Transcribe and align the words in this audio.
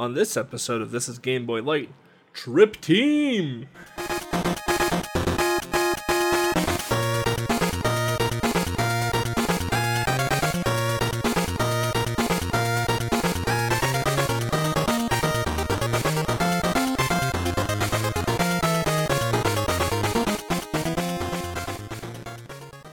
on 0.00 0.14
this 0.14 0.34
episode 0.34 0.80
of 0.80 0.92
This 0.92 1.10
is 1.10 1.18
Game 1.18 1.44
Boy 1.44 1.60
Light 1.60 1.90
Trip 2.32 2.80
Team. 2.80 3.68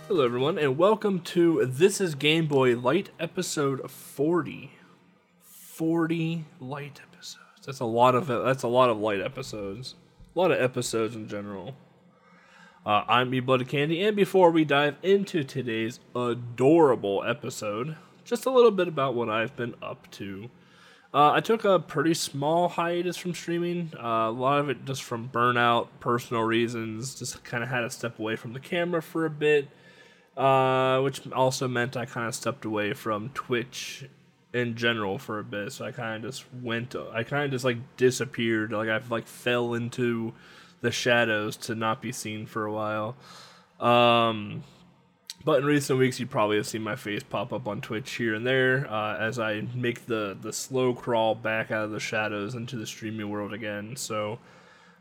Hello, 0.09 0.25
everyone, 0.25 0.57
and 0.57 0.77
welcome 0.77 1.21
to 1.21 1.65
This 1.65 2.01
is 2.01 2.15
Game 2.15 2.47
Boy 2.47 2.75
Light 2.75 3.11
episode 3.17 3.89
40. 3.89 4.77
40 5.78 6.44
light 6.59 7.00
episodes. 7.14 7.38
That's 7.64 7.82
a 7.82 7.86
lot 7.86 8.16
of 8.16 8.26
that's 8.26 8.64
a 8.64 8.68
lot 8.68 8.90
of 8.90 8.98
light 8.98 9.22
episodes. 9.22 9.94
A 10.35 10.40
lot 10.40 10.49
of 10.49 10.59
episodes 10.59 11.16
in 11.16 11.27
general. 11.27 11.76
Uh, 12.84 13.04
I'm 13.08 13.30
Me 13.30 13.41
Blooded 13.41 13.68
Candy, 13.68 14.02
and 14.02 14.16
before 14.16 14.49
we 14.49 14.66
dive 14.66 14.95
into 15.04 15.44
today's 15.44 15.99
adorable 16.16 17.23
episode, 17.23 17.95
just 18.23 18.48
a 18.48 18.49
little 18.49 18.71
bit 18.71 18.88
about 18.88 19.13
what 19.13 19.30
I've 19.30 19.55
been 19.55 19.76
up 19.80 20.09
to. 20.13 20.49
Uh, 21.13 21.34
I 21.34 21.41
took 21.41 21.63
a 21.63 21.77
pretty 21.77 22.16
small 22.16 22.70
hiatus 22.70 23.16
from 23.16 23.35
streaming. 23.35 23.91
Uh, 23.96 24.30
a 24.30 24.32
lot 24.32 24.59
of 24.59 24.70
it 24.70 24.84
just 24.84 25.04
from 25.04 25.30
burnout, 25.30 25.90
personal 25.99 26.41
reasons. 26.41 27.13
Just 27.13 27.44
kind 27.44 27.62
of 27.62 27.70
had 27.70 27.82
to 27.82 27.91
step 27.91 28.18
away 28.18 28.35
from 28.35 28.54
the 28.54 28.59
camera 28.59 29.04
for 29.04 29.27
a 29.27 29.30
bit, 29.30 29.68
uh, 30.35 31.02
which 31.02 31.32
also 31.34 31.68
meant 31.68 31.96
I 31.96 32.07
kind 32.07 32.27
of 32.27 32.34
stepped 32.34 32.66
away 32.66 32.94
from 32.94 33.30
Twitch 33.30 34.05
in 34.57 34.75
general 34.75 35.17
for 35.17 35.39
a 35.39 35.43
bit. 35.43 35.71
So 35.71 35.85
I 35.85 35.91
kind 35.91 36.23
of 36.23 36.31
just 36.31 36.45
went. 36.53 36.95
I 36.95 37.23
kind 37.23 37.45
of 37.45 37.52
just 37.52 37.65
like 37.65 37.77
disappeared. 37.95 38.71
Like 38.71 38.89
I've 38.89 39.11
like 39.11 39.27
fell 39.27 39.73
into 39.73 40.34
the 40.82 40.91
shadows 40.91 41.57
to 41.57 41.76
not 41.76 42.01
be 42.01 42.12
seen 42.12 42.45
for 42.45 42.65
a 42.65 42.71
while. 42.71 43.15
Um, 43.79 44.63
but 45.45 45.59
in 45.59 45.65
recent 45.65 45.99
weeks, 45.99 46.20
you 46.20 46.26
probably 46.26 46.57
have 46.57 46.67
seen 46.67 46.82
my 46.82 46.95
face 46.95 47.23
pop 47.23 47.54
up 47.54 47.67
on 47.67 47.82
Twitch 47.82 48.12
here 48.15 48.34
and 48.34 48.45
there 48.45 48.91
uh, 48.91 49.17
as 49.17 49.40
I 49.40 49.62
make 49.76 50.07
the 50.07 50.37
the 50.40 50.51
slow 50.51 50.93
crawl 50.93 51.35
back 51.35 51.70
out 51.71 51.85
of 51.85 51.91
the 51.91 51.99
shadows 51.99 52.55
into 52.55 52.76
the 52.76 52.87
streaming 52.87 53.29
world 53.29 53.54
again. 53.54 53.95
So. 53.95 54.39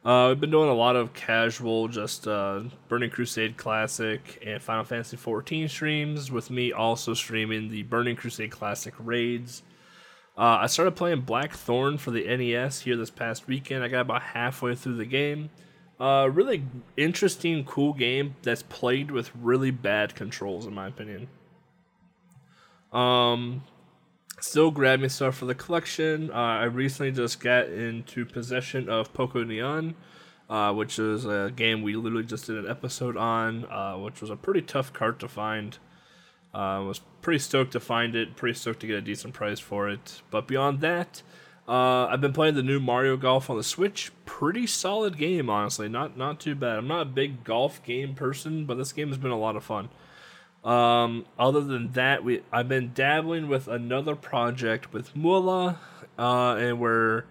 Uh, 0.07 0.31
I've 0.31 0.41
been 0.41 0.53
doing 0.53 0.69
a 0.69 0.75
lot 0.75 0.95
of 0.95 1.13
casual, 1.15 1.89
just 1.89 2.29
uh, 2.29 2.63
Burning 2.87 3.11
Crusade 3.11 3.57
Classic 3.57 4.41
and 4.47 4.63
Final 4.63 4.85
Fantasy 4.85 5.17
XIV 5.17 5.69
streams, 5.69 6.31
with 6.31 6.49
me 6.49 6.71
also 6.71 7.13
streaming 7.13 7.71
the 7.71 7.83
Burning 7.83 8.15
Crusade 8.15 8.53
Classic 8.53 8.95
raids. 9.01 9.65
Uh, 10.39 10.59
I 10.61 10.69
started 10.69 10.95
playing 10.95 11.23
Blackthorn 11.23 11.99
for 11.99 12.13
the 12.13 12.25
NES 12.25 12.83
here 12.83 12.95
this 12.95 13.11
past 13.11 13.49
weekend. 13.49 13.83
I 13.83 13.89
got 13.89 14.03
about 14.03 14.23
halfway 14.23 14.77
through 14.77 14.97
the 14.97 15.07
game. 15.07 15.51
Uh, 15.99 16.31
really 16.33 16.63
interesting, 16.97 17.65
cool 17.65 17.93
game 17.93 18.37
that's 18.43 18.63
played 18.63 19.11
with 19.11 19.33
really 19.35 19.73
bad 19.73 20.15
controls, 20.15 20.67
in 20.67 20.75
my 20.75 20.87
opinion. 20.87 21.27
Um, 22.93 23.65
still 24.47 24.71
grabbing 24.71 25.09
stuff 25.09 25.37
for 25.37 25.47
the 25.47 25.55
collection. 25.55 26.31
Uh, 26.31 26.35
I 26.35 26.65
recently 26.65 27.13
just 27.13 27.41
got 27.41 27.69
into 27.69 28.25
possession 28.25 28.89
of 28.89 29.13
Poco 29.13 29.45
Neon, 29.45 29.95
uh, 30.49 30.73
which 30.73 30.99
is 30.99 31.25
a 31.25 31.53
game 31.55 31.83
we 31.83 31.97
literally 31.97 32.25
just 32.25 32.47
did 32.47 32.57
an 32.57 32.71
episode 32.71 33.17
on, 33.17 33.65
uh, 33.67 33.97
which 33.97 34.21
was 34.21 34.31
a 34.31 34.37
pretty 34.37 34.63
tough 34.63 34.93
card 34.93 35.19
to 35.21 35.29
find. 35.29 35.79
Uh, 36.55 36.83
was 36.87 37.01
pretty 37.21 37.39
stoked 37.39 37.73
to 37.73 37.81
find 37.81 38.15
it, 38.15 38.37
pretty 38.37 38.59
stoked 38.59 38.81
to 38.81 38.87
get 38.87 38.97
a 38.97 39.03
decent 39.03 39.35
price 39.35 39.59
for 39.59 39.91
it. 39.91 40.23
But 40.31 40.49
beyond 40.49 40.81
that, 40.81 41.23
uh, 41.69 42.07
I've 42.07 42.21
been 42.21 42.33
playing 42.33 42.55
the 42.55 42.63
new 42.63 42.81
Mario 42.81 43.17
Golf 43.17 43.51
on 43.51 43.57
the 43.57 43.65
Switch. 43.65 44.13
Pretty 44.25 44.67
solid 44.67 45.19
game, 45.19 45.51
honestly. 45.51 45.89
Not 45.89 46.17
not 46.17 46.41
too 46.41 46.55
bad. 46.55 46.79
I'm 46.79 46.89
not 46.89 47.03
a 47.03 47.07
big 47.07 47.45
golf 47.45 47.83
game 47.83 48.15
person, 48.15 48.65
but 48.65 48.79
this 48.79 48.93
game 48.93 49.09
has 49.09 49.19
been 49.19 49.33
a 49.33 49.39
lot 49.39 49.57
of 49.57 49.65
fun. 49.65 49.91
Um, 50.67 51.27
other 51.39 51.61
than 51.61 51.93
that, 51.93 52.25
we 52.25 52.43
I've 52.53 52.69
been 52.69 52.91
dabbling 52.93 53.47
with 53.47 53.69
another 53.69 54.17
project 54.17 54.93
with 54.93 55.15
Mula, 55.15 55.79
uh, 56.19 56.57
and 56.59 56.81
we're 56.81 57.23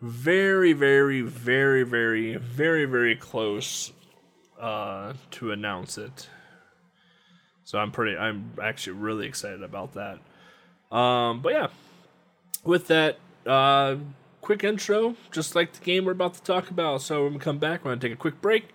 very, 0.00 0.72
very, 0.72 1.20
very, 1.20 1.82
very, 1.82 2.36
very, 2.36 2.86
very 2.86 3.16
close 3.16 3.92
uh, 4.58 5.12
to 5.32 5.52
announce 5.52 5.98
it. 5.98 6.30
So 7.64 7.78
I'm 7.78 7.92
pretty, 7.92 8.16
I'm 8.16 8.52
actually 8.60 8.94
really 8.94 9.26
excited 9.26 9.62
about 9.62 9.92
that. 9.92 10.18
Um, 10.96 11.42
but 11.42 11.52
yeah, 11.52 11.66
with 12.64 12.86
that, 12.86 13.18
uh, 13.46 13.96
quick 14.40 14.64
intro, 14.64 15.16
just 15.30 15.54
like 15.54 15.74
the 15.74 15.84
game 15.84 16.06
we're 16.06 16.12
about 16.12 16.32
to 16.34 16.42
talk 16.42 16.70
about. 16.70 17.02
So 17.02 17.24
when 17.24 17.34
we 17.34 17.40
come 17.40 17.58
back, 17.58 17.84
we're 17.84 17.90
gonna 17.90 18.00
take 18.00 18.12
a 18.12 18.16
quick 18.16 18.40
break 18.40 18.70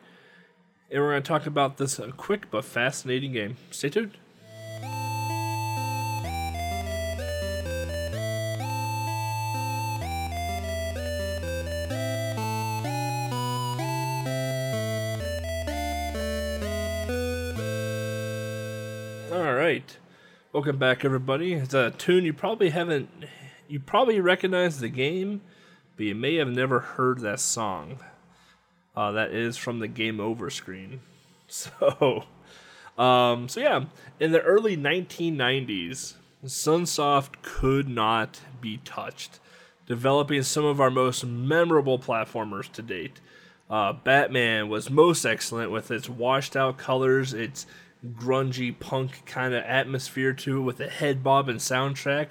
and 0.91 1.01
we're 1.01 1.11
going 1.11 1.23
to 1.23 1.27
talk 1.27 1.45
about 1.45 1.77
this 1.77 1.99
uh, 1.99 2.11
quick 2.15 2.49
but 2.51 2.63
fascinating 2.63 3.33
game. 3.33 3.57
Stay 3.71 3.89
tuned. 3.89 4.17
All 19.31 19.53
right. 19.53 19.97
Welcome 20.53 20.77
back 20.77 21.03
everybody. 21.03 21.53
It's 21.53 21.73
a 21.73 21.91
tune 21.91 22.25
you 22.25 22.33
probably 22.33 22.69
haven't 22.69 23.09
you 23.67 23.79
probably 23.79 24.21
recognize 24.21 24.79
the 24.79 24.89
game, 24.89 25.41
but 25.97 26.05
you 26.05 26.13
may 26.15 26.35
have 26.35 26.47
never 26.47 26.79
heard 26.79 27.19
that 27.21 27.39
song. 27.39 27.99
Uh, 28.95 29.11
that 29.11 29.31
is 29.31 29.57
from 29.57 29.79
the 29.79 29.87
game 29.87 30.19
over 30.19 30.49
screen. 30.49 31.01
So, 31.47 32.23
um, 32.97 33.47
so 33.47 33.59
yeah, 33.59 33.85
in 34.19 34.31
the 34.31 34.41
early 34.41 34.75
1990s, 34.75 36.15
Sunsoft 36.43 37.41
could 37.43 37.87
not 37.87 38.41
be 38.59 38.77
touched, 38.77 39.39
developing 39.85 40.41
some 40.41 40.65
of 40.65 40.81
our 40.81 40.89
most 40.89 41.23
memorable 41.23 41.99
platformers 41.99 42.71
to 42.71 42.81
date. 42.81 43.21
Uh, 43.69 43.93
Batman 43.93 44.69
was 44.69 44.89
most 44.89 45.23
excellent 45.23 45.69
with 45.69 45.91
its 45.91 46.09
washed 46.09 46.55
out 46.55 46.77
colors, 46.77 47.31
its 47.31 47.67
grungy 48.13 48.77
punk 48.77 49.23
kind 49.27 49.53
of 49.53 49.63
atmosphere 49.63 50.33
to 50.33 50.57
it, 50.57 50.61
with 50.61 50.79
a 50.79 50.89
head 50.89 51.23
bob 51.23 51.47
and 51.47 51.59
soundtrack 51.59 52.29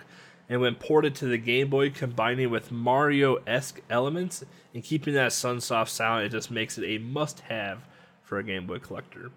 and 0.48 0.60
when 0.60 0.74
ported 0.74 1.14
to 1.16 1.26
the 1.26 1.38
Game 1.38 1.70
Boy, 1.70 1.90
combining 1.90 2.50
with 2.50 2.70
Mario 2.70 3.36
esque 3.46 3.80
elements 3.88 4.44
and 4.74 4.84
keeping 4.84 5.14
that 5.14 5.32
Sunsoft 5.32 5.88
sound, 5.88 6.24
it 6.24 6.30
just 6.30 6.50
makes 6.50 6.76
it 6.76 6.84
a 6.84 6.98
must 6.98 7.40
have 7.40 7.86
for 8.22 8.38
a 8.38 8.44
Game 8.44 8.66
Boy 8.66 8.78
collector. 8.78 9.30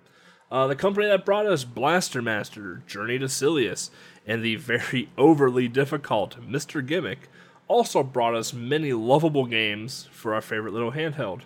Uh, 0.52 0.68
the 0.68 0.76
company 0.76 1.08
that 1.08 1.26
brought 1.26 1.46
us 1.46 1.64
Blaster 1.64 2.22
Master, 2.22 2.82
Journey 2.88 3.20
to 3.20 3.28
Silius, 3.28 3.90
and 4.26 4.44
the 4.44 4.56
very 4.56 5.10
overly 5.18 5.68
difficult 5.68 6.42
Mr. 6.42 6.86
Gimmick 6.86 7.30
also 7.68 8.02
brought 8.02 8.36
us 8.36 8.54
many 8.54 8.94
lovable 8.94 9.46
games 9.46 10.08
for 10.12 10.34
our 10.34 10.42
favorite 10.42 10.74
little 10.74 10.94
handheld. 10.94 11.42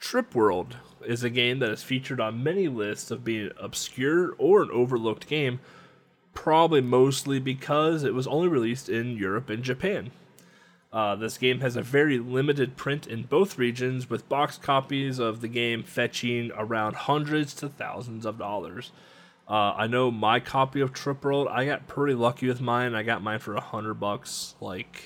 Trip 0.00 0.34
World 0.34 0.76
is 1.06 1.22
a 1.22 1.30
game 1.30 1.60
that 1.60 1.70
is 1.70 1.84
featured 1.84 2.20
on 2.20 2.42
many 2.42 2.66
lists 2.66 3.12
of 3.12 3.22
being 3.22 3.46
an 3.46 3.52
obscure 3.60 4.34
or 4.36 4.62
an 4.62 4.70
overlooked 4.72 5.28
game 5.28 5.60
probably 6.34 6.80
mostly 6.80 7.38
because 7.38 8.04
it 8.04 8.14
was 8.14 8.26
only 8.26 8.48
released 8.48 8.88
in 8.88 9.16
Europe 9.16 9.50
and 9.50 9.62
Japan. 9.62 10.10
Uh, 10.92 11.16
this 11.16 11.38
game 11.38 11.60
has 11.60 11.74
a 11.74 11.82
very 11.82 12.18
limited 12.18 12.76
print 12.76 13.06
in 13.06 13.22
both 13.22 13.56
regions, 13.56 14.10
with 14.10 14.28
box 14.28 14.58
copies 14.58 15.18
of 15.18 15.40
the 15.40 15.48
game 15.48 15.82
fetching 15.82 16.50
around 16.54 16.94
hundreds 16.94 17.54
to 17.54 17.68
thousands 17.68 18.26
of 18.26 18.38
dollars. 18.38 18.92
Uh, 19.48 19.72
I 19.76 19.86
know 19.86 20.10
my 20.10 20.38
copy 20.38 20.80
of 20.80 20.92
Trip 20.92 21.24
World, 21.24 21.48
I 21.50 21.64
got 21.64 21.86
pretty 21.88 22.14
lucky 22.14 22.46
with 22.46 22.60
mine. 22.60 22.94
I 22.94 23.02
got 23.02 23.22
mine 23.22 23.38
for 23.38 23.54
a 23.54 23.60
hundred 23.60 23.94
bucks 23.94 24.54
like 24.60 25.02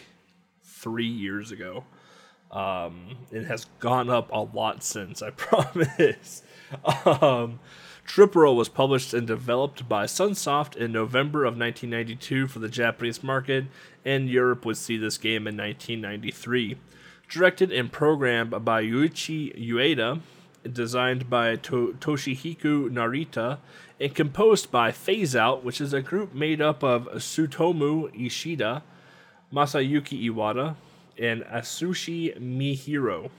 three 0.63 1.07
years 1.07 1.53
ago. 1.53 1.85
Um, 2.51 3.17
it 3.31 3.45
has 3.45 3.67
gone 3.79 4.11
up 4.11 4.31
a 4.33 4.41
lot 4.41 4.83
since, 4.83 5.23
I 5.23 5.31
promise. 5.37 6.43
um, 7.05 7.61
Trip 8.07 8.37
was 8.37 8.69
published 8.69 9.13
and 9.13 9.27
developed 9.27 9.89
by 9.89 10.05
Sunsoft 10.05 10.77
in 10.77 10.93
November 10.93 11.45
of 11.45 11.59
1992 11.59 12.47
for 12.47 12.61
the 12.61 12.69
Japanese 12.69 13.23
market, 13.23 13.65
and 14.05 14.31
Europe 14.31 14.65
would 14.65 14.77
see 14.77 14.97
this 14.97 15.19
game 15.19 15.47
in 15.47 15.57
1993. 15.57 16.77
Directed 17.29 17.73
and 17.73 17.91
programmed 17.91 18.65
by 18.65 18.85
Yuichi 18.85 19.59
Ueda, 19.61 20.21
designed 20.73 21.29
by 21.29 21.57
to- 21.57 21.97
Toshihiko 22.01 22.89
Narita, 22.89 23.59
and 24.01 24.15
composed 24.15 24.71
by 24.71 24.93
Phase 24.93 25.35
Out, 25.35 25.65
which 25.65 25.81
is 25.81 25.93
a 25.93 26.01
group 26.01 26.33
made 26.33 26.61
up 26.61 26.85
of 26.85 27.09
Tsutomu 27.09 28.09
Ishida, 28.15 28.83
Masayuki 29.53 30.31
Iwata, 30.31 30.77
and 31.19 31.43
Atsushi 31.43 32.39
Mihiro. 32.41 33.31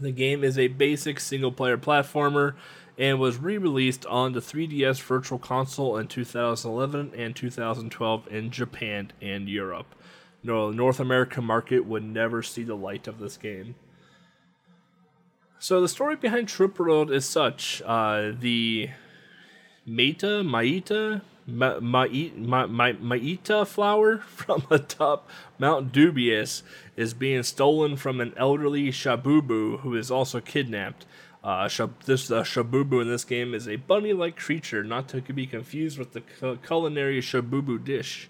The 0.00 0.12
game 0.12 0.42
is 0.42 0.58
a 0.58 0.68
basic 0.68 1.20
single 1.20 1.52
player 1.52 1.76
platformer 1.76 2.54
and 3.00 3.18
was 3.18 3.38
re 3.38 3.56
released 3.56 4.04
on 4.06 4.34
the 4.34 4.40
3DS 4.40 5.00
Virtual 5.00 5.38
Console 5.38 5.96
in 5.96 6.06
2011 6.06 7.12
and 7.16 7.34
2012 7.34 8.28
in 8.30 8.50
Japan 8.50 9.10
and 9.22 9.48
Europe. 9.48 9.94
No, 10.42 10.70
the 10.70 10.76
North 10.76 11.00
American 11.00 11.44
market 11.44 11.86
would 11.86 12.04
never 12.04 12.42
see 12.42 12.62
the 12.62 12.76
light 12.76 13.08
of 13.08 13.18
this 13.18 13.38
game. 13.38 13.74
So 15.58 15.80
the 15.80 15.88
story 15.88 16.16
behind 16.16 16.48
Trip 16.48 16.78
World 16.78 17.10
is 17.10 17.24
such: 17.24 17.82
uh, 17.86 18.32
the 18.38 18.90
Meta, 19.86 20.42
Maita, 20.44 21.22
Ma- 21.46 21.80
Ma- 21.80 22.06
Ma- 22.36 22.66
Ma- 22.66 22.92
Maita 22.92 23.66
flower 23.66 24.18
from 24.26 24.64
atop 24.70 25.26
Mount 25.58 25.90
Dubious 25.90 26.62
is 26.96 27.14
being 27.14 27.44
stolen 27.44 27.96
from 27.96 28.20
an 28.20 28.34
elderly 28.36 28.88
Shabubu 28.88 29.80
who 29.80 29.96
is 29.96 30.10
also 30.10 30.40
kidnapped. 30.40 31.06
Uh, 31.42 31.64
shab- 31.64 32.04
this 32.04 32.30
uh, 32.30 32.42
Shabubu 32.42 33.00
in 33.00 33.08
this 33.08 33.24
game 33.24 33.54
is 33.54 33.66
a 33.66 33.76
bunny-like 33.76 34.36
creature, 34.36 34.84
not 34.84 35.08
to 35.08 35.20
be 35.20 35.46
confused 35.46 35.98
with 35.98 36.12
the 36.12 36.20
cu- 36.20 36.56
culinary 36.58 37.20
Shabubu 37.20 37.82
dish. 37.82 38.28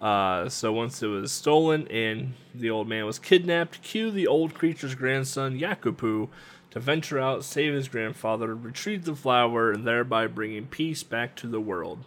Uh, 0.00 0.48
so 0.48 0.72
once 0.72 1.02
it 1.02 1.06
was 1.06 1.30
stolen 1.30 1.86
and 1.88 2.34
the 2.54 2.68
old 2.68 2.88
man 2.88 3.06
was 3.06 3.18
kidnapped, 3.18 3.82
cue 3.82 4.10
the 4.10 4.26
old 4.26 4.52
creature's 4.52 4.94
grandson 4.94 5.58
Yakupu 5.58 6.28
to 6.70 6.80
venture 6.80 7.20
out, 7.20 7.44
save 7.44 7.72
his 7.72 7.88
grandfather, 7.88 8.54
retrieve 8.54 9.04
the 9.04 9.14
flower, 9.14 9.70
and 9.70 9.86
thereby 9.86 10.26
bringing 10.26 10.66
peace 10.66 11.02
back 11.02 11.36
to 11.36 11.46
the 11.46 11.60
world. 11.60 12.04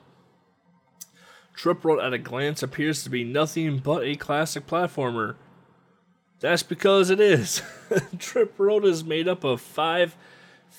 Trip 1.55 1.83
World 1.83 2.01
at 2.01 2.13
a 2.13 2.17
glance 2.17 2.61
appears 2.61 3.03
to 3.03 3.09
be 3.09 3.23
nothing 3.23 3.77
but 3.77 4.03
a 4.03 4.15
classic 4.15 4.67
platformer. 4.67 5.35
That's 6.41 6.63
because 6.63 7.09
it 7.09 7.21
is. 7.21 7.61
Trip 8.19 8.59
World 8.59 8.85
is 8.85 9.03
made 9.03 9.27
up 9.27 9.43
of 9.43 9.61
five 9.61 10.17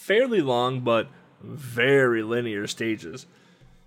fairly 0.06 0.40
long 0.40 0.78
but 0.82 1.08
very 1.42 2.22
linear 2.22 2.64
stages. 2.68 3.26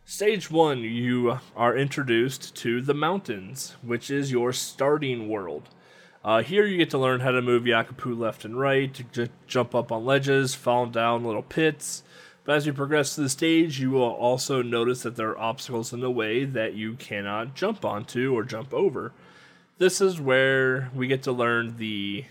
Stage 0.04 0.52
1, 0.52 0.80
you 0.80 1.40
are 1.56 1.78
introduced 1.78 2.54
to 2.58 2.82
the 2.82 2.94
mountains, 2.94 3.78
which 3.82 4.12
is 4.12 4.30
your 4.30 4.52
starting 4.52 5.30
world. 5.30 5.70
Uh, 6.22 6.42
here 6.42 6.66
you 6.66 6.78
get 6.78 6.90
to 6.90 6.98
learn 6.98 7.22
how 7.22 7.32
to 7.32 7.42
move 7.42 7.64
Yakupu 7.64 8.20
left 8.20 8.44
and 8.44 8.60
right, 8.60 8.94
to 8.94 9.04
j- 9.04 9.32
jump 9.48 9.74
up 9.74 9.94
on 9.94 10.04
ledges, 10.04 10.54
fall 10.54 10.88
down 10.88 11.24
little 11.24 11.42
pits, 11.42 12.04
but 12.44 12.58
as 12.58 12.66
you 12.66 12.74
progress 12.74 13.16
to 13.16 13.22
the 13.22 13.30
stage, 13.30 13.80
you 13.80 13.92
will 13.92 14.02
also 14.02 14.62
notice 14.62 15.04
that 15.04 15.16
there 15.16 15.30
are 15.30 15.40
obstacles 15.40 15.94
in 15.94 16.02
the 16.02 16.12
way 16.12 16.44
that 16.44 16.74
you 16.74 16.96
cannot 16.96 17.56
jump 17.56 17.86
onto 17.86 18.36
or 18.36 18.44
jump 18.44 18.74
over. 18.74 19.14
This 19.78 20.02
is 20.02 20.20
where 20.20 20.92
we 20.94 21.08
get 21.08 21.24
to 21.24 21.32
learn 21.32 21.78
the 21.78 22.26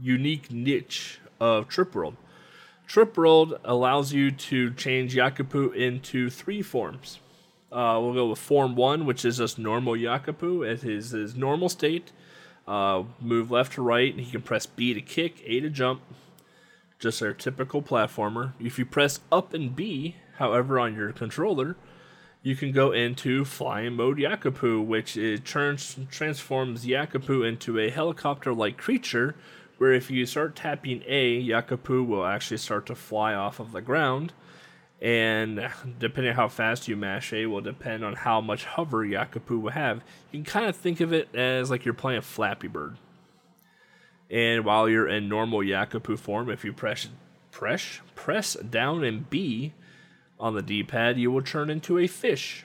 unique 0.00 0.50
niche 0.50 1.18
of 1.38 1.68
Trip 1.68 1.94
World. 1.94 2.16
Trip 2.86 3.16
World 3.16 3.58
allows 3.64 4.12
you 4.12 4.30
to 4.30 4.72
change 4.74 5.14
Yakupu 5.14 5.74
into 5.74 6.30
three 6.30 6.62
forms. 6.62 7.18
Uh, 7.72 7.98
we'll 8.00 8.14
go 8.14 8.28
with 8.28 8.38
Form 8.38 8.76
1, 8.76 9.04
which 9.04 9.24
is 9.24 9.38
just 9.38 9.58
normal 9.58 9.94
Yakupu 9.94 10.70
at 10.70 10.82
his, 10.82 11.10
his 11.10 11.34
normal 11.34 11.68
state. 11.68 12.12
Uh, 12.68 13.02
move 13.20 13.50
left 13.50 13.74
to 13.74 13.82
right, 13.82 14.12
and 14.12 14.24
he 14.24 14.30
can 14.30 14.42
press 14.42 14.64
B 14.64 14.94
to 14.94 15.00
kick, 15.00 15.42
A 15.44 15.60
to 15.60 15.68
jump, 15.68 16.00
just 16.98 17.20
our 17.22 17.32
typical 17.32 17.82
platformer. 17.82 18.52
If 18.60 18.78
you 18.78 18.86
press 18.86 19.20
up 19.32 19.52
and 19.52 19.74
B, 19.74 20.16
however, 20.38 20.78
on 20.78 20.94
your 20.94 21.12
controller, 21.12 21.76
you 22.42 22.54
can 22.54 22.72
go 22.72 22.92
into 22.92 23.44
flying 23.44 23.94
mode 23.94 24.18
Yakupu, 24.18 24.84
which 24.84 25.16
it 25.16 25.44
turns 25.44 25.98
transforms 26.10 26.84
Yakupu 26.84 27.46
into 27.46 27.78
a 27.78 27.90
helicopter-like 27.90 28.76
creature. 28.76 29.34
Where 29.78 29.92
if 29.92 30.10
you 30.10 30.24
start 30.24 30.54
tapping 30.54 31.02
A, 31.06 31.42
Yakupu 31.42 32.06
will 32.06 32.24
actually 32.24 32.58
start 32.58 32.86
to 32.86 32.94
fly 32.94 33.34
off 33.34 33.58
of 33.58 33.72
the 33.72 33.82
ground, 33.82 34.32
and 35.02 35.68
depending 35.98 36.34
how 36.34 36.48
fast 36.48 36.88
you 36.88 36.96
mash 36.96 37.32
A, 37.32 37.46
will 37.46 37.60
depend 37.60 38.04
on 38.04 38.14
how 38.14 38.40
much 38.40 38.64
hover 38.64 39.04
Yakupu 39.04 39.60
will 39.60 39.72
have. 39.72 40.02
You 40.30 40.38
can 40.42 40.44
kind 40.44 40.66
of 40.66 40.76
think 40.76 41.00
of 41.00 41.12
it 41.12 41.34
as 41.34 41.70
like 41.70 41.84
you're 41.84 41.92
playing 41.92 42.22
Flappy 42.22 42.68
Bird. 42.68 42.96
And 44.30 44.64
while 44.64 44.88
you're 44.88 45.08
in 45.08 45.28
normal 45.28 45.60
Yakupu 45.60 46.18
form, 46.18 46.48
if 46.50 46.64
you 46.64 46.72
press 46.72 47.08
press 47.50 48.00
press 48.14 48.54
down 48.54 49.04
and 49.04 49.28
B 49.28 49.74
on 50.40 50.54
the 50.54 50.62
D-pad, 50.62 51.18
you 51.18 51.30
will 51.30 51.42
turn 51.42 51.68
into 51.68 51.98
a 51.98 52.06
fish. 52.06 52.63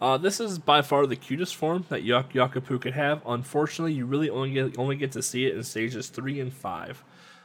Uh, 0.00 0.16
this 0.16 0.40
is 0.40 0.58
by 0.58 0.80
far 0.80 1.06
the 1.06 1.16
cutest 1.16 1.54
form 1.54 1.84
that 1.90 2.02
Yak- 2.02 2.30
could 2.32 2.94
have. 2.94 3.22
Unfortunately, 3.26 3.92
you 3.92 4.06
really 4.06 4.30
only 4.30 4.52
get 4.52 4.78
only 4.78 4.96
get 4.96 5.12
to 5.12 5.22
see 5.22 5.44
it 5.44 5.54
in 5.54 5.62
stages 5.62 6.08
three 6.08 6.40
and 6.40 6.52
five. 6.52 7.04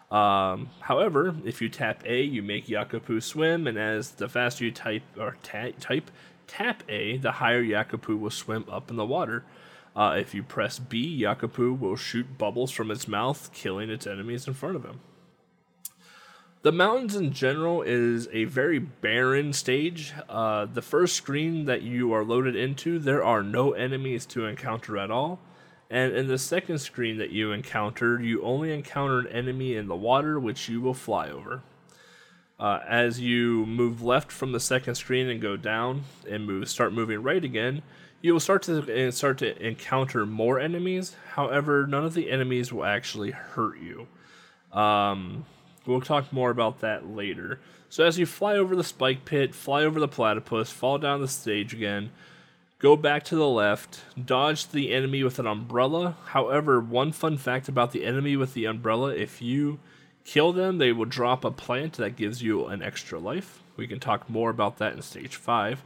Um, 0.10 0.70
however, 0.80 1.36
if 1.44 1.62
you 1.62 1.68
tap 1.68 2.04
A, 2.06 2.22
you 2.22 2.42
make 2.42 2.68
Yakupu 2.68 3.22
swim, 3.22 3.68
and 3.68 3.78
as 3.78 4.12
the 4.12 4.30
faster 4.30 4.64
you 4.64 4.72
type 4.72 5.04
or 5.20 5.36
ta- 5.44 5.72
type 5.80 6.10
tap 6.48 6.84
A, 6.88 7.18
the 7.18 7.34
higher 7.34 7.64
Yakupu 7.64 8.18
will 8.18 8.30
swim 8.30 8.66
up 8.72 8.90
in 8.90 8.96
the 8.96 9.06
water. 9.06 9.44
Uh, 9.96 10.16
if 10.20 10.34
you 10.34 10.44
press 10.44 10.80
B, 10.80 11.22
Yakupu 11.22 11.78
will 11.78 11.96
shoot 11.96 12.38
bubbles 12.38 12.72
from 12.72 12.92
its 12.92 13.08
mouth, 13.08 13.50
killing 13.54 13.90
its 13.90 14.08
enemies 14.08 14.48
in 14.48 14.54
front 14.54 14.76
of 14.76 14.86
him. 14.86 15.00
The 16.66 16.72
mountains 16.72 17.16
in 17.16 17.32
general 17.32 17.84
is 17.84 18.28
a 18.34 18.46
very 18.46 18.80
barren 18.80 19.54
stage. 19.54 20.16
Uh, 20.28 20.66
the 20.66 20.82
first 20.82 21.16
screen 21.16 21.66
that 21.66 21.84
you 21.84 22.12
are 22.12 22.26
loaded 22.26 22.56
into, 22.56 22.98
there 22.98 23.24
are 23.24 23.44
no 23.44 23.74
enemies 23.74 24.26
to 24.26 24.48
encounter 24.48 24.98
at 24.98 25.12
all. 25.12 25.40
And 25.92 26.14
in 26.14 26.26
the 26.28 26.40
second 26.40 26.80
screen 26.80 27.20
that 27.20 27.30
you 27.30 27.52
encounter, 27.52 28.20
you 28.20 28.42
only 28.42 28.74
encounter 28.74 29.20
an 29.20 29.28
enemy 29.28 29.76
in 29.76 29.88
the 29.88 29.96
water, 29.96 30.40
which 30.40 30.68
you 30.68 30.82
will 30.82 30.96
fly 30.96 31.30
over. 31.30 31.62
Uh, 32.60 32.80
as 32.88 33.20
you 33.20 33.68
move 33.68 34.02
left 34.02 34.32
from 34.32 34.52
the 34.52 34.60
second 34.60 34.96
screen 34.96 35.30
and 35.30 35.40
go 35.40 35.56
down 35.56 36.06
and 36.28 36.48
move, 36.48 36.68
start 36.68 36.92
moving 36.92 37.22
right 37.22 37.44
again, 37.44 37.84
you 38.24 38.34
will 38.34 38.40
start 38.40 38.64
to 38.64 39.12
start 39.12 39.38
to 39.38 39.56
encounter 39.64 40.26
more 40.26 40.60
enemies. 40.60 41.16
However, 41.34 41.86
none 41.86 42.06
of 42.06 42.16
the 42.16 42.32
enemies 42.32 42.74
will 42.74 42.86
actually 42.86 43.30
hurt 43.30 43.78
you. 43.78 44.08
Um, 44.76 45.46
we'll 45.86 46.02
talk 46.02 46.32
more 46.32 46.50
about 46.50 46.80
that 46.82 47.08
later. 47.08 47.60
So 47.90 48.04
as 48.04 48.20
you 48.20 48.26
fly 48.26 48.56
over 48.56 48.76
the 48.76 48.84
spike 48.84 49.26
pit, 49.26 49.56
fly 49.56 49.84
over 49.84 50.00
the 50.00 50.08
platypus, 50.08 50.72
fall 50.72 50.98
down 50.98 51.22
the 51.22 51.28
stage 51.28 51.74
again, 51.74 52.12
go 52.80 52.96
back 52.96 53.24
to 53.26 53.36
the 53.36 53.48
left, 53.48 54.02
dodge 54.24 54.68
the 54.70 54.94
enemy 54.94 55.24
with 55.24 55.40
an 55.40 55.48
umbrella. 55.48 56.18
However, 56.26 56.80
one 56.80 57.12
fun 57.12 57.38
fact 57.38 57.70
about 57.70 57.92
the 57.92 58.04
enemy 58.04 58.36
with 58.36 58.54
the 58.54 58.66
umbrella: 58.66 59.14
if 59.14 59.42
you 59.42 59.80
kill 60.26 60.52
them, 60.52 60.78
they 60.78 60.92
will 60.92 61.06
drop 61.06 61.46
a 61.46 61.52
plant 61.52 61.94
that 61.94 62.16
gives 62.16 62.42
you 62.42 62.66
an 62.66 62.82
extra 62.82 63.20
life. 63.20 63.62
We 63.78 63.88
can 63.88 64.00
talk 64.00 64.30
more 64.30 64.50
about 64.50 64.78
that 64.80 64.94
in 64.94 65.02
stage 65.02 65.36
five. 65.36 65.84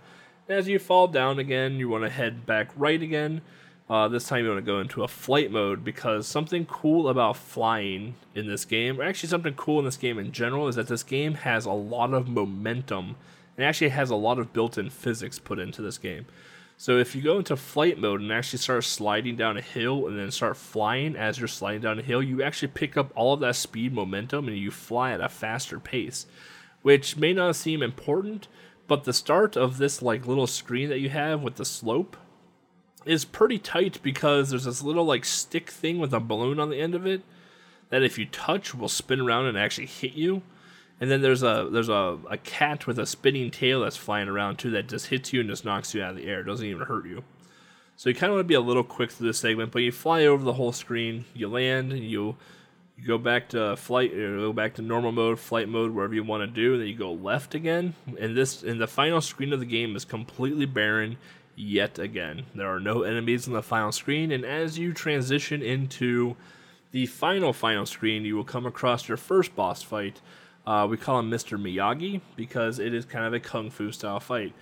As 0.47 0.67
you 0.67 0.79
fall 0.79 1.07
down 1.07 1.37
again, 1.37 1.77
you 1.77 1.89
want 1.89 2.05
to 2.05 2.09
head 2.09 2.45
back 2.45 2.69
right 2.75 3.01
again. 3.01 3.41
Uh, 3.89 4.07
this 4.07 4.27
time 4.27 4.43
you 4.43 4.51
want 4.51 4.63
to 4.63 4.71
go 4.71 4.79
into 4.79 5.03
a 5.03 5.07
flight 5.07 5.49
mode 5.49 5.83
because 5.83 6.27
something 6.27 6.63
cool 6.67 7.09
about 7.09 7.35
flying 7.35 8.13
in 8.35 8.45
this 8.45 8.63
game, 8.63 9.01
or 9.01 9.03
actually 9.03 9.29
something 9.29 9.55
cool 9.55 9.79
in 9.79 9.85
this 9.85 9.97
game 9.97 10.19
in 10.19 10.31
general, 10.31 10.67
is 10.67 10.75
that 10.75 10.87
this 10.87 11.01
game 11.01 11.33
has 11.33 11.65
a 11.65 11.71
lot 11.71 12.13
of 12.13 12.27
momentum 12.27 13.15
and 13.57 13.65
actually 13.65 13.89
has 13.89 14.11
a 14.11 14.15
lot 14.15 14.37
of 14.37 14.53
built-in 14.53 14.91
physics 14.91 15.39
put 15.39 15.57
into 15.57 15.81
this 15.81 15.97
game. 15.97 16.27
So 16.77 16.97
if 16.97 17.15
you 17.15 17.23
go 17.23 17.39
into 17.39 17.57
flight 17.57 17.97
mode 17.97 18.21
and 18.21 18.31
actually 18.31 18.59
start 18.59 18.83
sliding 18.83 19.35
down 19.35 19.57
a 19.57 19.61
hill 19.61 20.07
and 20.07 20.17
then 20.17 20.29
start 20.29 20.55
flying 20.55 21.15
as 21.15 21.39
you're 21.39 21.47
sliding 21.47 21.81
down 21.81 21.97
a 21.97 22.03
hill, 22.03 22.21
you 22.21 22.43
actually 22.43 22.69
pick 22.69 22.95
up 22.95 23.11
all 23.15 23.33
of 23.33 23.39
that 23.39 23.55
speed 23.55 23.91
momentum 23.91 24.47
and 24.47 24.55
you 24.55 24.69
fly 24.69 25.11
at 25.11 25.19
a 25.19 25.27
faster 25.27 25.79
pace, 25.79 26.27
which 26.83 27.17
may 27.17 27.33
not 27.33 27.55
seem 27.55 27.81
important, 27.81 28.47
but 28.87 29.03
the 29.03 29.13
start 29.13 29.57
of 29.57 29.77
this 29.77 30.01
like 30.01 30.27
little 30.27 30.47
screen 30.47 30.89
that 30.89 30.99
you 30.99 31.09
have 31.09 31.41
with 31.41 31.55
the 31.55 31.65
slope 31.65 32.15
is 33.05 33.25
pretty 33.25 33.57
tight 33.57 33.99
because 34.03 34.49
there's 34.49 34.65
this 34.65 34.83
little 34.83 35.05
like 35.05 35.25
stick 35.25 35.69
thing 35.69 35.99
with 35.99 36.13
a 36.13 36.19
balloon 36.19 36.59
on 36.59 36.69
the 36.69 36.79
end 36.79 36.95
of 36.95 37.05
it 37.05 37.21
that 37.89 38.03
if 38.03 38.17
you 38.17 38.25
touch 38.25 38.75
will 38.75 38.89
spin 38.89 39.19
around 39.19 39.45
and 39.45 39.57
actually 39.57 39.87
hit 39.87 40.13
you. 40.13 40.41
And 41.01 41.09
then 41.09 41.21
there's 41.21 41.43
a 41.43 41.69
there's 41.71 41.89
a, 41.89 42.17
a 42.29 42.37
cat 42.37 42.85
with 42.85 42.99
a 42.99 43.05
spinning 43.05 43.51
tail 43.51 43.81
that's 43.81 43.95
flying 43.95 44.27
around 44.27 44.57
too 44.57 44.69
that 44.71 44.89
just 44.89 45.07
hits 45.07 45.31
you 45.31 45.39
and 45.39 45.49
just 45.49 45.63
knocks 45.63 45.93
you 45.93 46.03
out 46.03 46.11
of 46.11 46.17
the 46.17 46.27
air. 46.27 46.41
It 46.41 46.45
doesn't 46.45 46.65
even 46.65 46.85
hurt 46.85 47.05
you. 47.05 47.23
So 47.95 48.09
you 48.09 48.15
kind 48.15 48.31
of 48.31 48.35
want 48.35 48.45
to 48.45 48.47
be 48.49 48.53
a 48.53 48.61
little 48.61 48.83
quick 48.83 49.11
through 49.11 49.27
this 49.27 49.39
segment, 49.39 49.71
but 49.71 49.81
you 49.81 49.91
fly 49.91 50.25
over 50.25 50.43
the 50.43 50.53
whole 50.53 50.71
screen, 50.71 51.25
you 51.33 51.47
land, 51.47 51.91
and 51.91 52.03
you 52.03 52.35
you 52.97 53.07
go 53.07 53.17
back 53.17 53.49
to 53.49 53.77
flight, 53.77 54.13
or 54.13 54.37
go 54.37 54.53
back 54.53 54.73
to 54.75 54.81
normal 54.81 55.11
mode, 55.13 55.39
flight 55.39 55.69
mode, 55.69 55.91
wherever 55.91 56.13
you 56.13 56.23
want 56.23 56.41
to 56.43 56.47
do, 56.47 56.73
and 56.73 56.81
then 56.81 56.87
you 56.89 56.95
go 56.95 57.13
left 57.13 57.55
again. 57.55 57.93
And 58.19 58.35
this, 58.35 58.61
and 58.61 58.79
the 58.79 58.87
final 58.87 59.21
screen 59.21 59.53
of 59.53 59.61
the 59.61 59.65
game 59.65 59.95
is 59.95 60.03
completely 60.03 60.65
barren 60.65 61.17
yet 61.59 61.99
again. 61.99 62.45
There 62.55 62.73
are 62.73 62.79
no 62.79 63.03
enemies 63.03 63.45
in 63.45 63.53
the 63.53 63.61
final 63.61 63.91
screen, 63.91 64.31
and 64.31 64.45
as 64.45 64.79
you 64.79 64.93
transition 64.93 65.61
into 65.61 66.35
the 66.91 67.05
final 67.05 67.53
final 67.53 67.85
screen, 67.85 68.23
you 68.23 68.35
will 68.35 68.43
come 68.43 68.65
across 68.65 69.07
your 69.07 69.17
first 69.17 69.55
boss 69.55 69.83
fight. 69.83 70.21
Uh, 70.65 70.87
we 70.89 70.97
call 70.97 71.19
him 71.19 71.29
Mr. 71.29 71.61
Miyagi 71.61 72.21
because 72.35 72.79
it 72.79 72.93
is 72.93 73.05
kind 73.05 73.25
of 73.25 73.33
a 73.33 73.39
kung 73.39 73.69
fu 73.69 73.91
style 73.91 74.19
fight. 74.19 74.53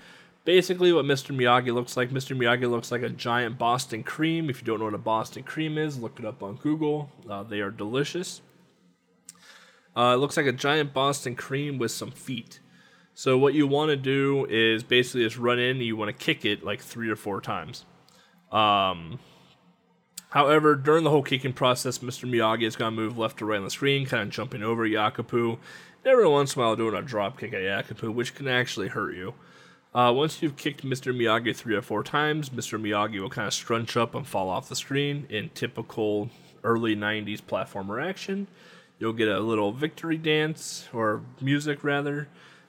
Basically, 0.44 0.94
what 0.94 1.06
Mr. 1.06 1.36
Miyagi 1.36 1.74
looks 1.74 1.98
like, 1.98 2.10
Mr. 2.10 2.36
Miyagi 2.36 2.70
looks 2.70 2.92
like 2.92 3.02
a 3.02 3.10
giant 3.10 3.58
Boston 3.58 4.02
cream. 4.02 4.50
If 4.50 4.62
you 4.62 4.66
don't 4.66 4.80
know 4.80 4.86
what 4.86 4.94
a 4.94 4.98
Boston 4.98 5.44
cream 5.44 5.78
is, 5.78 6.00
look 6.00 6.20
it 6.20 6.26
up 6.26 6.42
on 6.42 6.56
Google. 6.56 7.12
Uh, 7.30 7.44
they 7.44 7.60
are 7.60 7.70
delicious. 7.70 8.42
Uh, 9.96 10.14
it 10.14 10.18
looks 10.18 10.38
like 10.38 10.46
a 10.46 10.54
giant 10.54 10.94
Boston 10.94 11.36
cream 11.36 11.78
with 11.78 11.92
some 11.92 12.12
feet. 12.12 12.60
So 13.18 13.36
what 13.36 13.56
you 13.56 13.66
want 13.66 13.90
to 13.90 13.98
do 13.98 14.46
is 14.48 14.84
basically 14.84 15.24
just 15.24 15.40
run 15.40 15.58
in 15.58 15.78
and 15.78 15.82
you 15.82 15.98
want 15.98 16.16
to 16.16 16.26
kick 16.26 16.46
it 16.46 16.64
like 16.64 16.80
three 16.82 17.10
or 17.10 17.16
four 17.16 17.42
times. 17.42 17.84
Um, 18.52 19.18
However, 20.30 20.76
during 20.76 21.04
the 21.04 21.10
whole 21.10 21.24
kicking 21.24 21.54
process, 21.54 21.98
Mr. 21.98 22.30
Miyagi 22.30 22.68
is 22.68 22.76
going 22.76 22.94
to 22.94 23.02
move 23.02 23.18
left 23.18 23.40
to 23.40 23.46
right 23.46 23.58
on 23.58 23.64
the 23.64 23.72
screen, 23.72 24.06
kind 24.06 24.22
of 24.22 24.30
jumping 24.30 24.62
over 24.62 24.88
Yakupu, 24.88 25.58
every 26.06 26.28
once 26.28 26.56
in 26.56 26.62
a 26.62 26.66
while 26.66 26.76
doing 26.76 26.94
a 26.94 27.02
drop 27.02 27.40
kick 27.40 27.54
at 27.54 27.62
Yakupu, 27.62 28.14
which 28.14 28.36
can 28.36 28.48
actually 28.48 28.90
hurt 28.90 29.16
you. 29.16 29.34
Uh, 29.96 30.14
once 30.16 30.44
you've 30.44 30.56
kicked 30.56 30.86
Mr. 30.86 31.12
Miyagi 31.12 31.56
three 31.56 31.74
or 31.74 31.82
four 31.82 32.04
times, 32.04 32.52
Mr. 32.52 32.80
Miyagi 32.80 33.20
will 33.20 33.32
kind 33.32 33.48
of 33.48 33.54
scrunch 33.56 33.98
up 33.98 34.14
and 34.14 34.28
fall 34.28 34.48
off 34.48 34.70
the 34.70 34.76
screen 34.76 35.26
in 35.28 35.50
typical 35.56 36.30
early 36.64 36.96
90s 36.96 37.42
platformer 37.42 38.06
action. 38.06 38.48
You'll 39.00 39.14
get 39.14 39.28
a 39.28 39.40
little 39.40 39.72
victory 39.72 40.18
dance, 40.18 40.88
or 40.94 41.24
music 41.42 41.84
rather. 41.84 42.28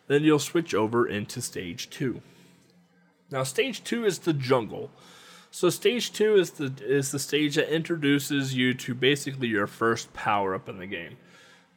Then 0.08 0.24
you'll 0.24 0.38
switch 0.38 0.74
over 0.74 1.06
into 1.06 1.40
stage 1.40 1.88
two. 1.90 2.22
Now, 3.30 3.42
stage 3.44 3.84
two 3.84 4.04
is 4.04 4.20
the 4.20 4.32
jungle. 4.32 4.90
So 5.50 5.70
stage 5.70 6.12
two 6.12 6.36
is 6.36 6.52
the 6.52 6.72
is 6.80 7.10
the 7.10 7.18
stage 7.18 7.54
that 7.54 7.72
introduces 7.72 8.54
you 8.54 8.74
to 8.74 8.94
basically 8.94 9.48
your 9.48 9.66
first 9.66 10.12
power 10.12 10.54
up 10.54 10.68
in 10.68 10.78
the 10.78 10.86
game. 10.86 11.16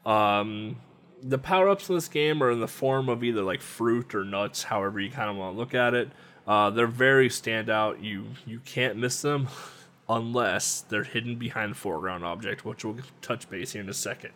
Um, 0.05 0.77
the 1.21 1.37
power 1.37 1.69
ups 1.69 1.87
in 1.89 1.95
this 1.95 2.07
game 2.07 2.41
are 2.41 2.51
in 2.51 2.59
the 2.59 2.67
form 2.67 3.07
of 3.07 3.23
either 3.23 3.43
like 3.43 3.61
fruit 3.61 4.13
or 4.15 4.25
nuts, 4.25 4.63
however 4.63 4.99
you 4.99 5.11
kind 5.11 5.29
of 5.29 5.37
want 5.37 5.55
to 5.55 5.59
look 5.59 5.73
at 5.73 5.93
it. 5.93 6.09
Uh, 6.47 6.69
they're 6.69 6.87
very 6.87 7.29
standout. 7.29 8.03
You 8.03 8.25
you 8.45 8.59
can't 8.59 8.97
miss 8.97 9.21
them 9.21 9.47
unless 10.09 10.81
they're 10.81 11.03
hidden 11.03 11.35
behind 11.37 11.77
foreground 11.77 12.25
object, 12.25 12.65
which 12.65 12.83
we'll 12.83 12.97
touch 13.21 13.49
base 13.49 13.71
here 13.71 13.81
in 13.81 13.89
a 13.89 13.93
second. 13.93 14.33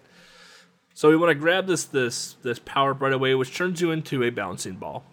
So 0.98 1.10
we 1.10 1.18
want 1.18 1.30
to 1.30 1.36
grab 1.36 1.68
this 1.68 1.84
this 1.84 2.38
this 2.42 2.58
power 2.58 2.92
up 2.92 3.02
right 3.02 3.12
away, 3.12 3.36
which 3.36 3.54
turns 3.54 3.82
you 3.82 3.92
into 3.92 4.24
a 4.24 4.30
bouncing 4.30 4.75
ball. 4.75 5.04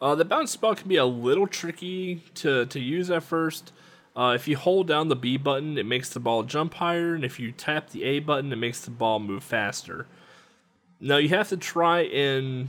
Uh, 0.00 0.14
the 0.14 0.24
bounce 0.24 0.54
ball 0.54 0.76
can 0.76 0.88
be 0.88 0.96
a 0.96 1.04
little 1.04 1.48
tricky 1.48 2.22
to, 2.34 2.66
to 2.66 2.78
use 2.78 3.10
at 3.10 3.24
first. 3.24 3.72
Uh, 4.16 4.32
if 4.36 4.46
you 4.46 4.56
hold 4.56 4.86
down 4.86 5.08
the 5.08 5.16
B 5.16 5.36
button, 5.36 5.76
it 5.78 5.86
makes 5.86 6.10
the 6.10 6.20
ball 6.20 6.44
jump 6.44 6.74
higher, 6.74 7.14
and 7.14 7.24
if 7.24 7.40
you 7.40 7.50
tap 7.50 7.90
the 7.90 8.04
A 8.04 8.20
button, 8.20 8.52
it 8.52 8.56
makes 8.56 8.80
the 8.80 8.90
ball 8.92 9.18
move 9.18 9.42
faster. 9.42 10.06
Now 11.00 11.16
you 11.16 11.28
have 11.30 11.48
to 11.48 11.56
try 11.56 12.02
and 12.02 12.68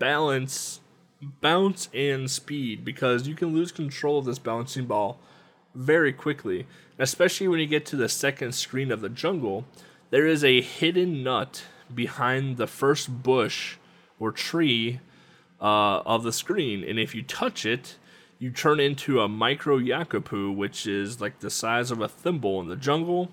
balance 0.00 0.80
bounce 1.40 1.88
and 1.94 2.28
speed 2.28 2.84
because 2.84 3.28
you 3.28 3.36
can 3.36 3.54
lose 3.54 3.70
control 3.70 4.18
of 4.18 4.24
this 4.24 4.40
bouncing 4.40 4.86
ball 4.86 5.20
very 5.76 6.12
quickly, 6.12 6.66
especially 6.98 7.46
when 7.46 7.60
you 7.60 7.66
get 7.66 7.86
to 7.86 7.96
the 7.96 8.08
second 8.08 8.52
screen 8.52 8.90
of 8.90 9.00
the 9.00 9.08
jungle. 9.08 9.64
There 10.12 10.26
is 10.26 10.44
a 10.44 10.60
hidden 10.60 11.22
nut 11.22 11.64
behind 11.94 12.58
the 12.58 12.66
first 12.66 13.22
bush 13.22 13.76
or 14.20 14.30
tree 14.30 15.00
uh, 15.58 16.00
of 16.00 16.22
the 16.22 16.34
screen, 16.34 16.84
and 16.84 16.98
if 16.98 17.14
you 17.14 17.22
touch 17.22 17.64
it, 17.64 17.96
you 18.38 18.50
turn 18.50 18.78
into 18.78 19.22
a 19.22 19.28
micro 19.28 19.78
Yakupu, 19.78 20.54
which 20.54 20.86
is 20.86 21.22
like 21.22 21.40
the 21.40 21.48
size 21.48 21.90
of 21.90 22.02
a 22.02 22.08
thimble 22.08 22.60
in 22.60 22.68
the 22.68 22.76
jungle. 22.76 23.32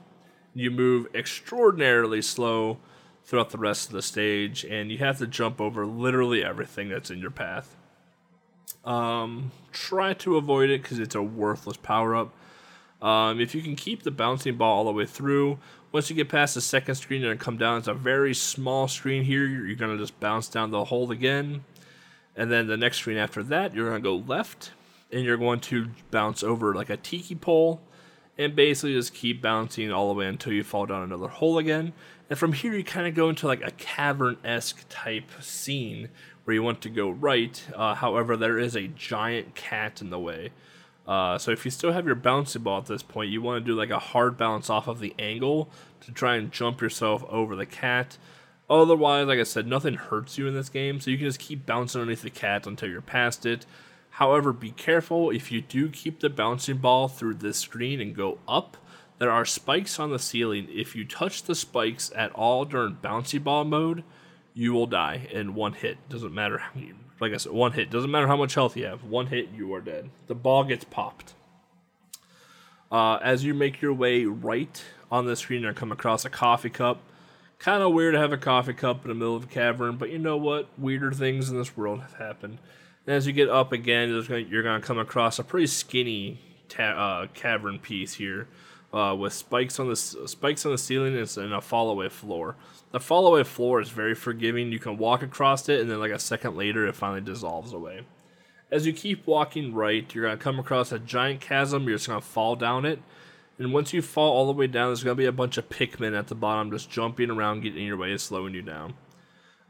You 0.56 0.72
move 0.72 1.08
extraordinarily 1.14 2.22
slow 2.22 2.78
throughout 3.26 3.50
the 3.50 3.58
rest 3.58 3.88
of 3.88 3.92
the 3.92 4.02
stage, 4.02 4.64
and 4.64 4.90
you 4.90 5.00
have 5.00 5.18
to 5.18 5.28
jump 5.28 5.60
over 5.60 5.86
literally 5.86 6.46
everything 6.46 6.88
that's 6.88 7.12
in 7.12 7.20
your 7.20 7.30
path. 7.30 7.76
Um, 8.86 9.52
try 9.74 10.14
to 10.14 10.38
avoid 10.38 10.70
it 10.70 10.84
because 10.84 11.00
it's 11.00 11.16
a 11.16 11.22
worthless 11.22 11.76
power 11.76 12.16
up. 12.16 12.34
Um, 13.02 13.40
if 13.40 13.56
you 13.56 13.62
can 13.62 13.76
keep 13.76 14.04
the 14.04 14.12
bouncing 14.12 14.58
ball 14.58 14.80
all 14.80 14.86
the 14.86 14.92
way 14.92 15.06
through, 15.06 15.60
once 15.92 16.10
you 16.10 16.16
get 16.16 16.30
past 16.30 16.56
the 16.56 16.62
second 16.62 16.96
screen 16.96 17.24
and 17.24 17.40
come 17.40 17.58
down, 17.58 17.80
it's 17.80 17.88
a 17.88 17.94
very 17.94 18.34
small 18.34 18.88
screen 18.88 19.24
here. 19.24 19.46
You're 19.46 19.76
going 19.76 19.96
to 19.96 20.02
just 20.02 20.20
bounce 20.20 20.48
down 20.48 20.72
the 20.72 20.86
hole 20.86 21.12
again. 21.12 21.64
And 22.36 22.52
then 22.52 22.68
the 22.68 22.78
next 22.78 22.98
screen 22.98 23.18
after 23.18 23.42
that, 23.44 23.74
you're 23.74 23.90
going 23.90 24.02
to 24.02 24.04
go 24.04 24.16
left 24.16 24.72
and 25.12 25.24
you're 25.24 25.38
going 25.38 25.60
to 25.62 25.90
bounce 26.12 26.44
over 26.44 26.76
like 26.76 26.90
a 26.90 26.98
tiki 26.98 27.36
pole 27.36 27.82
and 28.38 28.56
basically 28.56 28.94
just 28.94 29.14
keep 29.14 29.42
bouncing 29.42 29.92
all 29.92 30.08
the 30.08 30.14
way 30.14 30.28
until 30.28 30.54
you 30.54 30.64
fall 30.64 30.86
down 30.86 31.04
another 31.04 31.28
hole 31.28 31.58
again. 31.58 31.92
And 32.30 32.38
from 32.38 32.54
here, 32.54 32.74
you 32.74 32.84
kind 32.84 33.08
of 33.08 33.16
go 33.16 33.30
into 33.30 33.48
like 33.48 33.62
a 33.64 33.72
cavern 33.72 34.38
esque 34.44 34.86
type 34.88 35.30
scene 35.42 36.10
where 36.44 36.54
you 36.54 36.64
want 36.64 36.82
to 36.82 36.90
go 36.90 37.10
right. 37.10 37.62
Uh, 37.76 37.96
however, 37.96 38.38
there 38.38 38.60
is 38.60 38.76
a 38.76 38.88
giant 38.88 39.56
cat 39.56 40.02
in 40.02 40.10
the 40.10 40.20
way. 40.20 40.52
Uh, 41.10 41.40
so 41.40 41.50
if 41.50 41.66
you 41.66 41.72
still 41.72 41.92
have 41.92 42.06
your 42.06 42.16
bouncy 42.16 42.62
ball 42.62 42.78
at 42.78 42.86
this 42.86 43.02
point, 43.02 43.32
you 43.32 43.42
want 43.42 43.60
to 43.60 43.68
do 43.68 43.76
like 43.76 43.90
a 43.90 43.98
hard 43.98 44.38
bounce 44.38 44.70
off 44.70 44.88
of 44.88 45.00
the 45.00 45.16
angle 45.18 45.68
to 46.02 46.12
try 46.12 46.36
and 46.36 46.52
jump 46.52 46.82
yourself 46.82 47.24
over 47.30 47.56
the 47.56 47.66
cat. 47.66 48.20
Otherwise, 48.70 49.26
like 49.26 49.40
I 49.40 49.44
said, 49.44 49.66
nothing 49.66 49.96
hurts 49.96 50.38
you 50.38 50.48
in 50.48 50.54
this 50.54 50.70
game, 50.70 51.00
so 51.00 51.10
you 51.10 51.18
can 51.18 51.26
just 51.26 51.40
keep 51.40 51.66
bouncing 51.66 52.00
underneath 52.00 52.22
the 52.22 52.30
cat 52.30 52.68
until 52.68 52.90
you're 52.90 53.02
past 53.02 53.44
it. 53.48 53.66
However, 54.12 54.54
be 54.54 54.70
careful 54.70 55.32
if 55.32 55.52
you 55.52 55.62
do 55.62 55.90
keep 55.90 56.20
the 56.20 56.30
bouncing 56.30 56.78
ball 56.78 57.08
through 57.08 57.36
this 57.36 57.58
screen 57.58 58.00
and 58.00 58.16
go 58.16 58.38
up. 58.48 58.78
There 59.18 59.32
are 59.32 59.46
spikes 59.46 60.00
on 60.00 60.12
the 60.12 60.20
ceiling. 60.20 60.68
If 60.70 60.96
you 60.96 61.06
touch 61.06 61.42
the 61.42 61.56
spikes 61.56 62.12
at 62.16 62.32
all 62.34 62.66
during 62.66 62.98
bouncy 62.98 63.44
ball 63.44 63.66
mode, 63.66 64.04
you 64.54 64.74
will 64.74 64.86
die 64.86 65.28
in 65.32 65.56
one 65.56 65.74
hit. 65.74 65.98
Doesn't 66.08 66.36
matter 66.36 66.60
how 66.60 66.70
many, 66.76 66.94
like 67.20 67.34
I 67.34 67.38
said, 67.38 67.52
one 67.52 67.74
hit. 67.74 67.90
Doesn't 67.90 68.12
matter 68.12 68.28
how 68.28 68.38
much 68.38 68.56
health 68.56 68.78
you 68.78 68.86
have. 68.86 69.04
One 69.04 69.28
hit, 69.28 69.50
you 69.56 69.74
are 69.74 69.82
dead. 69.82 70.10
The 70.28 70.36
ball 70.36 70.64
gets 70.64 70.84
popped. 70.86 71.34
Uh, 72.92 73.18
as 73.18 73.44
you 73.44 73.54
make 73.54 73.82
your 73.82 73.94
way 73.94 74.26
right 74.26 74.84
on 75.12 75.26
the 75.26 75.36
screen, 75.36 75.62
you 75.62 75.74
come 75.74 75.92
across 75.92 76.26
a 76.26 76.30
coffee 76.30 76.70
cup. 76.70 77.02
Kind 77.60 77.84
of 77.84 77.94
weird 77.94 78.14
to 78.14 78.20
have 78.20 78.32
a 78.32 78.38
coffee 78.38 78.74
cup 78.74 79.04
in 79.04 79.10
the 79.10 79.16
middle 79.16 79.36
of 79.36 79.44
a 79.44 79.48
cavern, 79.48 79.98
but 79.98 80.10
you 80.10 80.18
know 80.18 80.38
what? 80.38 80.70
Weirder 80.78 81.12
things 81.12 81.50
in 81.50 81.58
this 81.58 81.76
world 81.76 82.02
have 82.02 82.14
happened. 82.14 82.58
And 83.06 83.16
as 83.16 83.28
you 83.28 83.34
get 83.34 83.50
up 83.50 83.74
again, 83.74 84.10
you're 84.10 84.64
going 84.64 84.82
to 84.82 84.88
come 84.88 84.98
across 84.98 85.40
a 85.40 85.44
pretty 85.44 85.68
skinny 85.68 86.40
ta- 86.70 86.84
uh, 87.24 87.28
cavern 87.34 87.80
piece 87.80 88.14
here, 88.14 88.48
uh, 88.94 89.16
with 89.18 89.34
spikes 89.34 89.80
on 89.80 89.88
the 89.90 89.96
spikes 89.96 90.66
on 90.66 90.72
the 90.72 90.78
ceiling 90.78 91.16
and 91.16 91.54
a 91.54 91.60
fallaway 91.60 92.12
floor. 92.12 92.56
The 92.92 93.00
fallaway 93.00 93.46
floor 93.46 93.82
is 93.82 93.90
very 93.90 94.16
forgiving. 94.16 94.72
You 94.72 94.80
can 94.80 94.98
walk 94.98 95.22
across 95.22 95.70
it, 95.70 95.80
and 95.80 95.90
then 95.90 96.00
like 96.00 96.12
a 96.12 96.20
second 96.20 96.56
later, 96.56 96.88
it 96.88 96.96
finally 96.96 97.22
dissolves 97.22 97.74
away. 97.74 98.02
As 98.72 98.86
you 98.86 98.94
keep 98.94 99.26
walking 99.26 99.74
right, 99.74 100.14
you're 100.14 100.30
to 100.38 100.38
come 100.38 100.60
across 100.60 100.92
a 100.92 101.00
giant 101.00 101.42
chasm. 101.42 101.88
You're 101.88 101.98
just 101.98 102.08
to 102.22 102.26
fall 102.28 102.56
down 102.56 102.86
it 102.86 103.00
and 103.60 103.74
once 103.74 103.94
you 103.94 104.02
fall 104.02 104.32
all 104.32 104.48
the 104.48 104.54
way 104.54 104.68
down, 104.68 104.88
there's 104.88 105.04
to 105.18 105.22
be 105.22 105.26
a 105.26 105.34
bunch 105.34 105.58
of 105.58 105.68
Pikmin 105.68 106.18
at 106.18 106.28
the 106.28 106.36
bottom 106.36 106.72
just 106.72 106.90
jumping 106.90 107.30
around, 107.30 107.62
getting 107.62 107.82
in 107.82 107.88
your 107.88 107.98
way 107.98 108.12
and 108.12 108.22
slowing 108.22 108.54
you 108.54 108.62
down. 108.62 108.94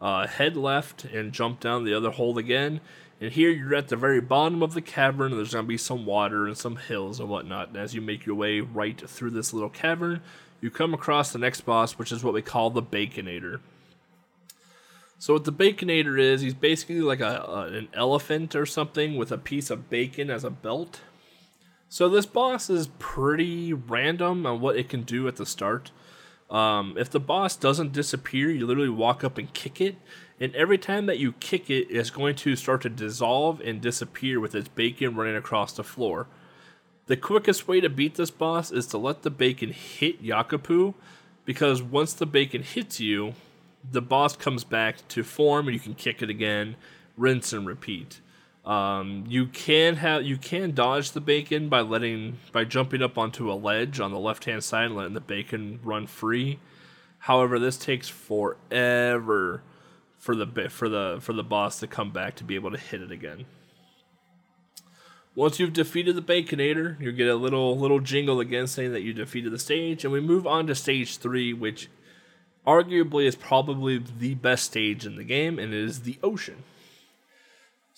Uh, 0.01 0.27
head 0.27 0.55
left 0.55 1.05
and 1.05 1.33
jump 1.33 1.59
down 1.59 1.83
the 1.83 1.93
other 1.93 2.11
hole 2.11 2.37
again. 2.37 2.79
And 3.21 3.33
here 3.33 3.49
you're 3.49 3.75
at 3.75 3.89
the 3.89 3.97
very 3.97 4.21
bottom 4.21 4.63
of 4.63 4.73
the 4.73 4.81
cavern. 4.81 5.31
There's 5.31 5.53
going 5.53 5.65
to 5.65 5.67
be 5.69 5.77
some 5.77 6.05
water 6.05 6.47
and 6.47 6.57
some 6.57 6.77
hills 6.77 7.19
and 7.19 7.27
whatnot. 7.27 7.69
And 7.69 7.77
as 7.77 7.93
you 7.93 7.99
make 7.99 8.25
your 8.25 8.35
way 8.35 8.61
right 8.61 9.09
through 9.09 9.31
this 9.31 9.53
little 9.53 9.69
cavern, 9.69 10.21
you 10.61 10.71
come 10.71 10.93
across 10.93 11.31
the 11.31 11.39
next 11.39 11.61
boss, 11.61 11.97
which 11.97 12.11
is 12.11 12.23
what 12.23 12.33
we 12.33 12.41
call 12.41 12.69
the 12.69 12.81
Baconator. 12.81 13.59
So 15.17 15.33
what 15.33 15.43
the 15.43 15.51
Baconator 15.51 16.17
is, 16.17 16.39
he's 16.39 16.53
basically 16.53 17.01
like 17.01 17.19
a, 17.19 17.43
a, 17.45 17.63
an 17.65 17.89
elephant 17.93 18.55
or 18.55 18.65
something 18.65 19.17
with 19.17 19.33
a 19.33 19.37
piece 19.37 19.69
of 19.69 19.89
bacon 19.89 20.29
as 20.29 20.45
a 20.45 20.49
belt. 20.49 21.01
So 21.89 22.07
this 22.07 22.25
boss 22.25 22.69
is 22.69 22.87
pretty 22.99 23.73
random 23.73 24.45
on 24.45 24.61
what 24.61 24.77
it 24.77 24.87
can 24.87 25.01
do 25.01 25.27
at 25.27 25.35
the 25.35 25.45
start. 25.45 25.91
Um, 26.49 26.95
if 26.97 27.09
the 27.09 27.19
boss 27.19 27.55
doesn't 27.55 27.93
disappear, 27.93 28.49
you 28.49 28.65
literally 28.65 28.89
walk 28.89 29.23
up 29.23 29.37
and 29.37 29.53
kick 29.53 29.79
it, 29.79 29.97
and 30.39 30.55
every 30.55 30.77
time 30.77 31.05
that 31.05 31.19
you 31.19 31.33
kick 31.33 31.69
it, 31.69 31.87
it's 31.91 32.09
going 32.09 32.35
to 32.37 32.55
start 32.55 32.81
to 32.81 32.89
dissolve 32.89 33.61
and 33.61 33.81
disappear 33.81 34.39
with 34.39 34.55
its 34.55 34.67
bacon 34.69 35.15
running 35.15 35.35
across 35.35 35.73
the 35.73 35.83
floor. 35.83 36.27
The 37.05 37.17
quickest 37.17 37.67
way 37.67 37.81
to 37.81 37.89
beat 37.89 38.15
this 38.15 38.31
boss 38.31 38.71
is 38.71 38.87
to 38.87 38.97
let 38.97 39.21
the 39.21 39.29
bacon 39.29 39.71
hit 39.71 40.23
Yakupu, 40.23 40.95
because 41.45 41.83
once 41.83 42.13
the 42.13 42.25
bacon 42.25 42.63
hits 42.63 42.99
you, 42.99 43.33
the 43.91 44.01
boss 44.01 44.35
comes 44.35 44.63
back 44.63 45.07
to 45.09 45.23
form 45.23 45.67
and 45.67 45.73
you 45.73 45.79
can 45.79 45.95
kick 45.95 46.21
it 46.21 46.29
again, 46.29 46.75
rinse 47.17 47.53
and 47.53 47.67
repeat. 47.67 48.21
Um, 48.69 49.23
you 49.27 49.47
can 49.47 49.95
have 49.95 50.21
you 50.21 50.37
can 50.37 50.73
dodge 50.73 51.13
the 51.13 51.21
bacon 51.21 51.69
by 51.69 51.81
letting 51.81 52.37
by 52.51 52.65
jumping 52.65 53.01
up 53.01 53.17
onto 53.17 53.51
a 53.51 53.55
ledge 53.55 53.99
on 53.99 54.11
the 54.11 54.19
left 54.19 54.45
hand 54.45 54.63
side 54.63 54.85
and 54.85 54.95
letting 54.95 55.15
the 55.15 55.19
bacon 55.19 55.79
run 55.83 56.05
free. 56.05 56.59
However, 57.17 57.57
this 57.57 57.77
takes 57.77 58.09
forever 58.09 59.63
for 60.19 60.35
the 60.35 60.69
for 60.69 60.87
the 60.87 61.17
for 61.19 61.33
the 61.33 61.43
boss 61.43 61.79
to 61.79 61.87
come 61.87 62.11
back 62.11 62.35
to 62.35 62.43
be 62.43 62.53
able 62.53 62.69
to 62.69 62.77
hit 62.77 63.01
it 63.01 63.11
again. 63.11 63.45
Once 65.33 65.59
you've 65.59 65.73
defeated 65.73 66.15
the 66.15 66.21
Baconator, 66.21 67.01
you 67.01 67.11
get 67.11 67.27
a 67.27 67.33
little 67.33 67.75
little 67.75 67.99
jingle 67.99 68.39
again 68.39 68.67
saying 68.67 68.91
that 68.91 69.01
you 69.01 69.13
defeated 69.13 69.51
the 69.51 69.57
stage, 69.57 70.03
and 70.03 70.13
we 70.13 70.21
move 70.21 70.45
on 70.45 70.67
to 70.67 70.75
stage 70.75 71.17
three, 71.17 71.53
which 71.53 71.89
arguably 72.67 73.25
is 73.25 73.35
probably 73.35 73.97
the 73.97 74.35
best 74.35 74.65
stage 74.65 75.07
in 75.07 75.15
the 75.15 75.23
game, 75.23 75.57
and 75.57 75.73
it 75.73 75.83
is 75.83 76.01
the 76.01 76.19
ocean. 76.21 76.63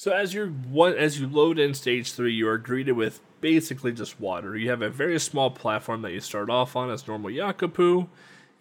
So 0.01 0.11
as 0.11 0.33
you 0.33 0.51
as 0.97 1.19
you 1.19 1.27
load 1.27 1.59
in 1.59 1.75
stage 1.75 2.13
three, 2.13 2.33
you 2.33 2.49
are 2.49 2.57
greeted 2.57 2.93
with 2.93 3.19
basically 3.39 3.91
just 3.91 4.19
water. 4.19 4.57
You 4.57 4.71
have 4.71 4.81
a 4.81 4.89
very 4.89 5.19
small 5.19 5.51
platform 5.51 6.01
that 6.01 6.11
you 6.11 6.21
start 6.21 6.49
off 6.49 6.75
on 6.75 6.89
as 6.89 7.07
normal 7.07 7.29
Yakupu, 7.29 8.07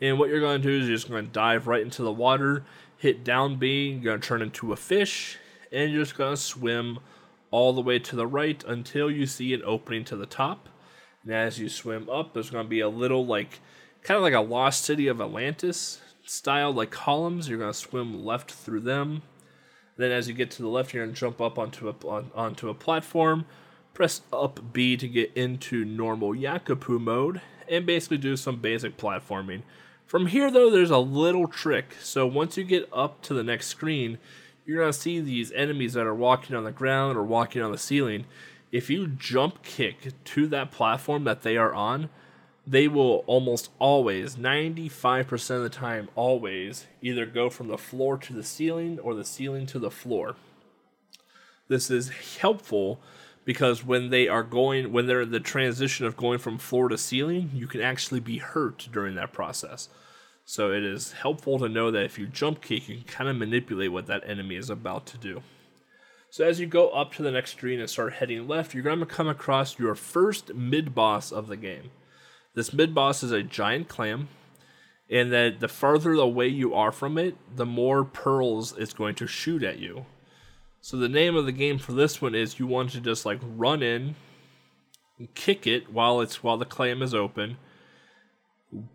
and 0.03 0.19
what 0.19 0.29
you're 0.29 0.41
going 0.41 0.61
to 0.61 0.69
do 0.69 0.79
is 0.79 0.87
you're 0.87 0.99
just 0.99 1.09
going 1.09 1.25
to 1.25 1.33
dive 1.33 1.67
right 1.67 1.81
into 1.81 2.03
the 2.03 2.13
water, 2.13 2.63
hit 2.99 3.25
down 3.25 3.57
B, 3.57 3.89
you're 3.89 4.03
going 4.03 4.21
to 4.21 4.29
turn 4.29 4.43
into 4.43 4.75
a 4.75 4.77
fish, 4.77 5.39
and 5.73 5.91
you're 5.91 6.03
just 6.03 6.19
going 6.19 6.35
to 6.35 6.37
swim 6.37 6.99
all 7.51 7.73
the 7.73 7.81
way 7.81 7.99
to 7.99 8.17
the 8.17 8.27
right 8.27 8.63
until 8.65 9.11
you 9.11 9.25
see 9.25 9.55
an 9.55 9.63
opening 9.65 10.05
to 10.05 10.17
the 10.17 10.27
top. 10.27 10.69
And 11.25 11.33
as 11.33 11.59
you 11.59 11.71
swim 11.71 12.11
up, 12.11 12.35
there's 12.35 12.51
going 12.51 12.67
to 12.67 12.69
be 12.69 12.81
a 12.81 12.91
little 12.91 13.25
like 13.25 13.61
kind 14.03 14.17
of 14.19 14.23
like 14.23 14.35
a 14.35 14.41
lost 14.41 14.85
city 14.85 15.07
of 15.07 15.23
Atlantis 15.23 16.03
style 16.23 16.71
like 16.71 16.91
columns. 16.91 17.49
You're 17.49 17.59
going 17.59 17.73
to 17.73 17.79
swim 17.79 18.27
left 18.27 18.53
through 18.53 18.81
them. 18.81 19.23
Then 20.01 20.13
as 20.13 20.29
you 20.29 20.33
get 20.35 20.51
to 20.53 20.63
the 20.63 20.69
left, 20.69 20.95
you're 20.95 21.05
going 21.05 21.15
to 21.15 21.21
jump 21.21 21.43
up 21.43 21.59
onto 21.59 21.91
a 21.91 21.95
on, 22.07 22.31
onto 22.35 22.71
a 22.71 22.75
platform. 22.75 23.45
Press 23.93 24.23
up 24.33 24.73
B 24.73 24.97
to 24.97 25.07
get 25.07 25.31
into 25.35 25.85
normal 25.85 26.31
Yakupu 26.31 26.99
mode 26.99 27.43
and 27.69 27.85
basically 27.85 28.17
do 28.17 28.35
some 28.39 28.57
basic 28.57 28.97
platforming. 28.97 29.61
From 30.07 30.29
here 30.29 30.51
though, 30.51 30.71
there's 30.71 30.91
a 30.91 30.97
little 30.97 31.47
trick. 31.47 31.97
So 32.01 32.27
once 32.27 32.57
you 32.57 32.65
get 32.65 32.89
up 32.95 33.21
to 33.25 33.35
the 33.35 33.43
next 33.43 33.67
screen, 33.67 34.17
you're 34.65 34.79
going 34.79 34.93
to 34.93 34.99
see 34.99 35.21
these 35.21 35.53
enemies 35.53 35.93
that 35.93 36.07
are 36.07 36.15
walking 36.15 36.57
on 36.57 36.65
the 36.65 36.73
ground 36.73 37.19
or 37.19 37.23
walking 37.23 37.61
on 37.61 37.71
the 37.71 37.77
ceiling. 37.77 38.25
If 38.73 38.89
you 38.89 39.07
jump 39.07 39.63
kick 39.63 40.13
to 40.25 40.47
that 40.47 40.71
platform 40.71 41.25
that 41.25 41.43
they 41.43 41.59
are 41.59 41.75
on, 41.75 42.09
they 42.71 42.87
will 42.87 43.25
almost 43.27 43.69
always, 43.81 44.37
95% 44.37 45.57
of 45.57 45.63
the 45.65 45.69
time, 45.69 46.09
always, 46.15 46.87
either 47.03 47.27
go 47.27 47.51
from 47.51 47.67
the 47.67 47.77
floor 47.77 48.17
to 48.17 48.33
the 48.33 48.45
ceiling 48.45 48.97
or 49.01 49.13
the 49.13 49.25
ceiling 49.25 49.67
to 49.67 49.81
the 49.81 49.91
floor. 49.91 50.37
This 51.67 51.91
is 51.91 52.11
helpful 52.41 53.01
because 53.45 53.85
when 53.85 54.11
they 54.11 54.29
are 54.29 54.45
going, 54.45 54.93
when 54.93 55.07
they're 55.07 55.23
in 55.23 55.33
the 55.33 55.41
transition 55.41 56.07
of 56.07 56.17
going 56.17 56.39
from 56.39 56.59
floor 56.59 56.89
to 56.89 56.97
ceiling, 56.97 57.51
you 57.53 57.67
can 57.67 57.81
actually 57.81 58.21
be 58.21 58.39
hurt 58.39 58.89
during 58.93 59.17
that 59.17 59.33
process. 59.33 59.89
So 60.45 60.71
it 60.71 60.85
is 60.85 61.11
helpful 61.11 61.59
to 61.59 61.69
know 61.69 61.91
that 61.91 62.05
if 62.05 62.21
you 62.21 62.29
jump 62.29 62.61
kick, 62.61 62.89
you 62.89 62.99
can 62.99 63.05
kind 63.05 63.29
of 63.29 63.35
manipulate 63.35 63.91
what 63.91 64.07
that 64.07 64.23
enemy 64.25 64.55
is 64.55 64.71
about 64.71 65.07
to 65.07 65.19
do. 65.19 65.43
So 66.31 66.45
as 66.45 66.61
you 66.61 66.67
go 66.67 66.91
up 66.91 67.15
to 67.15 67.25
the 67.25 67.33
next 67.33 67.57
screen 67.57 67.81
and 67.81 67.91
start 67.91 68.13
heading 68.13 68.47
left, 68.47 68.75
you're 68.75 68.85
going 68.85 69.01
to 69.01 69.07
come 69.07 69.27
across 69.27 69.77
your 69.77 69.97
first 69.97 70.55
mid 70.55 70.95
boss 70.95 71.33
of 71.33 71.49
the 71.49 71.57
game. 71.57 71.91
This 72.61 72.75
mid 72.75 72.95
boss 72.95 73.23
is 73.23 73.33
a 73.33 73.43
giant 73.43 73.89
clam, 73.89 74.29
and 75.09 75.33
that 75.33 75.61
the 75.61 75.67
farther 75.67 76.13
away 76.13 76.49
you 76.49 76.75
are 76.75 76.93
from 76.93 77.17
it, 77.17 77.35
the 77.57 77.65
more 77.65 78.05
pearls 78.05 78.77
it's 78.77 78.93
going 78.93 79.15
to 79.15 79.27
shoot 79.27 79.63
at 79.63 79.79
you. 79.79 80.05
So 80.83 80.99
the 80.99 81.09
name 81.09 81.37
of 81.37 81.47
the 81.47 81.53
game 81.53 81.79
for 81.79 81.93
this 81.93 82.21
one 82.21 82.35
is 82.35 82.59
you 82.59 82.67
want 82.67 82.91
to 82.91 83.01
just 83.01 83.25
like 83.25 83.39
run 83.43 83.83
in, 83.83 84.15
and 85.19 85.35
kick 85.35 85.67
it 85.67 85.91
while 85.91 86.21
it's 86.21 86.43
while 86.43 86.59
the 86.59 86.67
clam 86.67 87.01
is 87.01 87.15
open, 87.15 87.57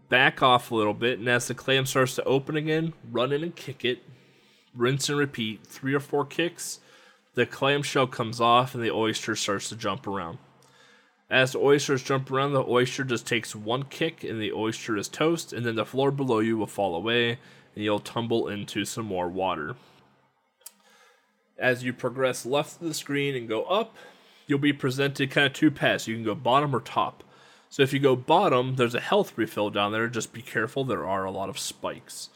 back 0.09 0.43
off 0.43 0.69
a 0.69 0.75
little 0.75 0.93
bit, 0.93 1.17
and 1.17 1.27
as 1.27 1.47
the 1.47 1.55
clam 1.55 1.87
starts 1.87 2.13
to 2.17 2.23
open 2.25 2.55
again, 2.55 2.93
run 3.11 3.33
in 3.33 3.41
and 3.41 3.55
kick 3.55 3.83
it, 3.83 4.03
rinse 4.75 5.09
and 5.09 5.17
repeat 5.17 5.65
three 5.65 5.95
or 5.95 5.99
four 5.99 6.23
kicks. 6.23 6.81
The 7.33 7.47
clamshell 7.47 8.05
comes 8.05 8.39
off 8.39 8.75
and 8.75 8.83
the 8.83 8.91
oyster 8.91 9.35
starts 9.35 9.69
to 9.69 9.75
jump 9.75 10.05
around. 10.05 10.37
As 11.29 11.53
the 11.53 11.59
oysters 11.59 12.03
jump 12.03 12.29
around, 12.29 12.53
the 12.53 12.63
oyster 12.63 13.03
just 13.03 13.25
takes 13.25 13.55
one 13.55 13.83
kick 13.83 14.23
and 14.23 14.39
the 14.39 14.51
oyster 14.51 14.95
is 14.95 15.07
toast, 15.07 15.53
and 15.53 15.65
then 15.65 15.75
the 15.75 15.85
floor 15.85 16.11
below 16.11 16.39
you 16.39 16.57
will 16.57 16.67
fall 16.67 16.95
away 16.95 17.39
and 17.73 17.83
you'll 17.83 17.99
tumble 17.99 18.47
into 18.47 18.85
some 18.85 19.05
more 19.05 19.27
water. 19.27 19.75
As 21.57 21.83
you 21.83 21.93
progress 21.93 22.45
left 22.45 22.81
of 22.81 22.87
the 22.87 22.93
screen 22.93 23.35
and 23.35 23.47
go 23.47 23.63
up, 23.63 23.95
you'll 24.45 24.59
be 24.59 24.73
presented 24.73 25.31
kind 25.31 25.47
of 25.47 25.53
two 25.53 25.71
paths. 25.71 26.07
You 26.07 26.15
can 26.15 26.23
go 26.23 26.35
bottom 26.35 26.75
or 26.75 26.79
top. 26.79 27.23
So 27.69 27.81
if 27.81 27.91
you 27.91 27.99
go 27.99 28.15
bottom, 28.15 28.75
there's 28.75 28.95
a 28.95 28.99
health 28.99 29.37
refill 29.37 29.69
down 29.69 29.91
there. 29.91 30.07
Just 30.07 30.31
be 30.31 30.41
careful, 30.41 30.83
there 30.83 31.05
are 31.05 31.25
a 31.25 31.31
lot 31.31 31.49
of 31.49 31.59
spikes. 31.59 32.29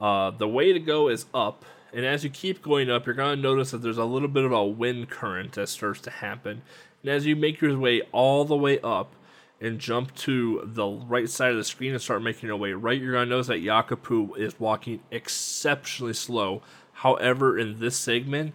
Uh, 0.00 0.30
the 0.30 0.48
way 0.48 0.72
to 0.72 0.80
go 0.80 1.08
is 1.08 1.26
up, 1.32 1.64
and 1.92 2.04
as 2.04 2.24
you 2.24 2.30
keep 2.30 2.60
going 2.60 2.90
up, 2.90 3.06
you're 3.06 3.14
going 3.14 3.36
to 3.36 3.42
notice 3.42 3.70
that 3.70 3.78
there's 3.78 3.98
a 3.98 4.04
little 4.04 4.28
bit 4.28 4.44
of 4.44 4.52
a 4.52 4.64
wind 4.64 5.08
current 5.08 5.52
that 5.52 5.68
starts 5.68 6.00
to 6.02 6.10
happen. 6.10 6.62
And 7.04 7.12
as 7.12 7.26
you 7.26 7.36
make 7.36 7.60
your 7.60 7.78
way 7.78 8.00
all 8.12 8.46
the 8.46 8.56
way 8.56 8.80
up 8.80 9.14
and 9.60 9.78
jump 9.78 10.14
to 10.14 10.62
the 10.64 10.86
right 10.86 11.28
side 11.28 11.50
of 11.50 11.58
the 11.58 11.64
screen 11.64 11.92
and 11.92 12.00
start 12.00 12.22
making 12.22 12.46
your 12.46 12.56
way 12.56 12.72
right, 12.72 12.98
you're 12.98 13.12
going 13.12 13.28
to 13.28 13.30
notice 13.30 13.48
that 13.48 13.62
Yakupu 13.62 14.38
is 14.38 14.58
walking 14.58 15.00
exceptionally 15.10 16.14
slow. 16.14 16.62
However, 16.94 17.58
in 17.58 17.78
this 17.78 17.98
segment, 17.98 18.54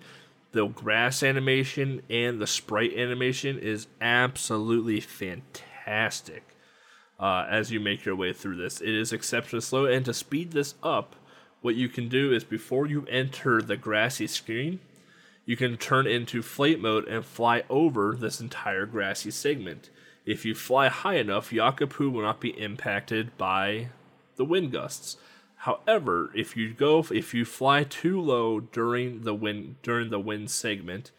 the 0.51 0.65
grass 0.65 1.21
animation 1.21 2.01
and 2.09 2.41
the 2.41 2.47
sprite 2.47 2.97
animation 2.97 3.59
is 3.59 3.85
absolutely 4.01 4.99
fantastic 4.99 6.43
uh, 7.19 7.45
as 7.47 7.71
you 7.71 7.79
make 7.79 8.03
your 8.03 8.15
way 8.15 8.33
through 8.33 8.55
this. 8.55 8.81
It 8.81 8.95
is 8.95 9.13
exceptionally 9.13 9.61
slow, 9.61 9.85
and 9.85 10.03
to 10.05 10.13
speed 10.13 10.53
this 10.53 10.73
up, 10.81 11.15
what 11.61 11.75
you 11.75 11.87
can 11.87 12.09
do 12.09 12.33
is 12.33 12.43
before 12.43 12.87
you 12.87 13.05
enter 13.11 13.61
the 13.61 13.77
grassy 13.77 14.25
screen, 14.25 14.79
you 15.49 15.57
can 15.57 15.77
turn 15.77 16.05
into 16.05 16.43
flight 16.43 16.79
mode 16.79 17.07
and 17.07 17.25
fly 17.25 17.63
over 17.71 18.15
this 18.15 18.39
entire 18.39 18.85
grassy 18.85 19.31
segment. 19.31 19.89
If 20.23 20.45
you 20.45 20.53
fly 20.53 20.89
high 20.89 21.15
enough, 21.15 21.49
Yakupu 21.49 22.11
will 22.11 22.21
not 22.21 22.39
be 22.39 22.49
impacted 22.49 23.35
by 23.35 23.87
the 24.35 24.45
wind 24.45 24.71
gusts. 24.71 25.17
However, 25.55 26.29
if 26.35 26.55
you 26.55 26.71
go 26.71 27.03
if 27.09 27.33
you 27.33 27.45
fly 27.45 27.83
too 27.83 28.21
low 28.21 28.59
during 28.59 29.23
the 29.23 29.33
wind 29.33 29.77
during 29.81 30.11
the 30.11 30.19
wind 30.19 30.51
segment, 30.51 31.09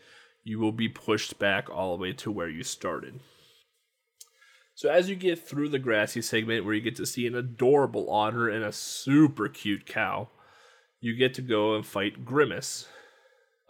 you 0.45 0.61
will 0.61 0.71
be 0.71 0.89
pushed 0.89 1.41
back 1.41 1.69
all 1.69 1.97
the 1.97 2.01
way 2.01 2.13
to 2.13 2.31
where 2.31 2.49
you 2.49 2.63
started. 2.63 3.19
So 4.77 4.91
as 4.91 5.11
you 5.11 5.17
get 5.17 5.41
through 5.41 5.71
the 5.71 5.81
grassy 5.81 6.23
segment 6.23 6.65
where 6.65 6.75
you 6.75 6.81
get 6.81 6.95
to 6.99 7.05
see 7.05 7.27
an 7.27 7.35
adorable 7.35 8.09
otter 8.09 8.49
and 8.49 8.65
a 8.65 8.71
super 8.71 9.49
cute 9.49 9.87
cow, 9.87 10.29
you 11.01 11.17
get 11.17 11.35
to 11.35 11.43
go 11.43 11.75
and 11.75 11.85
fight 11.85 12.25
Grimace. 12.25 12.87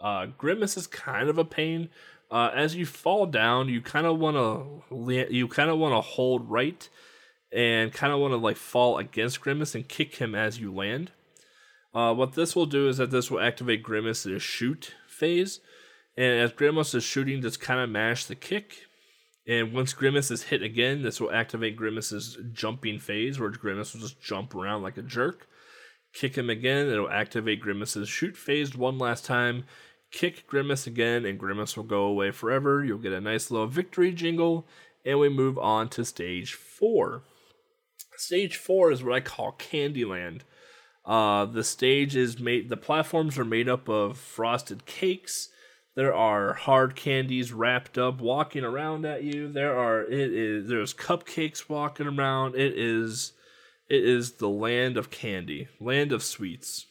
Uh, 0.01 0.27
Grimace 0.37 0.77
is 0.77 0.87
kind 0.87 1.29
of 1.29 1.37
a 1.37 1.45
pain. 1.45 1.89
Uh, 2.29 2.49
as 2.55 2.75
you 2.75 2.85
fall 2.85 3.25
down, 3.25 3.69
you 3.69 3.81
kind 3.81 4.07
of 4.07 4.17
want 4.17 4.37
to 4.37 5.27
you 5.29 5.47
kind 5.47 5.69
of 5.69 5.77
want 5.77 5.93
to 5.93 6.01
hold 6.01 6.49
right 6.49 6.89
and 7.51 7.91
kind 7.91 8.13
of 8.13 8.19
want 8.19 8.31
to 8.31 8.37
like 8.37 8.57
fall 8.57 8.97
against 8.97 9.41
Grimace 9.41 9.75
and 9.75 9.87
kick 9.87 10.15
him 10.15 10.33
as 10.33 10.59
you 10.59 10.73
land. 10.73 11.11
Uh, 11.93 12.13
what 12.13 12.33
this 12.33 12.55
will 12.55 12.65
do 12.65 12.87
is 12.87 12.97
that 12.97 13.11
this 13.11 13.29
will 13.29 13.41
activate 13.41 13.83
Grimace's 13.83 14.41
shoot 14.41 14.93
phase, 15.07 15.59
and 16.15 16.39
as 16.39 16.53
Grimace 16.53 16.93
is 16.93 17.03
shooting, 17.03 17.41
just 17.41 17.59
kind 17.59 17.81
of 17.81 17.89
mash 17.89 18.25
the 18.25 18.35
kick. 18.35 18.87
And 19.45 19.73
once 19.73 19.91
Grimace 19.91 20.31
is 20.31 20.43
hit 20.43 20.61
again, 20.61 21.01
this 21.01 21.19
will 21.19 21.31
activate 21.31 21.75
Grimace's 21.75 22.37
jumping 22.53 22.99
phase, 22.99 23.39
where 23.39 23.49
Grimace 23.49 23.93
will 23.93 24.01
just 24.01 24.21
jump 24.21 24.55
around 24.55 24.83
like 24.83 24.97
a 24.97 25.01
jerk. 25.01 25.47
Kick 26.13 26.37
him 26.37 26.49
again, 26.49 26.87
it'll 26.87 27.09
activate 27.09 27.59
Grimace's 27.59 28.07
shoot 28.07 28.37
phase 28.37 28.75
one 28.75 28.97
last 28.97 29.25
time, 29.25 29.65
kick 30.11 30.45
Grimace 30.47 30.87
again, 30.87 31.25
and 31.25 31.39
Grimace 31.39 31.75
will 31.75 31.83
go 31.83 32.03
away 32.03 32.31
forever. 32.31 32.83
You'll 32.83 32.97
get 32.97 33.13
a 33.13 33.21
nice 33.21 33.49
little 33.49 33.67
victory 33.67 34.11
jingle, 34.11 34.67
and 35.05 35.19
we 35.19 35.29
move 35.29 35.57
on 35.57 35.89
to 35.89 36.05
stage 36.05 36.53
four. 36.53 37.23
Stage 38.17 38.57
four 38.57 38.91
is 38.91 39.03
what 39.03 39.15
I 39.15 39.19
call 39.21 39.53
Candyland. 39.53 40.41
Uh, 41.03 41.45
the 41.45 41.63
stage 41.63 42.15
is 42.15 42.39
made, 42.39 42.69
the 42.69 42.77
platforms 42.77 43.39
are 43.39 43.45
made 43.45 43.67
up 43.67 43.89
of 43.89 44.17
frosted 44.17 44.85
cakes. 44.85 45.49
There 45.95 46.13
are 46.13 46.53
hard 46.53 46.95
candies 46.95 47.51
wrapped 47.51 47.97
up 47.97 48.21
walking 48.21 48.63
around 48.63 49.05
at 49.05 49.23
you. 49.23 49.51
There 49.51 49.77
are 49.77 50.03
it 50.03 50.31
is 50.31 50.69
there's 50.69 50.93
cupcakes 50.93 51.67
walking 51.67 52.07
around. 52.07 52.55
It 52.55 52.77
is 52.77 53.33
it 53.89 54.05
is 54.05 54.33
the 54.33 54.47
land 54.47 54.95
of 54.95 55.09
candy, 55.09 55.67
land 55.81 56.11
of 56.11 56.23
sweets. 56.23 56.85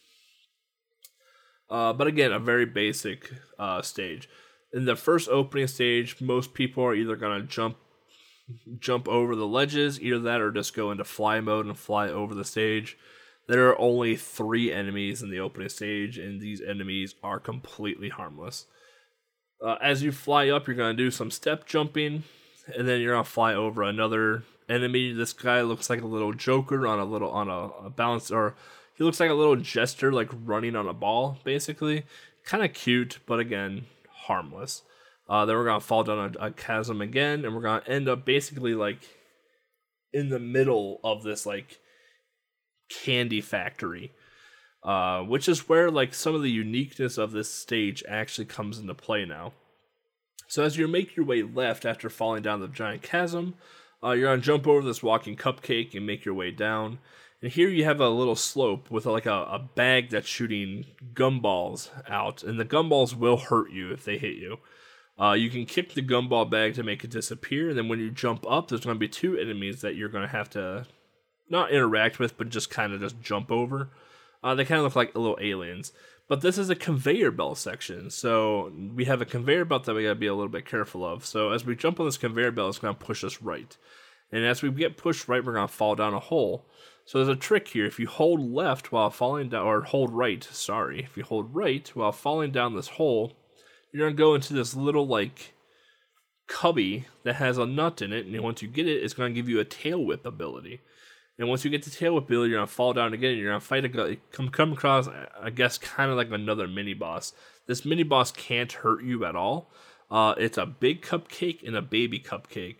Uh, 1.71 1.93
but 1.93 2.07
again, 2.07 2.33
a 2.33 2.39
very 2.39 2.67
basic 2.67 3.31
uh, 3.59 3.81
stage. 3.81 4.29
In 4.73 4.85
the 4.85 4.97
first 4.97 5.29
opening 5.29 5.69
stage, 5.69 6.21
most 6.21 6.53
people 6.53 6.85
are 6.85 6.95
either 6.95 7.17
gonna 7.17 7.43
jump 7.43 7.77
jump 8.81 9.09
over 9.09 9.37
the 9.37 9.47
ledges, 9.47 10.01
either 10.01 10.19
that 10.19 10.41
or 10.41 10.51
just 10.51 10.75
go 10.75 10.91
into 10.91 11.05
fly 11.05 11.41
mode 11.41 11.67
and 11.67 11.79
fly 11.79 12.09
over 12.09 12.35
the 12.35 12.45
stage. 12.45 12.99
There 13.47 13.69
are 13.69 13.81
only 13.81 14.17
three 14.17 14.73
enemies 14.73 15.23
in 15.23 15.31
the 15.31 15.41
opening 15.41 15.69
stage, 15.69 16.19
and 16.19 16.41
these 16.41 16.61
enemies 16.61 17.15
are 17.23 17.39
completely 17.39 18.09
harmless. 18.09 18.67
Uh, 19.65 19.77
as 19.81 20.03
you 20.03 20.11
fly 20.11 20.49
up, 20.49 20.67
you're 20.67 20.77
gonna 20.77 20.95
do 20.95 21.11
some 21.11 21.31
step 21.31 21.67
jumping, 21.67 22.25
and 22.77 22.89
then 22.89 23.01
you're 23.01 23.15
gonna 23.15 23.25
fly 23.25 23.55
over 23.55 23.83
another 23.83 24.43
enemy. 24.69 25.13
This 25.13 25.33
guy 25.33 25.63
looks 25.63 25.91
like 25.91 26.03
a 26.03 26.07
little 26.07 26.33
Joker 26.33 26.87
on 26.87 26.99
a 26.99 27.05
little 27.05 27.31
on 27.31 27.49
a, 27.49 27.71
a 27.87 28.35
or 28.35 28.55
he 29.01 29.05
looks 29.05 29.19
like 29.19 29.31
a 29.31 29.35
little 29.35 29.57
jester, 29.57 30.13
like 30.13 30.29
running 30.45 30.77
on 30.77 30.87
a 30.87 30.93
ball, 30.93 31.39
basically. 31.43 32.05
Kind 32.45 32.63
of 32.63 32.75
cute, 32.75 33.19
but 33.25 33.41
again, 33.41 33.87
harmless. 34.11 34.83
Uh, 35.27 35.47
then 35.47 35.57
we're 35.57 35.65
gonna 35.65 35.81
fall 35.81 36.05
down 36.05 36.37
a, 36.39 36.49
a 36.49 36.51
chasm 36.51 37.01
again, 37.01 37.47
and 37.47 37.55
we're 37.55 37.63
gonna 37.63 37.83
end 37.87 38.11
up 38.11 38.27
basically 38.27 38.75
like 38.75 38.99
in 40.13 40.29
the 40.29 40.39
middle 40.39 41.01
of 41.03 41.23
this 41.23 41.47
like 41.47 41.79
candy 42.91 43.41
factory, 43.41 44.13
uh, 44.85 45.23
which 45.23 45.49
is 45.49 45.67
where 45.67 45.91
like 45.91 46.13
some 46.13 46.35
of 46.35 46.43
the 46.43 46.51
uniqueness 46.51 47.17
of 47.17 47.33
this 47.33 47.51
stage 47.51 48.05
actually 48.07 48.45
comes 48.45 48.79
into 48.79 48.93
play 48.93 49.25
now. 49.25 49.55
So 50.47 50.63
as 50.63 50.77
you 50.77 50.87
make 50.87 51.17
your 51.17 51.25
way 51.25 51.43
left 51.43 51.87
after 51.87 52.11
falling 52.11 52.43
down 52.43 52.61
the 52.61 52.69
giant 52.69 53.01
chasm, 53.01 53.55
uh, 54.05 54.11
you're 54.11 54.29
gonna 54.29 54.43
jump 54.43 54.67
over 54.67 54.87
this 54.87 55.03
walking 55.03 55.37
cupcake 55.37 55.95
and 55.95 56.07
make 56.07 56.27
your 56.27 56.35
way 56.35 56.51
down. 56.51 56.99
And 57.43 57.51
here 57.51 57.69
you 57.69 57.85
have 57.85 58.01
a 58.01 58.09
little 58.09 58.37
slope 58.37 58.91
with 58.91 59.07
like 59.07 59.27
a, 59.27 59.33
a 59.33 59.59
bag 59.59 60.11
that's 60.11 60.29
shooting 60.29 60.87
gumballs 61.15 61.89
out, 62.09 62.43
and 62.43 62.61
the 62.61 62.65
gumballs 62.65 63.15
will 63.15 63.39
hurt 63.39 63.71
you 63.71 63.93
if 63.93 64.05
they 64.05 64.19
hit 64.19 64.37
you. 64.37 64.59
Uh, 65.19 65.33
you 65.33 65.51
can 65.51 65.67
kick 65.67 65.93
the 65.95 66.03
gumball 66.03 66.51
bag 66.51 66.75
to 66.75 66.83
make 66.83 67.05
it 67.05 67.11
disappear, 67.11 67.71
and 67.71 67.79
then 67.79 67.89
when 67.89 67.99
you 67.99 68.11
jump 68.11 68.45
up, 68.49 68.69
there's 68.69 68.85
going 68.85 68.97
to 68.97 69.01
be 69.01 69.09
two 69.09 69.37
enemies 69.37 69.81
that 69.81 69.95
you're 69.95 70.09
going 70.09 70.27
to 70.27 70.33
have 70.33 70.49
to 70.51 70.87
not 71.49 71.71
interact 71.71 72.19
with, 72.19 72.39
but 72.39 72.49
just 72.49 72.71
kind 72.71 72.93
of 72.93 73.01
just 73.01 73.21
jump 73.21 73.51
over. 73.51 73.91
Uh, 74.43 74.55
they 74.55 74.65
kind 74.65 74.79
of 74.79 74.85
look 74.85 74.97
like 74.97 75.15
little 75.15 75.39
aliens. 75.41 75.93
But 76.29 76.43
this 76.43 76.59
is 76.59 76.71
a 76.71 76.77
conveyor 76.77 77.33
belt 77.33 77.59
section, 77.59 78.09
so 78.09 78.73
we 78.95 79.07
have 79.07 79.21
a 79.21 79.27
conveyor 79.27 79.65
belt 79.65 79.85
that 79.85 79.95
we 79.95 80.05
gotta 80.05 80.15
be 80.15 80.29
a 80.29 80.35
little 80.35 80.49
bit 80.49 80.65
careful 80.65 81.05
of. 81.05 81.27
So 81.27 81.51
as 81.51 81.67
we 81.67 81.75
jump 81.75 81.99
on 81.99 82.07
this 82.07 82.17
conveyor 82.17 82.53
belt, 82.53 82.69
it's 82.69 82.79
gonna 82.79 82.95
push 82.95 83.25
us 83.25 83.43
right. 83.43 83.77
And 84.31 84.45
as 84.45 84.63
we 84.63 84.71
get 84.71 84.97
pushed 84.97 85.27
right, 85.27 85.45
we're 85.45 85.55
gonna 85.55 85.67
fall 85.67 85.97
down 85.97 86.15
a 86.15 86.21
hole. 86.21 86.67
So 87.11 87.19
there's 87.19 87.37
a 87.37 87.41
trick 87.41 87.67
here. 87.67 87.87
If 87.87 87.99
you 87.99 88.07
hold 88.07 88.41
left 88.53 88.93
while 88.93 89.11
falling 89.11 89.49
down, 89.49 89.67
or 89.67 89.81
hold 89.81 90.13
right, 90.13 90.45
sorry, 90.45 91.01
if 91.03 91.17
you 91.17 91.25
hold 91.25 91.53
right 91.53 91.89
while 91.97 92.13
falling 92.13 92.53
down 92.53 92.77
this 92.77 92.87
hole, 92.87 93.33
you're 93.93 94.07
gonna 94.07 94.17
go 94.17 94.37
into 94.37 94.55
this 94.55 94.77
little 94.77 95.09
like 95.09 95.53
cubby 96.47 97.07
that 97.25 97.35
has 97.35 97.59
a 97.59 97.67
nut 97.67 98.01
in 98.01 98.13
it, 98.13 98.27
and 98.27 98.41
once 98.41 98.63
you 98.63 98.69
get 98.69 98.87
it, 98.87 99.03
it's 99.03 99.13
gonna 99.13 99.35
give 99.35 99.49
you 99.49 99.59
a 99.59 99.65
tail 99.65 99.99
whip 99.99 100.25
ability. 100.25 100.83
And 101.37 101.49
once 101.49 101.65
you 101.65 101.71
get 101.73 101.83
to 101.83 101.91
tail 101.91 102.15
whip 102.15 102.27
ability, 102.27 102.51
you're 102.51 102.61
gonna 102.61 102.69
fall 102.69 102.93
down 102.93 103.13
again, 103.13 103.31
and 103.33 103.41
you're 103.41 103.51
gonna 103.51 103.59
fight 103.59 103.85
a 103.85 104.17
come 104.31 104.49
come 104.51 104.73
across, 104.73 105.09
I 105.09 105.51
guess, 105.51 105.79
kind 105.79 106.13
of 106.13 106.17
like 106.17 106.31
another 106.31 106.69
mini 106.69 106.95
boss. 106.95 107.33
This 107.67 107.85
mini 107.85 108.05
boss 108.05 108.31
can't 108.31 108.71
hurt 108.71 109.03
you 109.03 109.25
at 109.25 109.35
all. 109.35 109.73
Uh, 110.13 110.37
it's 110.39 110.59
a 110.59 110.67
big 110.67 111.03
cupcake 111.03 111.67
and 111.67 111.75
a 111.75 111.83
baby 111.83 112.21
cupcake. 112.21 112.77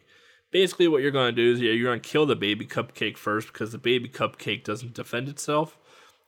Basically, 0.51 0.89
what 0.89 1.03
you're 1.03 1.11
gonna 1.11 1.33
do 1.33 1.53
is 1.53 1.61
yeah, 1.61 1.73
you're 1.73 1.91
gonna 1.91 2.01
kill 2.01 2.27
the 2.27 2.37
baby 2.37 2.67
cupcake 2.67 3.17
first 3.17 3.49
because 3.53 3.73
the 3.73 3.79
baby 3.79 4.09
cupcake 4.09 4.65
doesn't 4.65 4.95
defend 4.95 5.29
itself. 5.29 5.77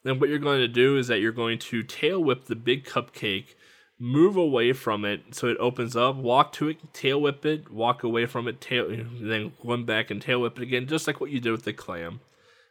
Then 0.02 0.18
what 0.18 0.28
you're 0.28 0.38
going 0.38 0.60
to 0.60 0.68
do 0.68 0.96
is 0.96 1.08
that 1.08 1.20
you're 1.20 1.32
going 1.32 1.58
to 1.58 1.82
tail 1.82 2.22
whip 2.22 2.46
the 2.46 2.56
big 2.56 2.84
cupcake 2.84 3.54
move 3.98 4.36
away 4.36 4.72
from 4.72 5.04
it 5.04 5.32
so 5.32 5.46
it 5.46 5.56
opens 5.58 5.94
up, 5.94 6.16
walk 6.16 6.52
to 6.52 6.68
it, 6.68 6.92
tail 6.92 7.20
whip 7.20 7.46
it, 7.46 7.70
walk 7.70 8.02
away 8.02 8.26
from 8.26 8.48
it, 8.48 8.60
tail, 8.60 8.88
then 8.88 9.52
run 9.62 9.84
back 9.84 10.10
and 10.10 10.20
tail 10.20 10.40
whip 10.40 10.58
it 10.58 10.64
again, 10.64 10.88
just 10.88 11.06
like 11.06 11.20
what 11.20 11.30
you 11.30 11.38
did 11.38 11.52
with 11.52 11.64
the 11.64 11.72
clam. 11.72 12.20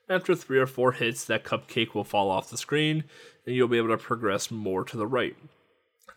After 0.10 0.36
three 0.36 0.60
or 0.60 0.68
four 0.68 0.92
hits, 0.92 1.24
that 1.26 1.46
cupcake 1.46 1.94
will 1.94 2.04
fall 2.04 2.30
off 2.30 2.50
the 2.50 2.58
screen 2.58 3.06
and 3.46 3.56
you'll 3.56 3.70
be 3.70 3.78
able 3.78 3.90
to 3.90 3.98
progress 3.98 4.52
more 4.52 4.84
to 4.84 4.98
the 4.98 5.08
right. 5.08 5.38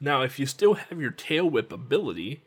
Now, 0.00 0.22
if 0.22 0.40
you 0.40 0.46
still 0.46 0.74
have 0.74 1.00
your 1.00 1.12
tail 1.12 1.48
whip 1.48 1.72
ability, 1.72 2.42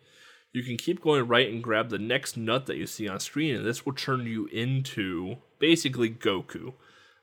you 0.53 0.63
can 0.63 0.77
keep 0.77 1.01
going 1.01 1.27
right 1.27 1.51
and 1.51 1.63
grab 1.63 1.89
the 1.89 1.99
next 1.99 2.38
nut 2.38 2.65
that 2.65 2.77
you 2.77 2.88
see 2.88 3.07
on 3.07 3.19
screen, 3.19 3.55
and 3.55 3.65
this 3.65 3.86
will 3.86 3.93
turn 3.93 4.25
you 4.25 4.47
into 4.47 5.38
basically 5.60 6.10
Goku. 6.10 6.73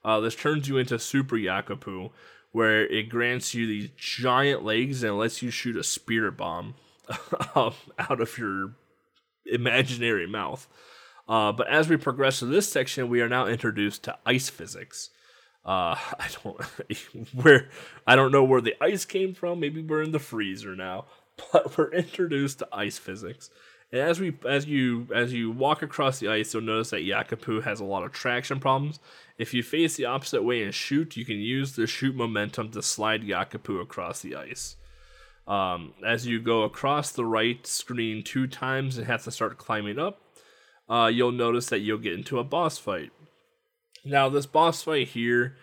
Uh, 0.05 0.21
this 0.21 0.35
turns 0.35 0.69
you 0.69 0.77
into 0.77 0.99
Super 0.99 1.37
Yakupu, 1.37 2.11
where 2.53 2.87
it 2.87 3.09
grants 3.09 3.55
you 3.55 3.67
these 3.67 3.91
giant 3.97 4.65
legs 4.65 5.03
and 5.03 5.19
lets 5.19 5.43
you 5.43 5.51
shoot 5.51 5.77
a 5.77 5.83
spirit 5.83 6.37
bomb 6.37 6.75
um, 7.55 7.75
out 7.99 8.21
of 8.21 8.39
your 8.39 8.75
imaginary 9.47 10.27
mouth. 10.27 10.69
Uh, 11.29 11.53
but 11.53 11.69
as 11.69 11.89
we 11.89 11.97
progress 11.97 12.39
to 12.39 12.47
this 12.47 12.71
section, 12.71 13.09
we 13.09 13.21
are 13.21 13.29
now 13.29 13.47
introduced 13.47 14.03
to 14.05 14.17
ice 14.27 14.49
physics. 14.49 15.11
Uh, 15.65 15.97
I 16.19 16.29
don't 16.43 16.63
where 17.35 17.69
I 18.07 18.17
don't 18.17 18.33
know 18.33 18.45
where 18.45 18.61
the 18.61 18.75
ice 18.81 19.05
came 19.05 19.35
from. 19.35 19.61
Maybe 19.61 19.83
we're 19.83 20.03
in 20.03 20.13
the 20.13 20.19
freezer 20.19 20.77
now, 20.77 21.07
but 21.53 21.77
we're 21.77 21.93
introduced 21.93 22.61
to 22.61 22.69
ice 22.73 22.99
physics. 22.99 23.51
And 23.93 24.01
as 24.01 24.19
we 24.19 24.37
as 24.49 24.67
you 24.67 25.07
as 25.15 25.33
you 25.33 25.51
walk 25.51 25.83
across 25.83 26.19
the 26.19 26.29
ice, 26.29 26.53
you'll 26.53 26.63
notice 26.63 26.91
that 26.91 27.07
Yakupu 27.07 27.63
has 27.63 27.81
a 27.81 27.85
lot 27.85 28.03
of 28.03 28.13
traction 28.13 28.59
problems. 28.59 28.99
If 29.39 29.55
you 29.55 29.63
face 29.63 29.97
the 29.97 30.07
opposite 30.07 30.43
way 30.43 30.63
and 30.63 30.75
shoot, 30.75 31.17
you 31.17 31.25
can 31.25 31.39
use 31.39 31.77
the 31.77 31.87
shoot 31.87 32.15
momentum 32.15 32.71
to 32.73 32.83
slide 32.83 33.23
Yakupu 33.23 33.81
across 33.81 34.21
the 34.21 34.37
ice. 34.37 34.77
Um, 35.47 35.93
as 36.05 36.27
you 36.27 36.41
go 36.41 36.63
across 36.63 37.13
the 37.13 37.25
right 37.25 37.67
screen 37.67 38.23
two 38.23 38.47
times 38.47 38.97
and 38.97 39.07
have 39.07 39.25
to 39.25 39.31
start 39.31 39.59
climbing 39.59 39.99
up, 39.99 40.21
uh, 40.89 41.11
you'll 41.13 41.33
notice 41.33 41.67
that 41.67 41.81
you'll 41.81 41.99
get 41.99 42.15
into 42.15 42.39
a 42.39 42.45
boss 42.45 42.79
fight. 42.79 43.11
Now, 44.05 44.29
this 44.29 44.47
boss 44.47 44.83
fight 44.83 45.09
here, 45.09 45.57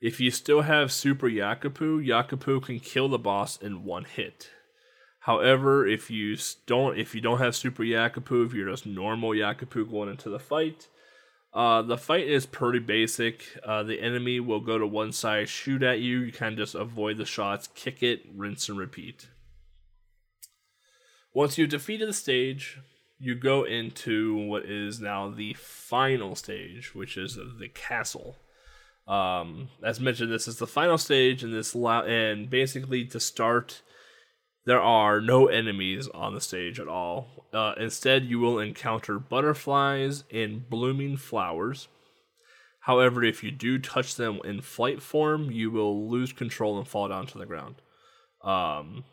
if 0.00 0.20
you 0.20 0.30
still 0.30 0.62
have 0.62 0.92
Super 0.92 1.28
Yakupu, 1.28 2.04
Yakupu 2.04 2.62
can 2.62 2.80
kill 2.80 3.08
the 3.08 3.18
boss 3.18 3.56
in 3.56 3.84
one 3.84 4.04
hit. 4.04 4.50
However, 5.20 5.86
if 5.86 6.10
you 6.10 6.36
don't 6.66 6.98
if 6.98 7.14
you 7.14 7.20
don't 7.20 7.38
have 7.38 7.54
Super 7.54 7.82
Yakupu, 7.82 8.46
if 8.46 8.54
you're 8.54 8.70
just 8.70 8.86
normal 8.86 9.30
Yakupu 9.30 9.88
going 9.90 10.08
into 10.08 10.30
the 10.30 10.38
fight, 10.38 10.88
uh, 11.52 11.82
the 11.82 11.98
fight 11.98 12.26
is 12.26 12.46
pretty 12.46 12.78
basic. 12.78 13.44
Uh, 13.64 13.82
the 13.82 14.00
enemy 14.00 14.40
will 14.40 14.60
go 14.60 14.78
to 14.78 14.86
one 14.86 15.12
side, 15.12 15.48
shoot 15.48 15.82
at 15.82 16.00
you. 16.00 16.20
You 16.20 16.32
kind 16.32 16.54
of 16.54 16.58
just 16.58 16.74
avoid 16.74 17.18
the 17.18 17.26
shots, 17.26 17.68
kick 17.74 18.02
it, 18.02 18.22
rinse 18.34 18.68
and 18.68 18.78
repeat. 18.78 19.28
Once 21.34 21.58
you've 21.58 21.70
defeated 21.70 22.08
the 22.08 22.14
stage, 22.14 22.78
you 23.18 23.34
go 23.34 23.64
into 23.64 24.34
what 24.34 24.64
is 24.64 25.00
now 25.00 25.28
the 25.28 25.52
final 25.54 26.34
stage, 26.34 26.94
which 26.94 27.16
is 27.18 27.36
the 27.58 27.68
castle. 27.68 28.36
Um, 29.06 29.68
as 29.82 30.00
mentioned, 30.00 30.32
this 30.32 30.48
is 30.48 30.56
the 30.56 30.66
final 30.66 30.96
stage, 30.96 31.42
and 31.42 31.52
this 31.52 31.74
la- 31.74 32.04
and 32.04 32.48
basically 32.48 33.04
to 33.06 33.20
start 33.20 33.82
there 34.66 34.80
are 34.80 35.20
no 35.20 35.46
enemies 35.46 36.08
on 36.08 36.34
the 36.34 36.40
stage 36.40 36.78
at 36.78 36.88
all. 36.88 37.46
Uh, 37.52 37.74
instead, 37.78 38.24
you 38.24 38.38
will 38.38 38.58
encounter 38.58 39.18
butterflies 39.18 40.24
and 40.32 40.68
blooming 40.68 41.16
flowers. 41.16 41.88
However, 42.80 43.22
if 43.22 43.42
you 43.42 43.50
do 43.50 43.78
touch 43.78 44.16
them 44.16 44.40
in 44.44 44.60
flight 44.60 45.02
form, 45.02 45.50
you 45.50 45.70
will 45.70 46.08
lose 46.10 46.32
control 46.32 46.78
and 46.78 46.88
fall 46.88 47.08
down 47.08 47.26
to 47.28 47.38
the 47.38 47.46
ground. 47.46 47.76
Um, 48.42 49.04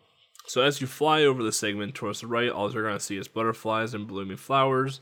so 0.45 0.61
as 0.61 0.79
you 0.79 0.87
fly 0.87 1.23
over 1.23 1.43
the 1.43 1.51
segment 1.51 1.93
towards 1.93 2.21
the 2.21 2.27
right, 2.27 2.49
all 2.49 2.71
you're 2.71 2.83
going 2.83 2.97
to 2.97 3.03
see 3.03 3.17
is 3.17 3.27
butterflies 3.27 3.93
and 3.93 4.07
blooming 4.07 4.37
flowers. 4.37 5.01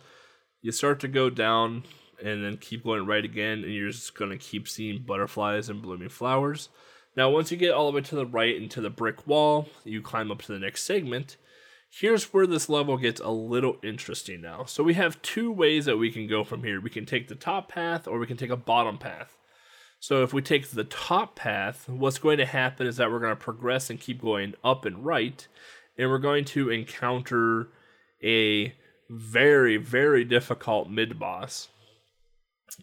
You 0.61 0.71
start 0.71 0.99
to 1.01 1.07
go 1.07 1.29
down 1.29 1.83
and 2.23 2.43
then 2.43 2.57
keep 2.57 2.83
going 2.83 3.05
right 3.05 3.23
again, 3.23 3.63
and 3.63 3.73
you're 3.73 3.91
just 3.91 4.17
going 4.17 4.31
to 4.31 4.37
keep 4.37 4.67
seeing 4.67 5.03
butterflies 5.03 5.69
and 5.69 5.81
blooming 5.81 6.09
flowers. 6.09 6.69
Now, 7.15 7.29
once 7.29 7.51
you 7.51 7.57
get 7.57 7.73
all 7.73 7.89
the 7.89 7.95
way 7.95 8.01
to 8.01 8.15
the 8.15 8.25
right 8.25 8.55
into 8.55 8.81
the 8.81 8.89
brick 8.89 9.25
wall, 9.25 9.69
you 9.83 10.01
climb 10.01 10.31
up 10.31 10.41
to 10.43 10.51
the 10.51 10.59
next 10.59 10.83
segment. 10.83 11.37
Here's 11.89 12.33
where 12.33 12.45
this 12.45 12.67
level 12.67 12.97
gets 12.97 13.21
a 13.21 13.29
little 13.29 13.77
interesting 13.81 14.41
now. 14.41 14.65
So 14.65 14.83
we 14.83 14.95
have 14.95 15.21
two 15.21 15.49
ways 15.51 15.85
that 15.85 15.97
we 15.97 16.11
can 16.11 16.27
go 16.27 16.43
from 16.43 16.63
here. 16.63 16.81
We 16.81 16.89
can 16.89 17.05
take 17.05 17.29
the 17.29 17.35
top 17.35 17.69
path 17.69 18.05
or 18.05 18.19
we 18.19 18.27
can 18.27 18.35
take 18.35 18.49
a 18.49 18.57
bottom 18.57 18.97
path. 18.97 19.37
So 19.99 20.21
if 20.23 20.33
we 20.33 20.41
take 20.41 20.69
the 20.69 20.83
top 20.83 21.35
path, 21.35 21.87
what's 21.87 22.19
going 22.19 22.37
to 22.39 22.45
happen 22.45 22.85
is 22.85 22.97
that 22.97 23.09
we're 23.09 23.19
going 23.19 23.31
to 23.31 23.41
progress 23.41 23.89
and 23.89 23.99
keep 23.99 24.21
going 24.21 24.55
up 24.63 24.83
and 24.83 25.05
right, 25.05 25.47
and 25.97 26.09
we're 26.09 26.17
going 26.17 26.43
to 26.45 26.69
encounter 26.69 27.69
a 28.21 28.75
very, 29.09 29.77
very 29.77 30.25
difficult 30.25 30.89
mid 30.89 31.17
boss 31.17 31.69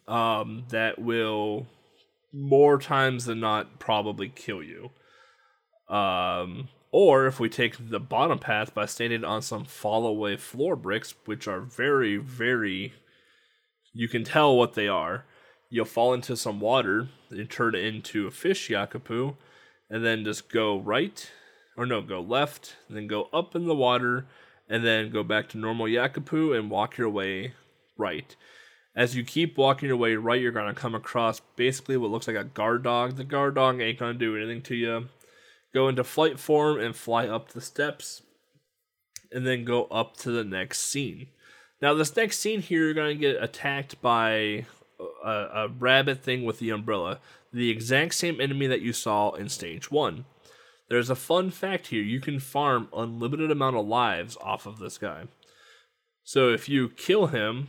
um, 0.08 0.64
that 0.70 0.98
will 0.98 1.66
more 2.32 2.78
times 2.78 3.26
than 3.26 3.40
not 3.40 3.78
probably 3.78 4.28
kill 4.28 4.62
you. 4.62 4.90
Um, 5.94 6.68
or 6.90 7.26
if 7.26 7.40
we 7.40 7.48
take 7.48 7.90
the 7.90 8.00
bottom 8.00 8.38
path 8.38 8.74
by 8.74 8.86
standing 8.86 9.24
on 9.24 9.42
some 9.42 9.64
fall 9.64 10.06
away 10.06 10.36
floor 10.36 10.76
bricks, 10.76 11.14
which 11.24 11.48
are 11.48 11.60
very, 11.60 12.16
very, 12.16 12.94
you 13.92 14.08
can 14.08 14.24
tell 14.24 14.56
what 14.56 14.74
they 14.74 14.88
are. 14.88 15.24
You'll 15.70 15.86
fall 15.86 16.12
into 16.12 16.36
some 16.36 16.60
water 16.60 17.08
and 17.30 17.48
turn 17.48 17.74
into 17.74 18.26
a 18.26 18.30
fish 18.30 18.68
yakupu, 18.68 19.36
and 19.88 20.04
then 20.04 20.24
just 20.24 20.50
go 20.50 20.78
right, 20.78 21.30
or 21.76 21.86
no, 21.86 22.02
go 22.02 22.20
left, 22.20 22.76
then 22.90 23.06
go 23.06 23.28
up 23.32 23.56
in 23.56 23.66
the 23.66 23.74
water, 23.74 24.26
and 24.68 24.84
then 24.84 25.10
go 25.10 25.22
back 25.22 25.48
to 25.50 25.58
normal 25.58 25.86
yakupu 25.86 26.56
and 26.58 26.70
walk 26.70 26.98
your 26.98 27.08
way 27.08 27.54
right. 27.96 28.36
As 28.94 29.16
you 29.16 29.24
keep 29.24 29.56
walking 29.56 29.88
your 29.88 29.96
way 29.96 30.16
right, 30.16 30.40
you're 30.40 30.52
going 30.52 30.72
to 30.72 30.78
come 30.78 30.94
across 30.94 31.40
basically 31.56 31.96
what 31.96 32.10
looks 32.10 32.26
like 32.26 32.36
a 32.36 32.44
guard 32.44 32.82
dog. 32.82 33.16
The 33.16 33.24
guard 33.24 33.54
dog 33.54 33.80
ain't 33.80 33.98
going 33.98 34.12
to 34.12 34.18
do 34.18 34.36
anything 34.36 34.62
to 34.62 34.74
you. 34.74 35.08
Go 35.72 35.88
into 35.88 36.04
flight 36.04 36.38
form 36.38 36.78
and 36.78 36.94
fly 36.94 37.26
up 37.26 37.48
the 37.48 37.62
steps, 37.62 38.22
and 39.30 39.46
then 39.46 39.64
go 39.64 39.84
up 39.84 40.16
to 40.18 40.30
the 40.30 40.44
next 40.44 40.80
scene. 40.80 41.28
Now, 41.80 41.94
this 41.94 42.14
next 42.14 42.38
scene 42.38 42.60
here, 42.60 42.84
you're 42.84 42.94
going 42.94 43.16
to 43.16 43.20
get 43.20 43.42
attacked 43.42 44.00
by 44.02 44.66
a, 45.24 45.30
a 45.30 45.68
rabbit 45.78 46.22
thing 46.22 46.44
with 46.44 46.58
the 46.58 46.70
umbrella, 46.70 47.18
the 47.52 47.70
exact 47.70 48.14
same 48.14 48.40
enemy 48.40 48.66
that 48.66 48.82
you 48.82 48.92
saw 48.92 49.30
in 49.32 49.48
stage 49.48 49.90
one. 49.90 50.26
There's 50.88 51.10
a 51.10 51.16
fun 51.16 51.50
fact 51.50 51.86
here 51.86 52.02
you 52.02 52.20
can 52.20 52.38
farm 52.38 52.88
unlimited 52.94 53.50
amount 53.50 53.76
of 53.76 53.86
lives 53.86 54.36
off 54.42 54.66
of 54.66 54.78
this 54.78 54.98
guy. 54.98 55.24
So 56.22 56.50
if 56.50 56.68
you 56.68 56.90
kill 56.90 57.28
him, 57.28 57.68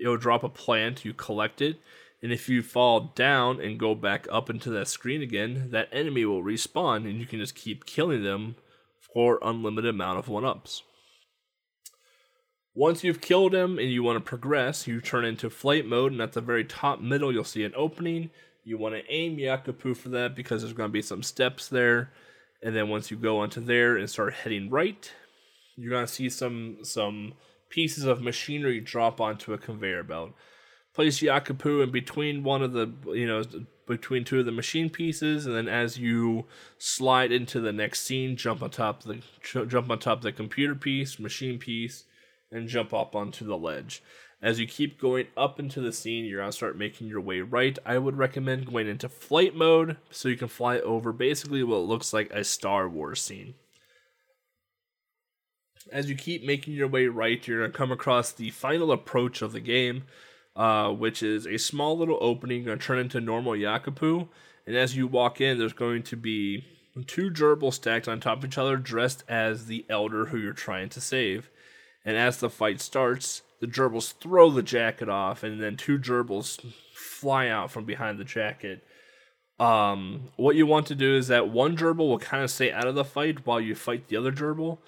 it'll 0.00 0.16
drop 0.16 0.42
a 0.42 0.48
plant, 0.48 1.04
you 1.04 1.12
collect 1.12 1.60
it, 1.60 1.78
and 2.22 2.32
if 2.32 2.48
you 2.48 2.62
fall 2.62 3.12
down 3.14 3.60
and 3.60 3.78
go 3.78 3.94
back 3.94 4.26
up 4.30 4.50
into 4.50 4.70
that 4.70 4.88
screen 4.88 5.22
again, 5.22 5.68
that 5.70 5.88
enemy 5.92 6.24
will 6.24 6.42
respawn 6.42 7.08
and 7.08 7.18
you 7.18 7.26
can 7.26 7.38
just 7.38 7.54
keep 7.54 7.86
killing 7.86 8.22
them 8.22 8.56
for 9.14 9.38
unlimited 9.42 9.90
amount 9.90 10.18
of 10.18 10.28
one-ups. 10.28 10.82
Once 12.74 13.02
you've 13.02 13.20
killed 13.20 13.54
him 13.54 13.78
and 13.78 13.90
you 13.90 14.02
want 14.02 14.16
to 14.16 14.20
progress, 14.20 14.86
you 14.86 15.00
turn 15.00 15.24
into 15.24 15.50
flight 15.50 15.84
mode, 15.84 16.12
and 16.12 16.20
at 16.20 16.32
the 16.32 16.40
very 16.40 16.64
top 16.64 17.00
middle, 17.00 17.32
you'll 17.32 17.42
see 17.42 17.64
an 17.64 17.72
opening. 17.76 18.30
You 18.64 18.78
want 18.78 18.94
to 18.94 19.12
aim 19.12 19.38
Yakupu 19.38 19.96
for 19.96 20.10
that 20.10 20.36
because 20.36 20.62
there's 20.62 20.72
going 20.74 20.88
to 20.88 20.92
be 20.92 21.02
some 21.02 21.22
steps 21.22 21.68
there. 21.68 22.12
And 22.62 22.76
then 22.76 22.88
once 22.88 23.10
you 23.10 23.16
go 23.16 23.40
onto 23.40 23.60
there 23.60 23.96
and 23.96 24.08
start 24.08 24.34
heading 24.34 24.70
right, 24.70 25.10
You're 25.80 25.92
gonna 25.92 26.06
see 26.06 26.28
some 26.28 26.78
some 26.82 27.32
pieces 27.70 28.04
of 28.04 28.20
machinery 28.20 28.80
drop 28.80 29.20
onto 29.20 29.52
a 29.52 29.58
conveyor 29.58 30.02
belt. 30.02 30.32
Place 30.92 31.20
Yakupu 31.20 31.82
in 31.82 31.90
between 31.90 32.42
one 32.42 32.62
of 32.62 32.72
the 32.72 32.92
you 33.14 33.26
know 33.26 33.42
between 33.86 34.24
two 34.24 34.40
of 34.40 34.46
the 34.46 34.52
machine 34.52 34.90
pieces, 34.90 35.46
and 35.46 35.54
then 35.54 35.68
as 35.68 35.98
you 35.98 36.46
slide 36.78 37.32
into 37.32 37.60
the 37.60 37.72
next 37.72 38.02
scene, 38.02 38.36
jump 38.36 38.62
on 38.62 38.70
top 38.70 39.04
the 39.04 39.20
jump 39.42 39.90
on 39.90 39.98
top 39.98 40.18
of 40.18 40.22
the 40.22 40.32
computer 40.32 40.74
piece, 40.74 41.18
machine 41.18 41.58
piece, 41.58 42.04
and 42.50 42.68
jump 42.68 42.92
up 42.92 43.14
onto 43.14 43.46
the 43.46 43.56
ledge. 43.56 44.02
As 44.42 44.58
you 44.58 44.66
keep 44.66 44.98
going 44.98 45.26
up 45.36 45.60
into 45.60 45.80
the 45.80 45.92
scene, 45.92 46.24
you're 46.24 46.40
gonna 46.40 46.52
start 46.52 46.76
making 46.76 47.08
your 47.08 47.20
way 47.20 47.40
right. 47.40 47.78
I 47.84 47.98
would 47.98 48.16
recommend 48.16 48.66
going 48.66 48.88
into 48.88 49.08
flight 49.08 49.54
mode 49.54 49.96
so 50.10 50.28
you 50.28 50.36
can 50.36 50.48
fly 50.48 50.78
over 50.78 51.12
basically 51.12 51.62
what 51.62 51.80
looks 51.80 52.12
like 52.12 52.30
a 52.30 52.42
Star 52.42 52.88
Wars 52.88 53.20
scene. 53.20 53.54
As 55.92 56.08
you 56.08 56.16
keep 56.16 56.44
making 56.44 56.74
your 56.74 56.88
way 56.88 57.06
right, 57.06 57.46
you're 57.46 57.60
gonna 57.60 57.72
come 57.72 57.92
across 57.92 58.32
the 58.32 58.50
final 58.50 58.92
approach 58.92 59.42
of 59.42 59.52
the 59.52 59.60
game, 59.60 60.04
uh, 60.56 60.90
which 60.90 61.22
is 61.22 61.46
a 61.46 61.58
small 61.58 61.96
little 61.98 62.18
opening 62.20 62.64
gonna 62.64 62.76
turn 62.76 62.98
into 62.98 63.20
normal 63.20 63.52
Yakupu. 63.52 64.28
And 64.66 64.76
as 64.76 64.96
you 64.96 65.06
walk 65.06 65.40
in, 65.40 65.58
there's 65.58 65.72
going 65.72 66.02
to 66.04 66.16
be 66.16 66.64
two 67.06 67.30
gerbils 67.30 67.74
stacked 67.74 68.08
on 68.08 68.20
top 68.20 68.38
of 68.38 68.44
each 68.44 68.58
other, 68.58 68.76
dressed 68.76 69.24
as 69.28 69.66
the 69.66 69.84
elder 69.88 70.26
who 70.26 70.38
you're 70.38 70.52
trying 70.52 70.88
to 70.90 71.00
save. 71.00 71.50
And 72.04 72.16
as 72.16 72.38
the 72.38 72.50
fight 72.50 72.80
starts, 72.80 73.42
the 73.60 73.66
gerbils 73.66 74.14
throw 74.14 74.50
the 74.50 74.62
jacket 74.62 75.08
off, 75.08 75.42
and 75.42 75.60
then 75.60 75.76
two 75.76 75.98
gerbils 75.98 76.60
fly 76.94 77.48
out 77.48 77.70
from 77.70 77.84
behind 77.84 78.18
the 78.18 78.24
jacket. 78.24 78.84
Um, 79.58 80.30
what 80.36 80.56
you 80.56 80.66
want 80.66 80.86
to 80.86 80.94
do 80.94 81.16
is 81.16 81.28
that 81.28 81.50
one 81.50 81.76
gerbil 81.76 82.08
will 82.08 82.18
kind 82.18 82.42
of 82.42 82.50
stay 82.50 82.72
out 82.72 82.86
of 82.86 82.94
the 82.94 83.04
fight 83.04 83.46
while 83.46 83.60
you 83.60 83.74
fight 83.74 84.08
the 84.08 84.16
other 84.16 84.32
gerbil. 84.32 84.78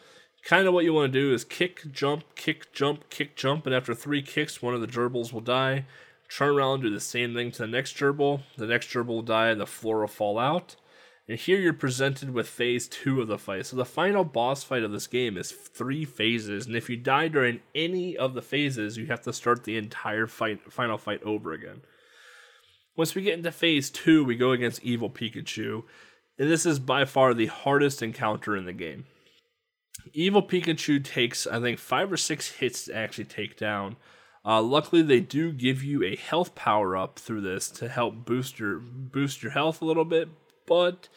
Kind 0.45 0.67
of 0.67 0.75
what 0.75 0.85
you 0.85 0.93
want 0.93 1.13
to 1.13 1.21
do 1.21 1.33
is 1.33 1.45
kick, 1.45 1.93
jump, 1.93 2.25
kick, 2.35 2.73
jump, 2.73 3.09
kick, 3.11 3.37
jump, 3.37 3.65
and 3.65 3.75
after 3.75 3.95
three 3.95 4.23
kicks, 4.23 4.61
one 4.61 4.75
of 4.75 4.81
the 4.81 4.89
gerbils 4.89 5.33
will 5.33 5.41
die. 5.41 5.87
Turn 6.29 6.57
around, 6.57 6.81
do 6.81 6.91
the 6.91 6.99
same 6.99 7.35
thing 7.35 7.53
to 7.53 7.63
the 7.63 7.69
next 7.69 7.97
gerbil. 7.97 8.41
The 8.57 8.67
next 8.67 8.89
gerbil 8.89 9.07
will 9.07 9.23
die, 9.23 9.49
and 9.49 9.61
the 9.61 9.67
floor 9.67 10.01
will 10.01 10.09
fall 10.09 10.39
out. 10.39 10.75
And 11.29 11.39
here 11.39 11.59
you're 11.59 11.73
presented 11.73 12.31
with 12.31 12.49
phase 12.49 12.89
two 12.89 13.21
of 13.21 13.29
the 13.29 13.39
fight. 13.39 13.67
So 13.67 13.77
the 13.77 13.85
final 13.85 14.25
boss 14.25 14.65
fight 14.65 14.83
of 14.83 14.91
this 14.91 15.07
game 15.07 15.37
is 15.37 15.53
three 15.53 16.05
phases, 16.05 16.67
and 16.67 16.75
if 16.75 16.91
you 16.91 16.97
die 16.97 17.29
during 17.29 17.61
any 17.75 18.17
of 18.17 18.35
the 18.35 18.43
phases, 18.43 18.97
you 18.97 19.07
have 19.07 19.23
to 19.23 19.33
start 19.33 19.63
the 19.63 19.77
entire 19.77 20.27
fight, 20.27 20.73
final 20.73 20.99
fight 20.99 21.23
over 21.23 21.53
again. 21.53 21.83
Once 22.97 23.15
we 23.15 23.23
get 23.23 23.35
into 23.35 23.53
phase 23.53 23.91
two, 23.91 24.25
we 24.25 24.35
go 24.35 24.51
against 24.51 24.83
Evil 24.83 25.09
Pikachu, 25.09 25.85
and 26.37 26.51
this 26.51 26.67
is 26.67 26.81
by 26.81 27.05
far 27.05 27.33
the 27.33 27.47
hardest 27.47 28.03
encounter 28.03 28.57
in 28.57 28.65
the 28.65 28.73
game. 28.73 29.07
Evil 30.13 30.43
Pikachu 30.43 31.05
takes, 31.05 31.47
I 31.47 31.61
think, 31.61 31.79
five 31.79 32.13
or 32.13 32.17
six 32.17 32.51
hits 32.51 32.87
to 32.87 32.97
actually 32.97 33.25
take 33.25 33.57
down. 33.57 33.97
Uh, 34.45 34.61
luckily, 34.61 35.03
they 35.03 35.21
do 35.21 35.53
give 35.53 35.85
you 35.85 36.03
a 36.03 36.17
health 36.17 36.55
power 36.55 36.97
up 36.97 37.19
through 37.19 37.43
this 37.43 37.69
to 37.71 37.89
help 37.89 38.25
boost 38.25 38.59
your 38.59 38.79
boost 38.79 39.43
your 39.43 39.53
health 39.53 39.81
a 39.81 39.85
little 39.85 40.05
bit, 40.05 40.29
but 40.67 41.09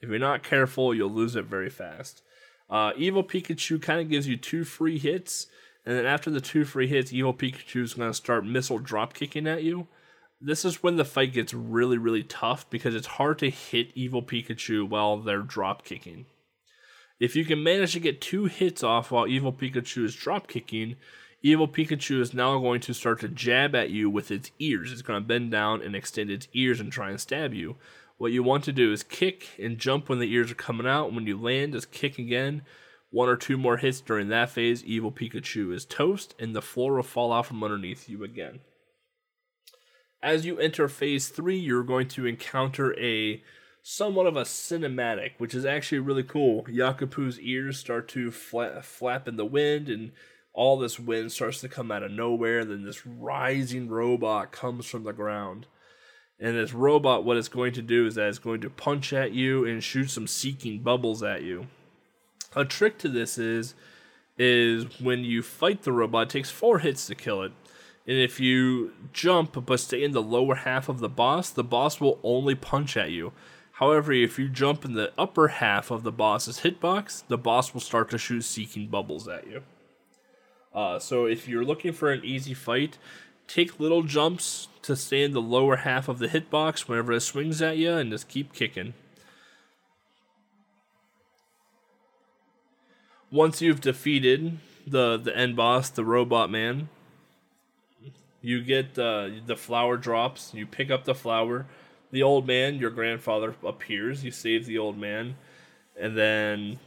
if 0.00 0.08
you're 0.08 0.18
not 0.18 0.42
careful, 0.42 0.92
you'll 0.92 1.10
lose 1.10 1.36
it 1.36 1.44
very 1.44 1.70
fast. 1.70 2.22
Uh, 2.68 2.92
Evil 2.96 3.22
Pikachu 3.22 3.80
kind 3.80 4.00
of 4.00 4.08
gives 4.08 4.26
you 4.26 4.36
two 4.36 4.64
free 4.64 4.98
hits, 4.98 5.46
and 5.86 5.96
then 5.96 6.06
after 6.06 6.30
the 6.30 6.40
two 6.40 6.64
free 6.64 6.88
hits, 6.88 7.12
Evil 7.12 7.34
Pikachu 7.34 7.82
is 7.82 7.94
going 7.94 8.10
to 8.10 8.14
start 8.14 8.44
missile 8.44 8.78
drop 8.78 9.14
kicking 9.14 9.46
at 9.46 9.62
you. 9.62 9.86
This 10.40 10.64
is 10.64 10.82
when 10.82 10.96
the 10.96 11.04
fight 11.04 11.32
gets 11.32 11.54
really, 11.54 11.98
really 11.98 12.24
tough 12.24 12.68
because 12.68 12.96
it's 12.96 13.06
hard 13.06 13.38
to 13.38 13.50
hit 13.50 13.92
Evil 13.94 14.22
Pikachu 14.22 14.88
while 14.88 15.18
they're 15.18 15.38
drop 15.38 15.84
kicking. 15.84 16.26
If 17.22 17.36
you 17.36 17.44
can 17.44 17.62
manage 17.62 17.92
to 17.92 18.00
get 18.00 18.20
two 18.20 18.46
hits 18.46 18.82
off 18.82 19.12
while 19.12 19.28
Evil 19.28 19.52
Pikachu 19.52 20.04
is 20.04 20.16
drop 20.16 20.48
kicking, 20.48 20.96
Evil 21.40 21.68
Pikachu 21.68 22.20
is 22.20 22.34
now 22.34 22.58
going 22.58 22.80
to 22.80 22.92
start 22.92 23.20
to 23.20 23.28
jab 23.28 23.76
at 23.76 23.90
you 23.90 24.10
with 24.10 24.32
its 24.32 24.50
ears. 24.58 24.90
It's 24.90 25.02
going 25.02 25.22
to 25.22 25.28
bend 25.28 25.52
down 25.52 25.82
and 25.82 25.94
extend 25.94 26.32
its 26.32 26.48
ears 26.52 26.80
and 26.80 26.90
try 26.90 27.10
and 27.10 27.20
stab 27.20 27.54
you. 27.54 27.76
What 28.18 28.32
you 28.32 28.42
want 28.42 28.64
to 28.64 28.72
do 28.72 28.90
is 28.90 29.04
kick 29.04 29.50
and 29.56 29.78
jump 29.78 30.08
when 30.08 30.18
the 30.18 30.32
ears 30.32 30.50
are 30.50 30.56
coming 30.56 30.84
out. 30.84 31.12
When 31.12 31.24
you 31.28 31.40
land, 31.40 31.74
just 31.74 31.92
kick 31.92 32.18
again. 32.18 32.62
One 33.10 33.28
or 33.28 33.36
two 33.36 33.56
more 33.56 33.76
hits 33.76 34.00
during 34.00 34.26
that 34.30 34.50
phase, 34.50 34.84
Evil 34.84 35.12
Pikachu 35.12 35.72
is 35.72 35.84
toast, 35.84 36.34
and 36.40 36.56
the 36.56 36.60
floor 36.60 36.94
will 36.94 37.04
fall 37.04 37.32
out 37.32 37.46
from 37.46 37.62
underneath 37.62 38.08
you 38.08 38.24
again. 38.24 38.58
As 40.20 40.44
you 40.44 40.58
enter 40.58 40.88
phase 40.88 41.28
three, 41.28 41.56
you're 41.56 41.84
going 41.84 42.08
to 42.08 42.26
encounter 42.26 42.98
a 42.98 43.44
somewhat 43.82 44.26
of 44.26 44.36
a 44.36 44.42
cinematic, 44.42 45.32
which 45.38 45.54
is 45.54 45.64
actually 45.64 45.98
really 45.98 46.22
cool. 46.22 46.62
Yakupu's 46.64 47.40
ears 47.40 47.78
start 47.78 48.08
to 48.08 48.30
fla- 48.30 48.82
flap 48.82 49.26
in 49.26 49.36
the 49.36 49.44
wind, 49.44 49.88
and 49.88 50.12
all 50.52 50.78
this 50.78 50.98
wind 50.98 51.32
starts 51.32 51.60
to 51.60 51.68
come 51.68 51.90
out 51.90 52.02
of 52.02 52.10
nowhere. 52.10 52.64
Then 52.64 52.84
this 52.84 53.06
rising 53.06 53.88
robot 53.88 54.52
comes 54.52 54.86
from 54.86 55.04
the 55.04 55.12
ground. 55.12 55.66
And 56.38 56.56
this 56.56 56.74
robot, 56.74 57.24
what 57.24 57.36
it's 57.36 57.48
going 57.48 57.72
to 57.74 57.82
do 57.82 58.06
is 58.06 58.16
that 58.16 58.28
it's 58.28 58.38
going 58.38 58.60
to 58.62 58.70
punch 58.70 59.12
at 59.12 59.32
you 59.32 59.64
and 59.64 59.82
shoot 59.82 60.10
some 60.10 60.26
seeking 60.26 60.80
bubbles 60.80 61.22
at 61.22 61.42
you. 61.42 61.68
A 62.54 62.64
trick 62.64 62.98
to 62.98 63.08
this 63.08 63.38
is 63.38 63.74
is 64.38 65.00
when 65.00 65.20
you 65.24 65.42
fight 65.42 65.82
the 65.82 65.92
robot, 65.92 66.24
it 66.24 66.30
takes 66.30 66.50
four 66.50 66.78
hits 66.78 67.06
to 67.06 67.14
kill 67.14 67.42
it. 67.42 67.52
And 68.06 68.16
if 68.16 68.40
you 68.40 68.92
jump 69.12 69.64
but 69.66 69.78
stay 69.78 70.02
in 70.02 70.12
the 70.12 70.22
lower 70.22 70.56
half 70.56 70.88
of 70.88 70.98
the 70.98 71.08
boss, 71.08 71.50
the 71.50 71.62
boss 71.62 72.00
will 72.00 72.18
only 72.22 72.54
punch 72.54 72.96
at 72.96 73.10
you. 73.10 73.32
However, 73.72 74.12
if 74.12 74.38
you 74.38 74.48
jump 74.48 74.84
in 74.84 74.94
the 74.94 75.12
upper 75.16 75.48
half 75.48 75.90
of 75.90 76.02
the 76.02 76.12
boss's 76.12 76.60
hitbox, 76.60 77.24
the 77.28 77.38
boss 77.38 77.72
will 77.72 77.80
start 77.80 78.10
to 78.10 78.18
shoot 78.18 78.42
seeking 78.42 78.86
bubbles 78.88 79.26
at 79.26 79.46
you. 79.46 79.62
Uh, 80.74 80.98
so 80.98 81.26
if 81.26 81.48
you're 81.48 81.64
looking 81.64 81.92
for 81.92 82.10
an 82.10 82.24
easy 82.24 82.54
fight, 82.54 82.98
take 83.48 83.80
little 83.80 84.02
jumps 84.02 84.68
to 84.82 84.96
stay 84.96 85.22
in 85.22 85.32
the 85.32 85.40
lower 85.40 85.76
half 85.76 86.08
of 86.08 86.18
the 86.18 86.28
hitbox 86.28 86.88
whenever 86.88 87.12
it 87.12 87.20
swings 87.20 87.60
at 87.60 87.76
you 87.76 87.92
and 87.92 88.10
just 88.10 88.28
keep 88.28 88.52
kicking. 88.52 88.94
Once 93.30 93.62
you've 93.62 93.80
defeated 93.80 94.58
the, 94.86 95.16
the 95.16 95.36
end 95.36 95.56
boss, 95.56 95.88
the 95.88 96.04
robot 96.04 96.50
man, 96.50 96.88
you 98.42 98.60
get 98.60 98.98
uh, 98.98 99.30
the 99.46 99.56
flower 99.56 99.96
drops. 99.96 100.52
You 100.52 100.66
pick 100.66 100.90
up 100.90 101.04
the 101.04 101.14
flower. 101.14 101.66
The 102.12 102.22
old 102.22 102.46
man, 102.46 102.76
your 102.76 102.90
grandfather, 102.90 103.56
appears. 103.64 104.22
You 104.22 104.30
save 104.30 104.66
the 104.66 104.78
old 104.78 104.96
man. 104.96 105.36
And 105.98 106.16
then 106.16 106.78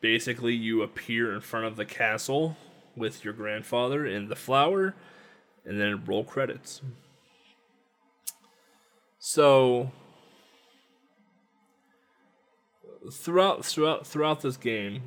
basically 0.00 0.54
you 0.54 0.82
appear 0.82 1.32
in 1.32 1.40
front 1.40 1.64
of 1.64 1.76
the 1.76 1.84
castle 1.86 2.56
with 2.94 3.24
your 3.24 3.32
grandfather 3.32 4.04
and 4.04 4.28
the 4.28 4.36
flower 4.36 4.94
and 5.64 5.80
then 5.80 6.04
roll 6.04 6.24
credits. 6.24 6.82
So 9.18 9.92
throughout 13.10 13.64
throughout 13.64 14.06
throughout 14.06 14.42
this 14.42 14.56
game 14.56 15.02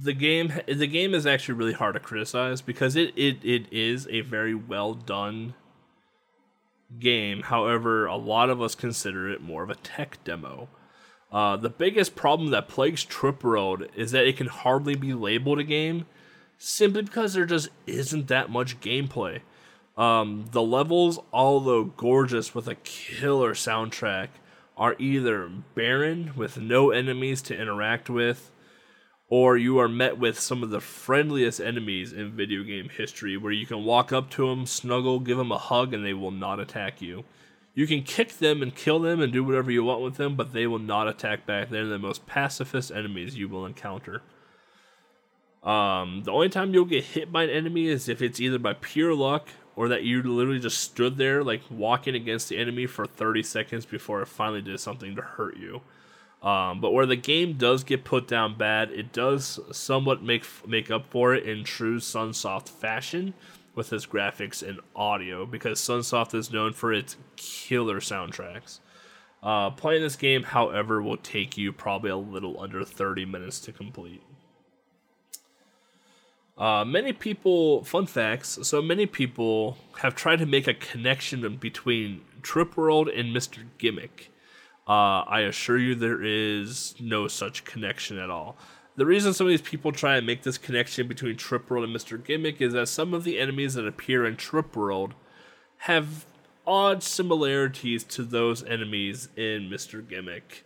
the 0.00 0.12
game 0.12 0.52
the 0.66 0.86
game 0.86 1.14
is 1.14 1.26
actually 1.26 1.54
really 1.54 1.72
hard 1.72 1.94
to 1.94 2.00
criticize 2.00 2.60
because 2.60 2.96
it, 2.96 3.12
it, 3.16 3.42
it 3.42 3.66
is 3.72 4.06
a 4.10 4.20
very 4.20 4.54
well 4.54 4.94
done 4.94 5.54
game. 6.98 7.42
However, 7.42 8.06
a 8.06 8.16
lot 8.16 8.50
of 8.50 8.62
us 8.62 8.74
consider 8.74 9.28
it 9.28 9.42
more 9.42 9.62
of 9.62 9.70
a 9.70 9.76
tech 9.76 10.18
demo. 10.24 10.68
Uh, 11.30 11.56
the 11.56 11.68
biggest 11.68 12.16
problem 12.16 12.50
that 12.50 12.68
plagues 12.68 13.04
Trip 13.04 13.44
World 13.44 13.84
is 13.94 14.12
that 14.12 14.26
it 14.26 14.36
can 14.36 14.46
hardly 14.46 14.94
be 14.94 15.12
labeled 15.12 15.58
a 15.58 15.64
game 15.64 16.06
simply 16.56 17.02
because 17.02 17.34
there 17.34 17.44
just 17.44 17.68
isn't 17.86 18.28
that 18.28 18.50
much 18.50 18.80
gameplay. 18.80 19.40
Um, 19.96 20.46
the 20.52 20.62
levels, 20.62 21.18
although 21.32 21.84
gorgeous 21.84 22.54
with 22.54 22.68
a 22.68 22.76
killer 22.76 23.52
soundtrack, 23.52 24.28
are 24.76 24.94
either 24.98 25.50
barren 25.74 26.32
with 26.36 26.56
no 26.56 26.90
enemies 26.90 27.42
to 27.42 27.60
interact 27.60 28.08
with, 28.08 28.50
or 29.30 29.56
you 29.56 29.78
are 29.78 29.88
met 29.88 30.18
with 30.18 30.38
some 30.38 30.62
of 30.62 30.70
the 30.70 30.80
friendliest 30.80 31.60
enemies 31.60 32.12
in 32.12 32.30
video 32.30 32.62
game 32.62 32.88
history 32.88 33.36
where 33.36 33.52
you 33.52 33.66
can 33.66 33.84
walk 33.84 34.12
up 34.12 34.30
to 34.30 34.48
them, 34.48 34.64
snuggle, 34.64 35.20
give 35.20 35.36
them 35.36 35.52
a 35.52 35.58
hug, 35.58 35.92
and 35.92 36.04
they 36.04 36.14
will 36.14 36.30
not 36.30 36.58
attack 36.58 37.02
you. 37.02 37.24
You 37.74 37.86
can 37.86 38.02
kick 38.02 38.38
them 38.38 38.62
and 38.62 38.74
kill 38.74 38.98
them 38.98 39.20
and 39.20 39.32
do 39.32 39.44
whatever 39.44 39.70
you 39.70 39.84
want 39.84 40.00
with 40.00 40.16
them, 40.16 40.34
but 40.34 40.52
they 40.52 40.66
will 40.66 40.78
not 40.78 41.06
attack 41.06 41.46
back. 41.46 41.68
They're 41.68 41.86
the 41.86 41.98
most 41.98 42.26
pacifist 42.26 42.90
enemies 42.90 43.36
you 43.36 43.48
will 43.48 43.66
encounter. 43.66 44.22
Um, 45.62 46.22
the 46.24 46.32
only 46.32 46.48
time 46.48 46.72
you'll 46.72 46.86
get 46.86 47.04
hit 47.04 47.30
by 47.30 47.44
an 47.44 47.50
enemy 47.50 47.86
is 47.88 48.08
if 48.08 48.22
it's 48.22 48.40
either 48.40 48.58
by 48.58 48.72
pure 48.72 49.14
luck 49.14 49.48
or 49.76 49.88
that 49.88 50.02
you 50.02 50.22
literally 50.22 50.58
just 50.58 50.80
stood 50.80 51.18
there, 51.18 51.44
like 51.44 51.62
walking 51.70 52.14
against 52.14 52.48
the 52.48 52.58
enemy 52.58 52.86
for 52.86 53.06
30 53.06 53.42
seconds 53.42 53.84
before 53.84 54.22
it 54.22 54.26
finally 54.26 54.62
did 54.62 54.80
something 54.80 55.14
to 55.14 55.22
hurt 55.22 55.56
you. 55.56 55.82
Um, 56.42 56.80
but 56.80 56.92
where 56.92 57.06
the 57.06 57.16
game 57.16 57.54
does 57.54 57.82
get 57.82 58.04
put 58.04 58.28
down 58.28 58.56
bad, 58.56 58.90
it 58.92 59.12
does 59.12 59.58
somewhat 59.72 60.22
make 60.22 60.44
make 60.66 60.90
up 60.90 61.10
for 61.10 61.34
it 61.34 61.44
in 61.44 61.64
true 61.64 61.98
Sunsoft 61.98 62.68
fashion 62.68 63.34
with 63.74 63.92
its 63.92 64.06
graphics 64.06 64.66
and 64.66 64.80
audio, 64.94 65.46
because 65.46 65.80
Sunsoft 65.80 66.34
is 66.34 66.52
known 66.52 66.72
for 66.72 66.92
its 66.92 67.16
killer 67.36 68.00
soundtracks. 68.00 68.80
Uh, 69.42 69.70
playing 69.70 70.02
this 70.02 70.16
game, 70.16 70.42
however, 70.42 71.00
will 71.00 71.16
take 71.16 71.56
you 71.56 71.72
probably 71.72 72.10
a 72.10 72.16
little 72.16 72.60
under 72.60 72.84
30 72.84 73.24
minutes 73.24 73.60
to 73.60 73.72
complete. 73.72 74.22
Uh, 76.56 76.84
many 76.84 77.12
people, 77.12 77.84
fun 77.84 78.06
facts, 78.06 78.58
so 78.62 78.82
many 78.82 79.06
people 79.06 79.78
have 79.98 80.16
tried 80.16 80.40
to 80.40 80.46
make 80.46 80.66
a 80.66 80.74
connection 80.74 81.56
between 81.56 82.22
Trip 82.42 82.76
World 82.76 83.08
and 83.08 83.34
Mr. 83.34 83.64
Gimmick. 83.78 84.32
Uh, 84.88 85.22
I 85.26 85.40
assure 85.40 85.76
you 85.76 85.94
there 85.94 86.22
is 86.22 86.94
no 86.98 87.28
such 87.28 87.64
connection 87.64 88.18
at 88.18 88.30
all. 88.30 88.56
The 88.96 89.06
reason 89.06 89.34
some 89.34 89.46
of 89.46 89.50
these 89.50 89.60
people 89.60 89.92
try 89.92 90.16
and 90.16 90.26
make 90.26 90.42
this 90.42 90.58
connection 90.58 91.06
between 91.06 91.36
Trip 91.36 91.70
World 91.70 91.84
and 91.84 91.94
Mr. 91.94 92.22
Gimmick 92.22 92.60
is 92.60 92.72
that 92.72 92.88
some 92.88 93.12
of 93.14 93.22
the 93.22 93.38
enemies 93.38 93.74
that 93.74 93.86
appear 93.86 94.26
in 94.26 94.36
Trip 94.36 94.74
World 94.74 95.14
have 95.82 96.26
odd 96.66 97.02
similarities 97.02 98.02
to 98.04 98.22
those 98.22 98.64
enemies 98.64 99.28
in 99.36 99.70
Mr. 99.70 100.06
Gimmick. 100.06 100.64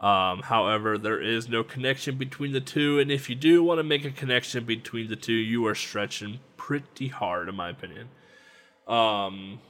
Um, 0.00 0.42
however, 0.42 0.98
there 0.98 1.20
is 1.20 1.48
no 1.48 1.62
connection 1.62 2.16
between 2.16 2.52
the 2.52 2.60
two, 2.60 2.98
and 2.98 3.10
if 3.10 3.28
you 3.28 3.34
do 3.34 3.62
want 3.62 3.78
to 3.78 3.82
make 3.82 4.04
a 4.04 4.10
connection 4.10 4.64
between 4.64 5.08
the 5.08 5.16
two, 5.16 5.32
you 5.32 5.66
are 5.66 5.74
stretching 5.74 6.40
pretty 6.56 7.08
hard, 7.08 7.48
in 7.48 7.54
my 7.54 7.70
opinion. 7.70 8.08
Um, 8.88 9.60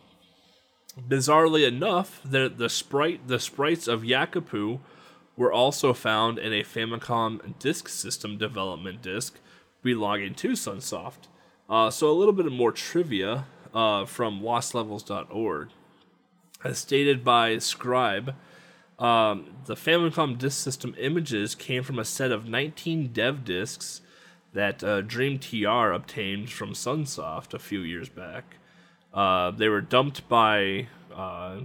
bizarrely 0.98 1.66
enough, 1.66 2.20
the 2.24 2.48
the 2.48 2.68
sprite 2.68 3.26
the 3.28 3.38
sprites 3.38 3.88
of 3.88 4.02
Yacopu 4.02 4.80
were 5.36 5.52
also 5.52 5.92
found 5.92 6.38
in 6.38 6.52
a 6.52 6.62
Famicom 6.62 7.58
Disk 7.58 7.88
System 7.88 8.36
development 8.36 9.02
disc 9.02 9.38
belonging 9.82 10.34
to 10.34 10.50
Sunsoft. 10.50 11.28
Uh, 11.68 11.90
so 11.90 12.10
a 12.10 12.12
little 12.12 12.34
bit 12.34 12.50
more 12.52 12.72
trivia 12.72 13.46
uh, 13.72 14.04
from 14.04 14.42
LostLevels.org. 14.42 15.68
As 16.62 16.78
stated 16.78 17.24
by 17.24 17.56
Scribe, 17.58 18.34
um, 18.98 19.56
the 19.64 19.76
Famicom 19.76 20.36
Disk 20.36 20.62
System 20.62 20.94
images 20.98 21.54
came 21.54 21.82
from 21.82 21.98
a 21.98 22.04
set 22.04 22.32
of 22.32 22.46
19 22.46 23.12
dev 23.12 23.44
discs 23.44 24.02
that 24.52 24.84
uh, 24.84 25.00
Dream 25.00 25.38
TR 25.38 25.92
obtained 25.92 26.50
from 26.50 26.72
Sunsoft 26.72 27.54
a 27.54 27.58
few 27.58 27.80
years 27.80 28.08
back. 28.08 28.56
Uh, 29.12 29.50
they 29.50 29.68
were 29.68 29.80
dumped 29.80 30.28
by 30.28 30.86
uh, 31.14 31.60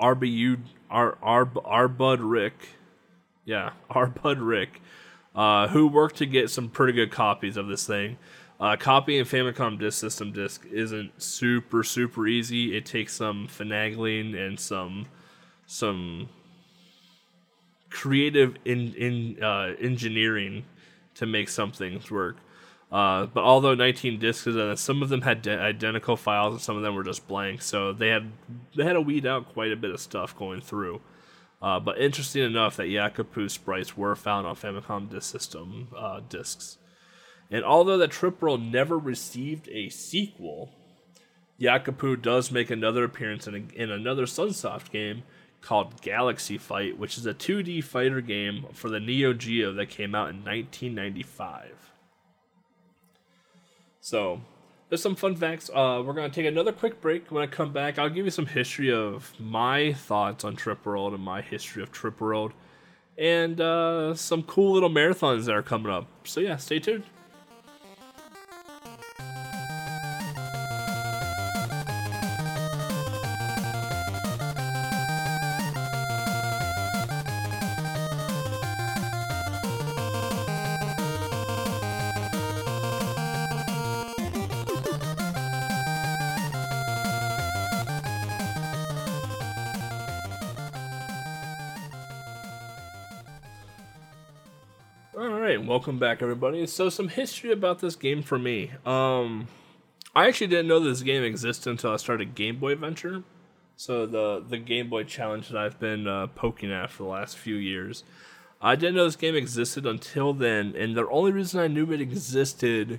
RBU, 0.00 0.60
R, 0.90 1.18
R, 1.22 1.50
R 1.64 1.88
Bud 1.88 2.20
Rick. 2.20 2.54
Yeah, 3.44 3.70
R 3.90 4.06
Bud 4.08 4.38
Rick, 4.38 4.80
uh, 5.34 5.68
who 5.68 5.88
worked 5.88 6.16
to 6.16 6.26
get 6.26 6.50
some 6.50 6.68
pretty 6.68 6.92
good 6.92 7.10
copies 7.10 7.56
of 7.56 7.68
this 7.68 7.86
thing. 7.86 8.18
Uh, 8.60 8.76
copying 8.76 9.24
Famicom 9.24 9.78
Disk 9.78 10.00
System 10.00 10.32
disc 10.32 10.66
isn't 10.70 11.22
super 11.22 11.84
super 11.84 12.26
easy. 12.26 12.76
It 12.76 12.84
takes 12.84 13.14
some 13.14 13.46
finagling 13.46 14.36
and 14.36 14.58
some 14.58 15.06
some 15.66 16.28
creative 17.88 18.56
in 18.64 18.94
in 18.94 19.42
uh, 19.42 19.74
engineering 19.80 20.64
to 21.14 21.26
make 21.26 21.48
some 21.48 21.70
things 21.70 22.10
work. 22.10 22.36
Uh, 22.90 23.26
but 23.26 23.44
although 23.44 23.74
19 23.74 24.18
discs, 24.18 24.46
uh, 24.46 24.74
some 24.74 25.02
of 25.02 25.10
them 25.10 25.22
had 25.22 25.42
de- 25.42 25.60
identical 25.60 26.16
files 26.16 26.54
and 26.54 26.62
some 26.62 26.76
of 26.76 26.82
them 26.82 26.94
were 26.94 27.04
just 27.04 27.28
blank, 27.28 27.60
so 27.60 27.92
they 27.92 28.08
had 28.08 28.32
they 28.74 28.84
had 28.84 28.94
to 28.94 29.00
weed 29.00 29.26
out 29.26 29.52
quite 29.52 29.72
a 29.72 29.76
bit 29.76 29.90
of 29.90 30.00
stuff 30.00 30.34
going 30.36 30.60
through. 30.62 31.00
Uh, 31.60 31.78
but 31.78 31.98
interesting 31.98 32.44
enough 32.44 32.76
that 32.76 32.84
Yacopu 32.84 33.50
sprites 33.50 33.96
were 33.96 34.14
found 34.14 34.46
on 34.46 34.54
Famicom 34.56 35.10
Disk 35.10 35.30
System 35.30 35.88
uh, 35.96 36.20
discs. 36.28 36.78
And 37.50 37.64
although 37.64 37.98
the 37.98 38.08
Trip 38.08 38.40
World 38.40 38.62
never 38.62 38.96
received 38.96 39.68
a 39.68 39.88
sequel, 39.88 40.70
Yacopu 41.60 42.20
does 42.20 42.52
make 42.52 42.70
another 42.70 43.04
appearance 43.04 43.46
in, 43.46 43.54
a, 43.54 43.82
in 43.82 43.90
another 43.90 44.24
Sunsoft 44.24 44.90
game 44.90 45.24
called 45.60 46.00
Galaxy 46.00 46.56
Fight, 46.56 46.98
which 46.98 47.18
is 47.18 47.26
a 47.26 47.34
2D 47.34 47.82
fighter 47.82 48.20
game 48.20 48.66
for 48.72 48.88
the 48.88 49.00
Neo 49.00 49.32
Geo 49.32 49.72
that 49.72 49.90
came 49.90 50.14
out 50.14 50.30
in 50.30 50.44
1995. 50.44 51.92
So, 54.08 54.40
there's 54.88 55.02
some 55.02 55.16
fun 55.16 55.36
facts. 55.36 55.68
Uh, 55.68 56.02
we're 56.02 56.14
to 56.14 56.30
take 56.30 56.46
another 56.46 56.72
quick 56.72 57.02
break. 57.02 57.30
When 57.30 57.42
I 57.42 57.46
come 57.46 57.74
back, 57.74 57.98
I'll 57.98 58.08
give 58.08 58.24
you 58.24 58.30
some 58.30 58.46
history 58.46 58.90
of 58.90 59.34
my 59.38 59.92
thoughts 59.92 60.44
on 60.44 60.56
Trip 60.56 60.86
World 60.86 61.12
and 61.12 61.22
my 61.22 61.42
history 61.42 61.82
of 61.82 61.92
Trip 61.92 62.18
World, 62.18 62.54
and 63.18 63.60
uh, 63.60 64.14
some 64.14 64.44
cool 64.44 64.72
little 64.72 64.88
marathons 64.88 65.44
that 65.44 65.54
are 65.54 65.62
coming 65.62 65.92
up. 65.92 66.06
So, 66.24 66.40
yeah, 66.40 66.56
stay 66.56 66.78
tuned. 66.78 67.04
Welcome 95.66 95.98
back, 95.98 96.22
everybody. 96.22 96.66
So, 96.66 96.88
some 96.88 97.08
history 97.08 97.52
about 97.52 97.80
this 97.80 97.96
game 97.96 98.22
for 98.22 98.38
me. 98.38 98.72
Um, 98.84 99.48
I 100.14 100.26
actually 100.26 100.48
didn't 100.48 100.68
know 100.68 100.80
this 100.80 101.02
game 101.02 101.22
existed 101.22 101.70
until 101.70 101.92
I 101.92 101.96
started 101.96 102.34
Game 102.34 102.58
Boy 102.58 102.72
Adventure. 102.72 103.22
So 103.76 104.06
the 104.06 104.44
the 104.46 104.58
Game 104.58 104.90
Boy 104.90 105.04
challenge 105.04 105.48
that 105.48 105.56
I've 105.56 105.78
been 105.78 106.08
uh, 106.08 106.26
poking 106.26 106.72
at 106.72 106.90
for 106.90 107.04
the 107.04 107.08
last 107.08 107.38
few 107.38 107.54
years. 107.54 108.02
I 108.60 108.74
didn't 108.74 108.96
know 108.96 109.04
this 109.04 109.14
game 109.14 109.36
existed 109.36 109.86
until 109.86 110.34
then, 110.34 110.74
and 110.76 110.96
the 110.96 111.08
only 111.08 111.30
reason 111.30 111.60
I 111.60 111.68
knew 111.68 111.92
it 111.92 112.00
existed 112.00 112.98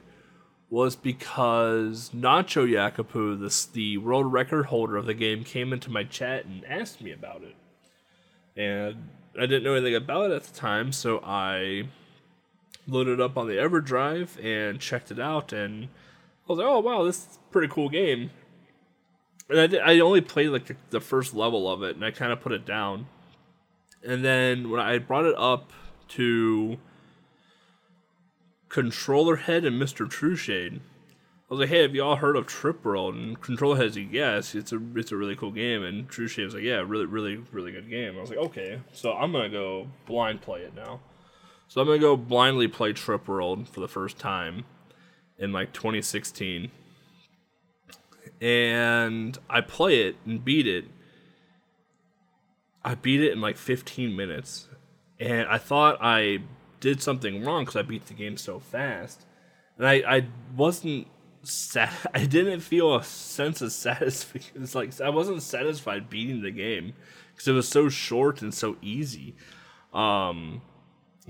was 0.69 0.95
because 0.95 2.11
Nacho 2.15 2.65
Yakapoo, 2.65 3.37
this 3.37 3.65
the 3.65 3.97
world 3.97 4.31
record 4.31 4.67
holder 4.67 4.95
of 4.95 5.05
the 5.05 5.13
game, 5.13 5.43
came 5.43 5.73
into 5.73 5.91
my 5.91 6.05
chat 6.05 6.45
and 6.45 6.63
asked 6.63 7.01
me 7.01 7.11
about 7.11 7.43
it. 7.43 7.55
And 8.55 9.09
I 9.37 9.41
didn't 9.41 9.63
know 9.63 9.73
anything 9.73 9.95
about 9.95 10.31
it 10.31 10.35
at 10.35 10.43
the 10.43 10.57
time, 10.57 10.93
so 10.93 11.19
I 11.25 11.89
loaded 12.89 13.21
up 13.21 13.37
on 13.37 13.47
the 13.47 13.53
EverDrive 13.53 14.43
and 14.43 14.79
checked 14.79 15.11
it 15.11 15.19
out, 15.19 15.53
and 15.53 15.85
I 15.85 15.87
was 16.47 16.59
like, 16.59 16.67
"Oh 16.67 16.79
wow, 16.79 17.03
this 17.03 17.17
is 17.17 17.39
pretty 17.51 17.67
cool 17.67 17.89
game." 17.89 18.31
And 19.49 19.59
I 19.59 19.67
did, 19.67 19.81
I 19.81 19.99
only 19.99 20.21
played 20.21 20.49
like 20.49 20.65
the, 20.65 20.75
the 20.89 21.01
first 21.01 21.33
level 21.33 21.71
of 21.71 21.83
it, 21.83 21.95
and 21.95 22.05
I 22.05 22.11
kind 22.11 22.31
of 22.31 22.41
put 22.41 22.51
it 22.51 22.65
down. 22.65 23.07
And 24.03 24.23
then 24.23 24.69
when 24.69 24.79
I 24.79 24.97
brought 24.97 25.25
it 25.25 25.35
up 25.37 25.71
to 26.09 26.77
Controller 28.69 29.37
Head 29.37 29.65
and 29.65 29.81
Mr. 29.81 30.07
Trueshade, 30.07 30.79
I 31.49 31.53
was 31.53 31.59
like, 31.61 31.69
"Hey, 31.69 31.81
have 31.81 31.95
you 31.95 32.03
all 32.03 32.17
heard 32.17 32.35
of 32.35 32.45
Trip 32.45 32.85
World?" 32.85 33.15
And 33.15 33.41
Controller 33.41 33.77
Head's 33.77 33.97
like, 33.97 34.11
"Yes, 34.11 34.53
it's 34.53 34.71
a 34.71 34.79
it's 34.95 35.11
a 35.11 35.17
really 35.17 35.35
cool 35.35 35.51
game." 35.51 35.83
And 35.83 36.07
Trueshade 36.07 36.45
was 36.45 36.53
like, 36.53 36.63
"Yeah, 36.63 36.83
really, 36.85 37.05
really, 37.05 37.43
really 37.51 37.71
good 37.71 37.89
game." 37.89 38.17
I 38.17 38.21
was 38.21 38.29
like, 38.29 38.39
"Okay, 38.39 38.79
so 38.93 39.13
I'm 39.13 39.31
gonna 39.31 39.49
go 39.49 39.87
blind 40.05 40.41
play 40.41 40.61
it 40.61 40.75
now." 40.75 40.99
So 41.69 41.79
I'm 41.79 41.85
gonna 41.85 41.99
go 41.99 42.17
blindly 42.17 42.67
play 42.67 42.93
Trip 42.93 43.27
World 43.27 43.69
for 43.69 43.79
the 43.79 43.87
first 43.87 44.17
time 44.17 44.65
in 45.37 45.53
like 45.53 45.71
2016, 45.71 46.71
and 48.41 49.37
I 49.47 49.61
play 49.61 50.01
it 50.01 50.15
and 50.25 50.43
beat 50.43 50.67
it. 50.67 50.85
I 52.83 52.95
beat 52.95 53.21
it 53.21 53.31
in 53.31 53.39
like 53.39 53.55
15 53.55 54.15
minutes, 54.15 54.67
and 55.19 55.47
I 55.47 55.59
thought 55.59 55.99
I 56.01 56.39
did 56.79 57.03
something 57.03 57.45
wrong 57.45 57.65
because 57.65 57.75
I 57.75 57.83
beat 57.83 58.07
the 58.07 58.15
game 58.15 58.35
so 58.35 58.57
fast, 58.57 59.27
and 59.77 59.87
I 59.87 60.01
I 60.07 60.27
wasn't 60.57 61.05
sat. 61.43 61.93
I 62.15 62.25
didn't 62.25 62.61
feel 62.61 62.95
a 62.95 63.03
sense 63.03 63.61
of 63.61 63.71
satisfaction. 63.73 64.63
It's 64.63 64.73
like 64.73 64.99
I 64.99 65.09
wasn't 65.09 65.43
satisfied 65.43 66.09
beating 66.09 66.41
the 66.41 66.49
game 66.49 66.93
because 67.31 67.47
it 67.47 67.53
was 67.53 67.67
so 67.67 67.89
short 67.89 68.41
and 68.41 68.55
so 68.55 68.75
easy. 68.81 69.35
Um, 69.93 70.63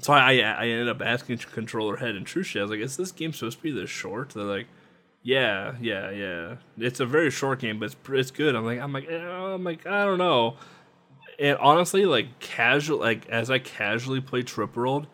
so 0.02 0.14
I 0.14 0.39
I 0.39 0.68
ended 0.68 0.89
up 0.89 1.02
asking 1.02 1.38
controller 1.39 1.97
head 1.97 2.16
and 2.16 2.26
Trushi. 2.26 2.60
I 2.60 2.64
was 2.64 2.72
like, 2.72 2.80
"Is 2.80 2.97
this 2.97 3.12
game 3.12 3.34
supposed 3.34 3.58
to 3.58 3.64
be 3.64 3.72
this 3.72 3.89
short?" 3.89 4.30
They're 4.30 4.43
like, 4.43 4.68
"Yeah, 5.24 5.76
yeah, 5.82 6.10
yeah. 6.12 6.56
It's 6.78 7.00
a 7.00 7.06
very 7.06 7.32
short 7.32 7.60
game, 7.60 7.80
but 7.80 7.86
it's 7.88 7.95
it's 8.10 8.32
good." 8.32 8.56
I'm 8.56 8.66
like, 8.66 8.80
I'm 8.80 8.93
like, 8.93 9.10
eh, 9.10 9.18
I'm 9.18 9.64
like, 9.64 9.86
I 9.88 10.06
don't 10.06 10.18
know. 10.18 10.58
And 11.39 11.58
honestly, 11.60 12.06
like 12.06 12.39
casual, 12.39 13.00
like 13.00 13.28
as 13.30 13.50
I 13.50 13.60
casually 13.60 14.22
play 14.22 14.41
Trip 14.43 14.76
World, 14.76 15.08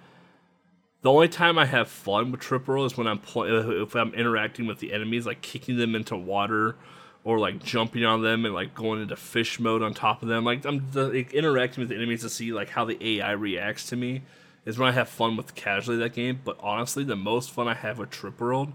the 1.01 1.11
only 1.11 1.27
time 1.27 1.59
I 1.59 1.65
have 1.65 1.87
fun 1.87 2.31
with 2.31 2.41
Trip 2.41 2.67
World 2.67 2.91
is 2.91 2.97
when 2.97 3.07
I'm 3.07 3.19
playing 3.19 3.81
if 3.81 3.95
I'm 3.95 4.13
interacting 4.13 4.65
with 4.65 4.79
the 4.79 4.91
enemies, 4.93 5.25
like 5.25 5.41
kicking 5.41 5.77
them 5.77 5.95
into 5.95 6.15
water 6.15 6.75
or 7.23 7.39
like 7.39 7.61
jumping 7.61 8.05
on 8.05 8.21
them 8.23 8.45
and 8.45 8.53
like 8.53 8.73
going 8.73 9.01
into 9.01 9.15
fish 9.15 9.59
mode 9.59 9.81
on 9.83 9.93
top 9.93 10.21
of 10.23 10.29
them. 10.29 10.45
Like 10.45 10.65
I'm 10.65 10.87
like, 10.93 11.33
interacting 11.33 11.81
with 11.81 11.89
the 11.89 11.95
enemies 11.95 12.21
to 12.21 12.29
see 12.29 12.53
like 12.53 12.69
how 12.69 12.85
the 12.85 13.19
AI 13.19 13.31
reacts 13.31 13.87
to 13.89 13.95
me 13.95 14.23
is 14.65 14.77
when 14.77 14.89
I 14.89 14.93
have 14.93 15.09
fun 15.09 15.37
with 15.37 15.55
casually 15.55 15.97
that 15.97 16.13
game. 16.13 16.41
But 16.43 16.57
honestly, 16.59 17.03
the 17.03 17.15
most 17.15 17.51
fun 17.51 17.67
I 17.67 17.73
have 17.73 17.99
with 17.99 18.09
Trip 18.09 18.39
World 18.39 18.73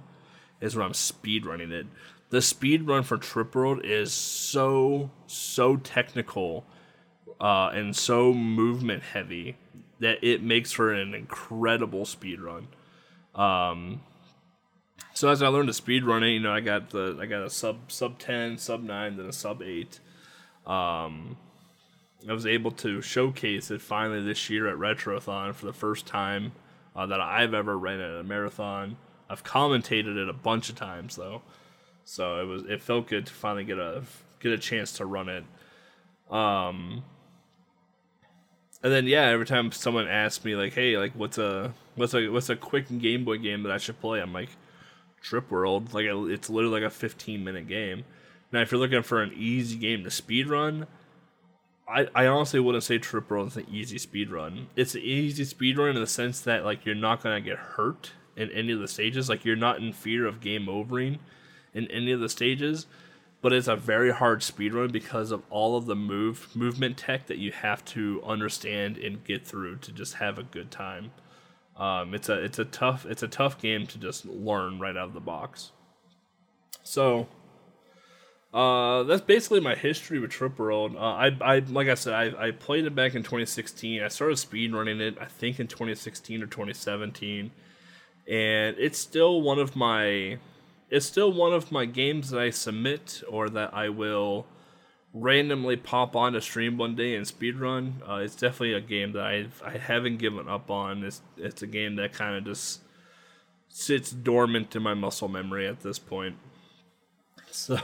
is 0.60 0.76
when 0.76 0.86
I'm 0.86 0.94
speed 0.94 1.46
running 1.46 1.72
it. 1.72 1.86
The 2.30 2.40
speed 2.40 2.86
run 2.86 3.02
for 3.02 3.16
Trip 3.16 3.54
World 3.54 3.80
is 3.84 4.12
so 4.12 5.10
so 5.26 5.76
technical 5.76 6.64
uh, 7.40 7.70
and 7.72 7.96
so 7.96 8.32
movement 8.32 9.02
heavy 9.02 9.56
that 9.98 10.22
it 10.22 10.42
makes 10.42 10.72
for 10.72 10.92
an 10.92 11.14
incredible 11.14 12.04
speed 12.04 12.40
run. 12.40 12.68
Um, 13.34 14.02
so 15.12 15.28
as 15.28 15.42
I 15.42 15.48
learned 15.48 15.68
to 15.68 15.74
speed 15.74 16.04
run 16.04 16.22
it, 16.22 16.30
you 16.30 16.40
know, 16.40 16.52
I 16.52 16.60
got 16.60 16.90
the 16.90 17.18
I 17.20 17.26
got 17.26 17.42
a 17.42 17.50
sub 17.50 17.90
sub 17.90 18.18
ten, 18.18 18.58
sub 18.58 18.82
nine, 18.82 19.16
then 19.16 19.26
a 19.26 19.32
sub 19.32 19.62
eight. 19.62 19.98
Um, 20.66 21.36
I 22.28 22.32
was 22.32 22.46
able 22.46 22.70
to 22.72 23.00
showcase 23.00 23.70
it 23.70 23.80
finally 23.80 24.22
this 24.22 24.50
year 24.50 24.68
at 24.68 24.76
Retrothon 24.76 25.54
for 25.54 25.66
the 25.66 25.72
first 25.72 26.06
time 26.06 26.52
uh, 26.94 27.06
that 27.06 27.20
I've 27.20 27.54
ever 27.54 27.78
ran 27.78 28.00
at 28.00 28.20
a 28.20 28.22
marathon. 28.22 28.96
I've 29.28 29.44
commentated 29.44 30.16
it 30.16 30.28
a 30.28 30.32
bunch 30.32 30.68
of 30.68 30.74
times 30.74 31.16
though, 31.16 31.42
so 32.04 32.40
it 32.40 32.44
was 32.44 32.64
it 32.64 32.82
felt 32.82 33.06
good 33.06 33.26
to 33.26 33.32
finally 33.32 33.64
get 33.64 33.78
a 33.78 34.02
get 34.40 34.52
a 34.52 34.58
chance 34.58 34.92
to 34.94 35.06
run 35.06 35.28
it. 35.28 35.44
Um, 36.30 37.04
and 38.82 38.92
then 38.92 39.06
yeah, 39.06 39.26
every 39.26 39.46
time 39.46 39.72
someone 39.72 40.08
asks 40.08 40.44
me 40.44 40.56
like, 40.56 40.74
"Hey, 40.74 40.98
like 40.98 41.12
what's 41.12 41.38
a 41.38 41.72
what's 41.94 42.12
a 42.14 42.28
what's 42.28 42.48
a 42.48 42.56
quick 42.56 42.86
Game 42.98 43.24
Boy 43.24 43.38
game 43.38 43.62
that 43.62 43.72
I 43.72 43.78
should 43.78 44.00
play?" 44.00 44.20
I'm 44.20 44.32
like, 44.32 44.50
"Trip 45.22 45.50
World." 45.50 45.94
Like 45.94 46.06
it's 46.06 46.50
literally 46.50 46.80
like 46.80 46.90
a 46.90 46.94
15 46.94 47.44
minute 47.44 47.68
game. 47.68 48.04
Now, 48.52 48.60
if 48.62 48.72
you're 48.72 48.80
looking 48.80 49.02
for 49.02 49.22
an 49.22 49.32
easy 49.36 49.76
game 49.76 50.02
to 50.02 50.10
speed 50.10 50.48
run, 50.48 50.88
I, 51.90 52.06
I 52.14 52.26
honestly 52.26 52.60
wouldn't 52.60 52.84
say 52.84 52.98
Trip 52.98 53.28
World 53.28 53.48
is 53.48 53.56
an 53.56 53.66
easy 53.70 53.98
speed 53.98 54.30
run. 54.30 54.68
It's 54.76 54.94
an 54.94 55.02
easy 55.02 55.44
speed 55.44 55.76
run 55.76 55.96
in 55.96 56.00
the 56.00 56.06
sense 56.06 56.40
that 56.42 56.64
like 56.64 56.86
you're 56.86 56.94
not 56.94 57.22
gonna 57.22 57.40
get 57.40 57.58
hurt 57.58 58.12
in 58.36 58.50
any 58.52 58.72
of 58.72 58.80
the 58.80 58.88
stages. 58.88 59.28
Like 59.28 59.44
you're 59.44 59.56
not 59.56 59.78
in 59.78 59.92
fear 59.92 60.26
of 60.26 60.40
game 60.40 60.68
overing 60.68 61.18
in 61.74 61.90
any 61.90 62.12
of 62.12 62.20
the 62.20 62.28
stages. 62.28 62.86
But 63.42 63.54
it's 63.54 63.68
a 63.68 63.76
very 63.76 64.12
hard 64.12 64.42
speed 64.42 64.74
run 64.74 64.92
because 64.92 65.30
of 65.30 65.42
all 65.48 65.76
of 65.76 65.86
the 65.86 65.96
move 65.96 66.54
movement 66.54 66.98
tech 66.98 67.26
that 67.26 67.38
you 67.38 67.52
have 67.52 67.82
to 67.86 68.22
understand 68.22 68.98
and 68.98 69.24
get 69.24 69.46
through 69.46 69.76
to 69.76 69.92
just 69.92 70.14
have 70.14 70.38
a 70.38 70.42
good 70.42 70.70
time. 70.70 71.10
Um, 71.76 72.14
it's 72.14 72.28
a 72.28 72.34
it's 72.34 72.58
a 72.58 72.66
tough 72.66 73.06
it's 73.06 73.22
a 73.22 73.28
tough 73.28 73.58
game 73.58 73.86
to 73.86 73.98
just 73.98 74.26
learn 74.26 74.78
right 74.78 74.96
out 74.96 75.08
of 75.08 75.14
the 75.14 75.20
box. 75.20 75.72
So 76.82 77.28
uh, 78.52 79.04
that's 79.04 79.22
basically 79.22 79.60
my 79.60 79.76
history 79.76 80.18
with 80.18 80.30
Trip 80.30 80.58
World. 80.58 80.96
Uh, 80.96 80.98
I, 80.98 81.36
I, 81.40 81.58
like 81.60 81.88
I 81.88 81.94
said, 81.94 82.14
I, 82.14 82.48
I 82.48 82.50
played 82.50 82.84
it 82.84 82.94
back 82.94 83.14
in 83.14 83.22
2016. 83.22 84.02
I 84.02 84.08
started 84.08 84.38
speed 84.38 84.72
running 84.74 85.00
it, 85.00 85.16
I 85.20 85.26
think, 85.26 85.60
in 85.60 85.68
2016 85.68 86.42
or 86.42 86.46
2017, 86.46 87.52
and 88.28 88.76
it's 88.78 88.98
still 88.98 89.40
one 89.40 89.60
of 89.60 89.76
my, 89.76 90.38
it's 90.90 91.06
still 91.06 91.32
one 91.32 91.52
of 91.52 91.70
my 91.70 91.84
games 91.84 92.30
that 92.30 92.40
I 92.40 92.50
submit 92.50 93.22
or 93.28 93.48
that 93.50 93.72
I 93.72 93.88
will 93.88 94.46
randomly 95.12 95.76
pop 95.76 96.14
on 96.14 96.34
a 96.34 96.40
stream 96.40 96.76
one 96.76 96.96
day 96.96 97.14
and 97.14 97.26
speed 97.26 97.56
run. 97.56 98.02
Uh, 98.08 98.16
it's 98.16 98.34
definitely 98.34 98.74
a 98.74 98.80
game 98.80 99.12
that 99.12 99.24
I 99.24 99.46
I 99.64 99.78
haven't 99.78 100.18
given 100.18 100.48
up 100.48 100.70
on. 100.70 101.04
It's 101.04 101.20
it's 101.36 101.62
a 101.62 101.66
game 101.66 101.96
that 101.96 102.12
kind 102.12 102.36
of 102.36 102.44
just 102.44 102.80
sits 103.68 104.10
dormant 104.10 104.74
in 104.74 104.82
my 104.82 104.94
muscle 104.94 105.28
memory 105.28 105.66
at 105.68 105.80
this 105.80 105.98
point. 105.98 106.36
So. 107.52 107.80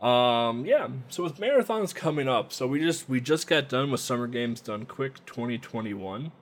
Um, 0.00 0.66
yeah. 0.66 0.88
So 1.08 1.22
with 1.22 1.38
marathons 1.38 1.94
coming 1.94 2.28
up, 2.28 2.52
so 2.52 2.66
we 2.66 2.80
just 2.80 3.08
we 3.08 3.20
just 3.20 3.46
got 3.46 3.68
done 3.68 3.90
with 3.90 4.00
Summer 4.00 4.26
Games 4.26 4.60
Done 4.60 4.84
Quick 4.84 5.24
2021. 5.24 6.32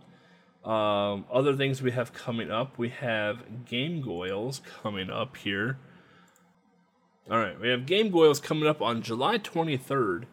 Um, 0.64 1.26
other 1.30 1.54
things 1.54 1.82
we 1.82 1.90
have 1.92 2.12
coming 2.12 2.50
up, 2.50 2.78
we 2.78 2.88
have 2.88 3.66
Game 3.66 4.00
Goils 4.00 4.62
coming 4.82 5.10
up 5.10 5.36
here. 5.36 5.78
All 7.30 7.38
right, 7.38 7.58
we 7.60 7.68
have 7.68 7.86
Game 7.86 8.10
Goils 8.10 8.40
coming 8.40 8.66
up 8.66 8.82
on 8.82 9.02
July 9.02 9.38
23rd. 9.38 10.24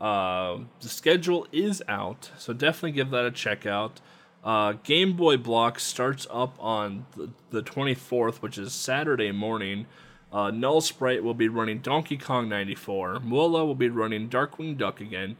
Uh, 0.00 0.60
the 0.80 0.88
schedule 0.88 1.46
is 1.52 1.82
out, 1.88 2.30
so 2.38 2.52
definitely 2.52 2.92
give 2.92 3.10
that 3.10 3.26
a 3.26 3.30
check 3.30 3.66
out. 3.66 4.00
Uh, 4.42 4.72
Game 4.84 5.14
Boy 5.16 5.36
Block 5.36 5.78
starts 5.78 6.26
up 6.30 6.56
on 6.58 7.06
the, 7.16 7.30
the 7.50 7.62
24th, 7.62 8.36
which 8.36 8.56
is 8.56 8.72
Saturday 8.72 9.32
morning. 9.32 9.86
Uh, 10.32 10.50
Null 10.50 10.80
Sprite 10.80 11.24
will 11.24 11.34
be 11.34 11.48
running 11.48 11.78
Donkey 11.78 12.16
Kong 12.16 12.48
94. 12.48 13.20
Mola 13.20 13.64
will 13.64 13.74
be 13.74 13.88
running 13.88 14.28
Darkwing 14.28 14.76
Duck 14.78 15.00
again. 15.00 15.36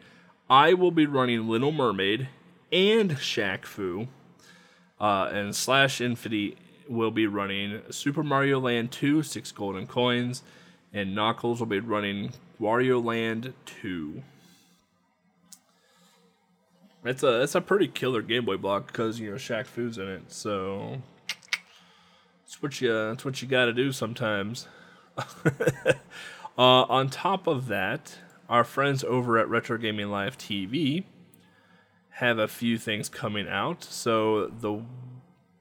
I 0.48 0.74
will 0.74 0.90
be 0.90 1.06
running 1.06 1.48
Little 1.48 1.70
Mermaid 1.70 2.28
and 2.72 3.12
Shaq 3.12 3.64
Fu. 3.64 4.08
Uh, 5.00 5.30
and 5.32 5.54
Slash 5.54 6.00
Infinity 6.00 6.56
will 6.88 7.12
be 7.12 7.26
running 7.26 7.82
Super 7.90 8.24
Mario 8.24 8.58
Land 8.58 8.90
2, 8.90 9.22
6 9.22 9.52
golden 9.52 9.86
coins. 9.86 10.42
And 10.92 11.14
Knuckles 11.14 11.60
will 11.60 11.66
be 11.66 11.78
running 11.78 12.32
Wario 12.60 13.02
Land 13.02 13.54
2. 13.66 14.22
That's 17.02 17.22
a 17.22 17.38
that's 17.38 17.54
a 17.54 17.62
pretty 17.62 17.88
killer 17.88 18.20
Game 18.20 18.44
Boy 18.44 18.58
block 18.58 18.88
because 18.88 19.18
you 19.18 19.30
know 19.30 19.36
Shaq 19.36 19.64
Fu's 19.66 19.96
in 19.96 20.06
it, 20.06 20.24
so 20.28 21.00
that's 22.42 22.60
what 22.60 22.78
you 22.80 22.92
that's 22.92 23.24
what 23.24 23.40
you 23.40 23.48
got 23.48 23.64
to 23.66 23.72
do 23.72 23.90
sometimes. 23.90 24.68
uh, 25.46 25.92
on 26.56 27.08
top 27.08 27.46
of 27.46 27.68
that, 27.68 28.18
our 28.48 28.64
friends 28.64 29.04
over 29.04 29.38
at 29.38 29.48
Retro 29.48 29.78
Gaming 29.78 30.10
Live 30.10 30.36
TV 30.36 31.04
have 32.10 32.38
a 32.38 32.48
few 32.48 32.76
things 32.78 33.08
coming 33.08 33.48
out. 33.48 33.84
So 33.84 34.48
the 34.48 34.82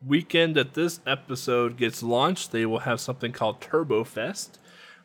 weekend 0.06 0.56
that 0.56 0.74
this 0.74 1.00
episode 1.06 1.78
gets 1.78 2.04
launched, 2.04 2.52
they 2.52 2.66
will 2.66 2.80
have 2.80 3.00
something 3.00 3.32
called 3.32 3.62
Turbo 3.62 4.04
Fest, 4.04 4.60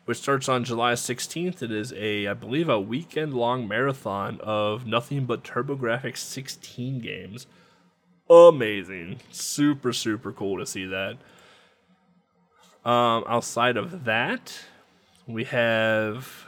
which 0.05 0.17
starts 0.17 0.49
on 0.49 0.63
July 0.63 0.93
16th. 0.93 1.61
It 1.61 1.71
is 1.71 1.93
a, 1.93 2.27
I 2.27 2.33
believe, 2.33 2.69
a 2.69 2.79
weekend 2.79 3.33
long 3.33 3.67
marathon 3.67 4.39
of 4.41 4.85
nothing 4.85 5.25
but 5.25 5.43
TurboGrafx 5.43 6.17
16 6.17 6.99
games. 6.99 7.47
Amazing. 8.29 9.19
Super, 9.31 9.93
super 9.93 10.31
cool 10.31 10.57
to 10.57 10.65
see 10.65 10.85
that. 10.85 11.17
Um, 12.85 13.23
outside 13.27 13.77
of 13.77 14.05
that, 14.05 14.59
we 15.25 15.43
have 15.45 16.45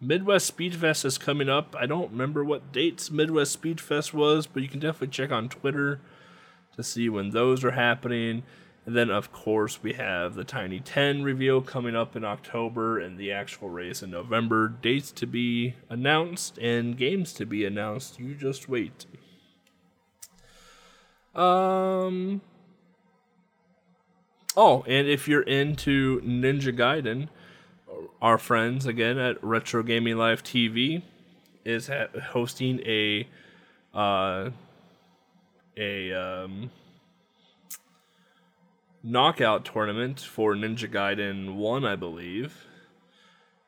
Midwest 0.00 0.46
Speed 0.46 0.74
Fest 0.74 1.04
is 1.04 1.18
coming 1.18 1.50
up. 1.50 1.76
I 1.78 1.84
don't 1.84 2.10
remember 2.10 2.42
what 2.42 2.72
dates 2.72 3.10
Midwest 3.10 3.52
Speed 3.52 3.82
Fest 3.82 4.14
was, 4.14 4.46
but 4.46 4.62
you 4.62 4.68
can 4.68 4.80
definitely 4.80 5.08
check 5.08 5.30
on 5.30 5.50
Twitter 5.50 6.00
to 6.76 6.82
see 6.82 7.10
when 7.10 7.30
those 7.30 7.62
are 7.64 7.72
happening. 7.72 8.44
And 8.86 8.96
then, 8.96 9.10
of 9.10 9.30
course, 9.30 9.82
we 9.82 9.94
have 9.94 10.34
the 10.34 10.44
Tiny 10.44 10.80
10 10.80 11.22
reveal 11.22 11.60
coming 11.60 11.94
up 11.94 12.16
in 12.16 12.24
October 12.24 12.98
and 12.98 13.18
the 13.18 13.32
actual 13.32 13.68
race 13.68 14.02
in 14.02 14.10
November. 14.10 14.68
Dates 14.68 15.12
to 15.12 15.26
be 15.26 15.74
announced 15.90 16.58
and 16.58 16.96
games 16.96 17.34
to 17.34 17.46
be 17.46 17.64
announced. 17.64 18.18
You 18.18 18.34
just 18.34 18.68
wait. 18.68 19.06
Um, 21.34 22.42
Oh, 24.56 24.84
and 24.86 25.08
if 25.08 25.26
you're 25.26 25.42
into 25.42 26.20
Ninja 26.20 26.76
Gaiden, 26.76 27.28
our 28.22 28.38
friends 28.38 28.86
again 28.86 29.18
at 29.18 29.42
Retro 29.42 29.82
Gaming 29.82 30.16
Live 30.16 30.44
TV 30.44 31.02
is 31.64 31.88
ha- 31.88 32.06
hosting 32.28 32.78
a 32.86 33.26
uh, 33.92 34.50
a 35.76 36.12
um, 36.12 36.70
knockout 39.02 39.64
tournament 39.64 40.20
for 40.20 40.54
Ninja 40.54 40.88
Gaiden 40.88 41.56
One, 41.56 41.84
I 41.84 41.96
believe. 41.96 42.66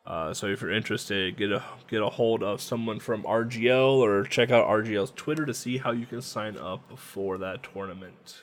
Uh, 0.07 0.33
so 0.33 0.47
if 0.47 0.63
you're 0.63 0.71
interested, 0.71 1.37
get 1.37 1.51
a 1.51 1.65
get 1.89 2.01
a 2.01 2.11
hold 2.11 2.45
of 2.45 2.61
someone 2.61 3.01
from 3.01 3.25
RGL 3.25 3.97
or 3.97 4.23
check 4.23 4.53
out 4.53 4.69
RGL's 4.69 5.13
Twitter 5.17 5.45
to 5.47 5.55
see 5.55 5.79
how 5.79 5.91
you 5.91 6.07
can 6.07 6.23
sign 6.23 6.57
up 6.57 6.97
for 6.97 7.39
that 7.39 7.65
tournament. 7.65 8.43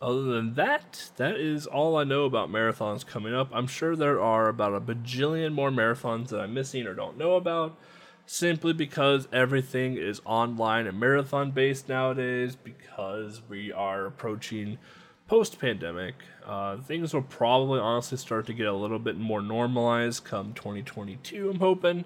Other 0.00 0.22
than 0.22 0.54
that, 0.54 1.10
that 1.16 1.36
is 1.36 1.66
all 1.66 1.96
I 1.96 2.04
know 2.04 2.24
about 2.24 2.50
marathons 2.50 3.04
coming 3.04 3.34
up. 3.34 3.50
I'm 3.52 3.66
sure 3.66 3.96
there 3.96 4.20
are 4.20 4.48
about 4.48 4.74
a 4.74 4.80
bajillion 4.80 5.52
more 5.52 5.72
marathons 5.72 6.28
that 6.28 6.40
I'm 6.40 6.54
missing 6.54 6.86
or 6.86 6.94
don't 6.94 7.18
know 7.18 7.34
about, 7.34 7.76
simply 8.24 8.72
because 8.72 9.26
everything 9.32 9.96
is 9.96 10.20
online 10.24 10.86
and 10.86 11.00
marathon 11.00 11.50
based 11.50 11.88
nowadays, 11.88 12.54
because 12.54 13.42
we 13.48 13.72
are 13.72 14.06
approaching 14.06 14.78
post 15.26 15.58
pandemic. 15.58 16.14
Uh, 16.46 16.76
things 16.76 17.12
will 17.12 17.22
probably 17.22 17.80
honestly 17.80 18.18
start 18.18 18.46
to 18.46 18.54
get 18.54 18.68
a 18.68 18.72
little 18.72 19.00
bit 19.00 19.18
more 19.18 19.42
normalized 19.42 20.22
come 20.22 20.52
2022, 20.52 21.50
I'm 21.50 21.58
hoping. 21.58 22.04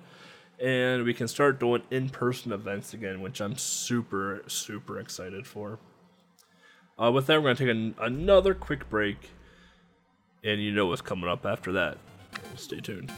And 0.59 1.05
we 1.05 1.13
can 1.13 1.29
start 1.29 1.61
doing 1.61 1.83
in 1.91 2.09
person 2.09 2.53
events 2.53 2.95
again, 2.95 3.21
which 3.21 3.43
I'm 3.43 3.59
super, 3.59 4.43
super 4.47 4.99
excited 4.99 5.47
for. 5.47 5.79
Uh, 7.03 7.11
with 7.11 7.27
that, 7.27 7.43
we're 7.43 7.55
going 7.55 7.57
to 7.57 7.65
take 7.65 7.71
an, 7.71 7.95
another 8.01 8.55
quick 8.55 8.89
break, 8.89 9.31
and 10.45 10.63
you 10.63 10.71
know 10.71 10.87
what's 10.87 11.03
coming 11.03 11.29
up 11.29 11.45
after 11.45 11.73
that. 11.73 11.99
Stay 12.55 12.79
tuned. 12.79 13.11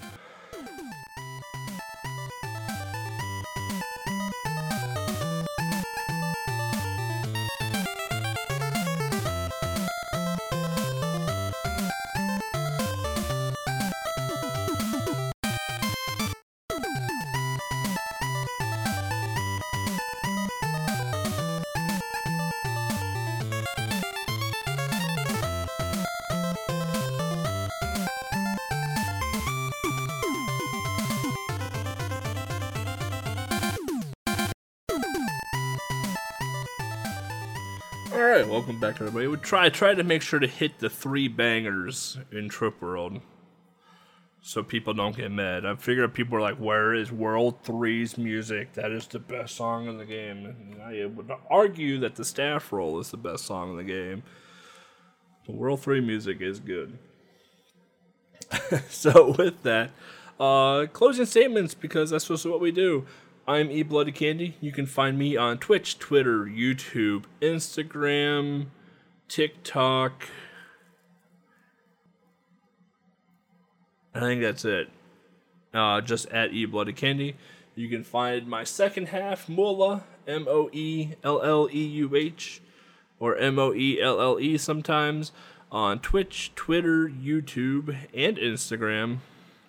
All 38.14 38.20
right, 38.20 38.46
welcome 38.46 38.78
back, 38.78 39.00
everybody. 39.00 39.26
We 39.26 39.36
try 39.38 39.68
try 39.70 39.92
to 39.92 40.04
make 40.04 40.22
sure 40.22 40.38
to 40.38 40.46
hit 40.46 40.78
the 40.78 40.88
three 40.88 41.26
bangers 41.26 42.16
in 42.30 42.48
Trip 42.48 42.80
World, 42.80 43.20
so 44.40 44.62
people 44.62 44.94
don't 44.94 45.16
get 45.16 45.32
mad. 45.32 45.66
I 45.66 45.74
figured 45.74 46.14
people 46.14 46.36
are 46.36 46.40
like, 46.40 46.54
"Where 46.54 46.94
is 46.94 47.10
World 47.10 47.64
3's 47.64 48.16
music? 48.16 48.74
That 48.74 48.92
is 48.92 49.08
the 49.08 49.18
best 49.18 49.56
song 49.56 49.88
in 49.88 49.98
the 49.98 50.04
game." 50.04 50.46
And 50.46 50.80
I 50.80 51.06
would 51.06 51.28
argue 51.50 51.98
that 51.98 52.14
the 52.14 52.24
staff 52.24 52.72
roll 52.72 53.00
is 53.00 53.10
the 53.10 53.16
best 53.16 53.46
song 53.46 53.72
in 53.72 53.78
the 53.78 53.82
game. 53.82 54.22
The 55.46 55.52
World 55.52 55.80
3 55.80 56.00
music 56.00 56.40
is 56.40 56.60
good. 56.60 56.96
so 58.88 59.34
with 59.36 59.60
that, 59.64 59.90
uh, 60.38 60.86
closing 60.92 61.26
statements 61.26 61.74
because 61.74 62.10
that's 62.10 62.28
just 62.28 62.46
what 62.46 62.60
we 62.60 62.70
do. 62.70 63.06
I'm 63.47 63.70
E 63.70 63.82
Bloody 63.82 64.11
Candy. 64.11 64.57
You 64.62 64.72
can 64.72 64.86
find 64.86 65.18
me 65.18 65.36
on 65.36 65.59
Twitch, 65.59 65.99
Twitter, 65.99 66.45
YouTube, 66.45 67.24
Instagram, 67.42 68.68
TikTok. 69.28 70.28
I 74.14 74.20
think 74.20 74.40
that's 74.40 74.64
it. 74.64 74.88
Uh, 75.74 76.01
just 76.01 76.26
at 76.30 76.55
E 76.55 76.64
Bloody 76.64 76.95
Candy. 76.95 77.36
You 77.74 77.90
can 77.90 78.03
find 78.03 78.47
my 78.47 78.64
second 78.64 79.09
half, 79.09 79.47
Mullah, 79.47 80.05
M 80.26 80.47
O 80.49 80.70
E 80.72 81.11
L 81.22 81.42
L 81.42 81.68
E 81.70 81.84
U 81.84 82.16
H, 82.16 82.62
or 83.20 83.36
M 83.36 83.59
O 83.59 83.74
E 83.74 84.01
L 84.01 84.22
L 84.22 84.40
E 84.40 84.57
sometimes, 84.57 85.32
on 85.70 85.99
Twitch, 85.99 86.53
Twitter, 86.55 87.11
YouTube, 87.11 87.95
and 88.14 88.38
Instagram. 88.38 89.18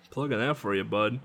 Plugging 0.08 0.38
that 0.38 0.56
for 0.56 0.74
you, 0.74 0.84
bud. 0.84 1.20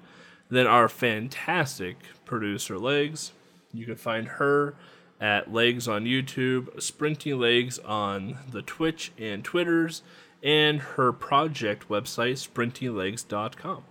Then 0.50 0.68
our 0.68 0.90
fantastic 0.90 1.96
producer, 2.32 2.80
Legs. 2.80 3.34
You 3.74 3.86
can 3.86 3.98
find 3.98 4.26
her 4.40 4.74
at 5.20 5.52
Legs 5.52 5.86
on 5.86 6.06
YouTube, 6.06 6.82
Sprinting 6.82 7.38
Legs 7.38 7.78
on 7.80 8.38
the 8.50 8.62
Twitch 8.62 9.12
and 9.20 9.44
Twitters, 9.44 10.02
and 10.42 10.80
her 10.80 11.12
project 11.12 11.90
website, 11.90 12.40
sprintinglegs.com. 12.48 13.84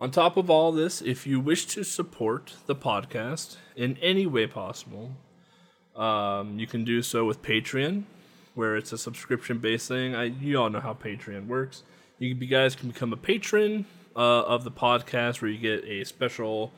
On 0.00 0.10
top 0.12 0.36
of 0.36 0.48
all 0.48 0.70
this, 0.70 1.02
if 1.02 1.26
you 1.26 1.40
wish 1.40 1.66
to 1.66 1.82
support 1.82 2.54
the 2.66 2.76
podcast 2.76 3.56
in 3.74 3.98
any 4.00 4.24
way 4.24 4.46
possible, 4.46 5.10
um, 5.96 6.56
you 6.60 6.68
can 6.68 6.84
do 6.84 7.02
so 7.02 7.24
with 7.24 7.42
Patreon, 7.42 8.04
where 8.54 8.76
it's 8.76 8.92
a 8.92 8.98
subscription 8.98 9.58
based 9.58 9.88
thing. 9.88 10.14
I, 10.14 10.26
you 10.26 10.56
all 10.60 10.70
know 10.70 10.80
how 10.80 10.94
Patreon 10.94 11.48
works. 11.48 11.82
You, 12.20 12.28
you 12.28 12.46
guys 12.46 12.76
can 12.76 12.90
become 12.90 13.12
a 13.12 13.16
patron 13.16 13.86
uh, 14.16 14.42
of 14.42 14.64
the 14.64 14.70
podcast 14.70 15.40
where 15.40 15.50
you 15.50 15.58
get 15.58 15.84
a 15.84 16.04
special 16.04 16.72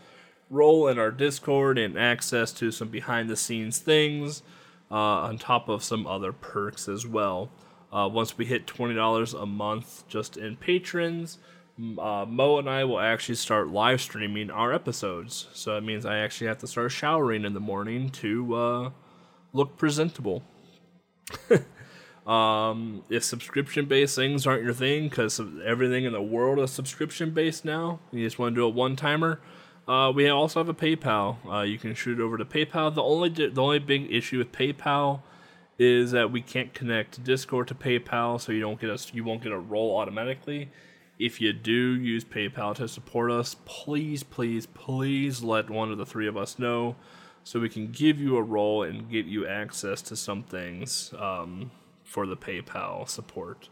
role 0.51 0.89
in 0.89 0.99
our 0.99 1.11
Discord 1.11 1.78
and 1.78 1.99
access 1.99 2.53
to 2.53 2.70
some 2.70 2.89
behind 2.89 3.28
the 3.28 3.37
scenes 3.37 3.78
things, 3.78 4.43
uh, 4.91 4.95
on 4.95 5.39
top 5.39 5.68
of 5.68 5.82
some 5.82 6.07
other 6.07 6.32
perks 6.32 6.89
as 6.89 7.07
well. 7.07 7.51
Uh, 7.93 8.09
once 8.09 8.37
we 8.37 8.45
hit 8.45 8.66
$20 8.66 9.41
a 9.41 9.47
month 9.47 10.05
just 10.09 10.37
in 10.37 10.57
patrons, 10.57 11.39
uh, 11.99 12.24
Mo 12.28 12.59
and 12.59 12.68
I 12.68 12.85
will 12.85 13.01
actually 13.01 13.35
start 13.35 13.68
live 13.68 14.01
streaming 14.01 14.51
our 14.51 14.72
episodes. 14.72 15.49
So 15.53 15.76
it 15.76 15.82
means 15.82 16.07
I 16.07 16.18
actually 16.18 16.47
have 16.49 16.59
to 16.59 16.66
start 16.66 16.93
showering 16.93 17.45
in 17.45 17.55
the 17.55 17.61
morning 17.61 18.11
to 18.11 18.55
uh, 18.55 18.91
look 19.53 19.76
presentable. 19.76 20.43
Um, 22.27 23.05
if 23.11 23.22
subscription 23.22 23.85
based 23.85 24.16
things 24.16 24.47
aren't 24.47 24.64
your 24.64 24.72
thing, 24.72 25.09
because 25.09 25.41
everything 25.64 26.05
in 26.05 26.12
the 26.12 26.22
world 26.22 26.59
is 26.59 26.70
subscription 26.70 27.33
based 27.33 27.64
now, 27.64 28.01
you 28.12 28.25
just 28.25 28.39
want 28.39 28.55
to 28.55 28.61
do 28.61 28.64
a 28.64 28.68
one 28.68 28.97
timer. 28.97 29.41
Uh, 29.87 30.11
we 30.14 30.29
also 30.29 30.61
have 30.61 30.68
a 30.68 30.75
PayPal. 30.75 31.37
Uh, 31.47 31.61
you 31.61 31.79
can 31.79 31.95
shoot 31.95 32.18
it 32.18 32.22
over 32.22 32.39
to 32.39 32.45
PayPal. 32.45 32.95
The 32.95 33.03
only 33.03 33.29
the 33.29 33.62
only 33.62 33.79
big 33.79 34.11
issue 34.11 34.39
with 34.39 34.53
PayPal 34.53 35.20
is 35.79 36.12
that 36.12 36.31
we 36.31 36.41
can't 36.41 36.72
connect 36.72 37.22
Discord 37.22 37.68
to 37.68 37.75
PayPal, 37.75 38.41
so 38.41 38.53
you 38.53 38.61
don't 38.61 38.81
get 38.81 38.89
us 38.89 39.12
you 39.12 39.25
won't 39.25 39.43
get 39.43 39.53
a 39.53 39.59
role 39.59 39.97
automatically. 39.97 40.70
If 41.18 41.41
you 41.41 41.53
do 41.53 41.72
use 41.72 42.25
PayPal 42.25 42.75
to 42.77 42.89
support 42.89 43.31
us, 43.31 43.57
please, 43.66 44.22
please, 44.22 44.66
please 44.66 45.43
let 45.43 45.70
one 45.70 45.93
of 45.93 45.99
the 45.99 46.07
three 46.07 46.27
of 46.27 46.37
us 46.37 46.59
know 46.59 46.97
so 47.45 47.61
we 47.61 47.68
can 47.68 47.93
give 47.93 48.18
you 48.18 48.37
a 48.37 48.43
role 48.43 48.83
and 48.83 49.11
get 49.11 49.27
you 49.27 49.47
access 49.47 50.03
to 50.03 50.16
some 50.16 50.43
things. 50.43 51.12
Um, 51.16 51.70
for 52.05 52.27
the 52.27 52.37
PayPal 52.37 53.09
support. 53.09 53.69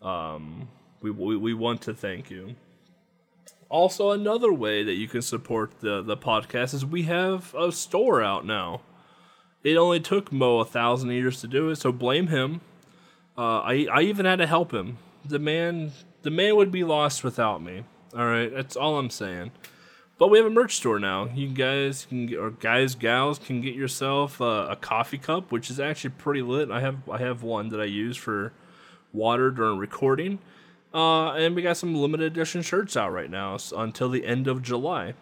Um, 0.00 0.68
we, 1.02 1.10
we, 1.10 1.36
we 1.36 1.54
want 1.54 1.82
to 1.82 1.94
thank 1.94 2.30
you. 2.30 2.54
Also, 3.68 4.10
another 4.10 4.52
way 4.52 4.82
that 4.82 4.94
you 4.94 5.08
can 5.08 5.22
support 5.22 5.80
the, 5.80 6.02
the 6.02 6.16
podcast 6.16 6.74
is 6.74 6.84
we 6.84 7.04
have 7.04 7.54
a 7.54 7.72
store 7.72 8.22
out 8.22 8.44
now. 8.44 8.82
It 9.62 9.76
only 9.76 10.00
took 10.00 10.32
Mo 10.32 10.58
a 10.58 10.64
thousand 10.64 11.10
years 11.10 11.40
to 11.40 11.46
do 11.46 11.68
it, 11.70 11.76
so 11.76 11.92
blame 11.92 12.28
him. 12.28 12.60
Uh, 13.36 13.60
I 13.60 13.86
I 13.92 14.00
even 14.02 14.26
had 14.26 14.36
to 14.36 14.46
help 14.46 14.72
him. 14.72 14.98
The 15.24 15.38
man 15.38 15.92
the 16.22 16.30
man 16.30 16.56
would 16.56 16.72
be 16.72 16.82
lost 16.82 17.22
without 17.22 17.62
me. 17.62 17.84
All 18.16 18.26
right, 18.26 18.52
that's 18.52 18.74
all 18.74 18.98
I'm 18.98 19.10
saying. 19.10 19.52
But 20.20 20.28
we 20.28 20.36
have 20.36 20.46
a 20.46 20.50
merch 20.50 20.76
store 20.76 20.98
now. 20.98 21.30
You 21.34 21.48
guys 21.48 22.04
can 22.06 22.26
get, 22.26 22.38
or 22.38 22.50
guys, 22.50 22.94
gals 22.94 23.38
can 23.38 23.62
get 23.62 23.74
yourself 23.74 24.38
a, 24.38 24.66
a 24.72 24.76
coffee 24.76 25.16
cup, 25.16 25.50
which 25.50 25.70
is 25.70 25.80
actually 25.80 26.10
pretty 26.10 26.42
lit. 26.42 26.70
I 26.70 26.80
have 26.80 27.08
I 27.08 27.16
have 27.16 27.42
one 27.42 27.70
that 27.70 27.80
I 27.80 27.86
use 27.86 28.18
for 28.18 28.52
water 29.14 29.50
during 29.50 29.78
recording. 29.78 30.38
Uh, 30.92 31.30
and 31.32 31.56
we 31.56 31.62
got 31.62 31.78
some 31.78 31.94
limited 31.94 32.32
edition 32.32 32.60
shirts 32.60 32.98
out 32.98 33.14
right 33.14 33.30
now 33.30 33.56
until 33.74 34.10
the 34.10 34.26
end 34.26 34.46
of 34.46 34.60
July. 34.60 35.14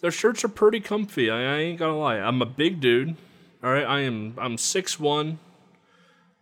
Their 0.00 0.10
shirts 0.10 0.42
are 0.44 0.48
pretty 0.48 0.80
comfy. 0.80 1.30
I, 1.30 1.36
I, 1.36 1.58
ain't 1.58 1.78
gonna 1.78 1.98
lie. 1.98 2.16
I'm 2.16 2.40
a 2.40 2.46
big 2.46 2.80
dude. 2.80 3.16
All 3.62 3.70
right, 3.70 3.84
I 3.84 4.00
am. 4.00 4.34
I'm 4.38 4.56
six 4.56 4.98
one. 4.98 5.40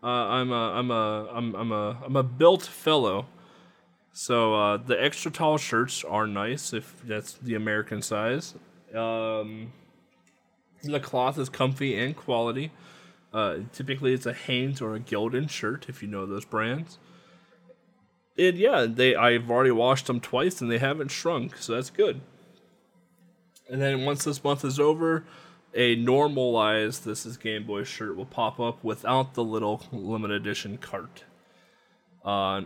Uh, 0.01 0.07
I'm 0.07 0.53
a. 0.53 0.72
I'm 0.74 0.93
a. 0.93 1.28
I'm. 1.32 1.57
I'm 1.57 1.72
a. 1.72 1.97
I'm 2.05 2.14
a 2.14 2.22
built 2.22 2.62
fellow. 2.62 3.26
So 4.13 4.55
uh, 4.55 4.77
the 4.77 5.03
extra 5.03 5.31
tall 5.31 5.59
shirts 5.59 6.05
are 6.05 6.27
nice 6.27 6.73
if 6.73 7.01
that's 7.05 7.35
the 7.35 7.55
American 7.55 8.03
size. 8.03 8.55
Um, 8.95 9.73
the 10.83 11.01
cloth 11.01 11.39
is 11.39 11.49
comfy 11.49 11.97
and 11.97 12.17
quality. 12.17 12.73
Uh, 13.33 13.59
typically, 13.73 14.13
it's 14.13 14.27
a 14.27 14.33
Hanes 14.33 14.81
or 14.81 14.95
a 14.97 15.01
Gildan 15.01 15.49
shirt 15.49 15.87
if 15.89 16.03
you 16.03 16.09
know 16.09 16.27
those 16.27 16.45
brands. 16.45 16.99
And 18.37 18.57
yeah, 18.57 18.87
they 18.89 19.15
I've 19.15 19.51
already 19.51 19.71
washed 19.71 20.07
them 20.07 20.21
twice 20.21 20.61
and 20.61 20.71
they 20.71 20.79
haven't 20.79 21.11
shrunk, 21.11 21.57
so 21.59 21.75
that's 21.75 21.91
good. 21.91 22.21
And 23.69 23.81
then 23.81 24.05
once 24.05 24.25
this 24.25 24.43
month 24.43 24.65
is 24.65 24.81
over, 24.81 25.25
a 25.75 25.95
normalized 25.95 27.05
This 27.05 27.25
Is 27.25 27.37
Game 27.37 27.65
Boy 27.65 27.85
shirt 27.85 28.17
will 28.17 28.27
pop 28.27 28.59
up 28.59 28.83
without 28.83 29.35
the 29.35 29.45
little 29.45 29.83
limited 29.93 30.41
edition 30.41 30.79
cart. 30.79 31.25
Uh, 32.25 32.63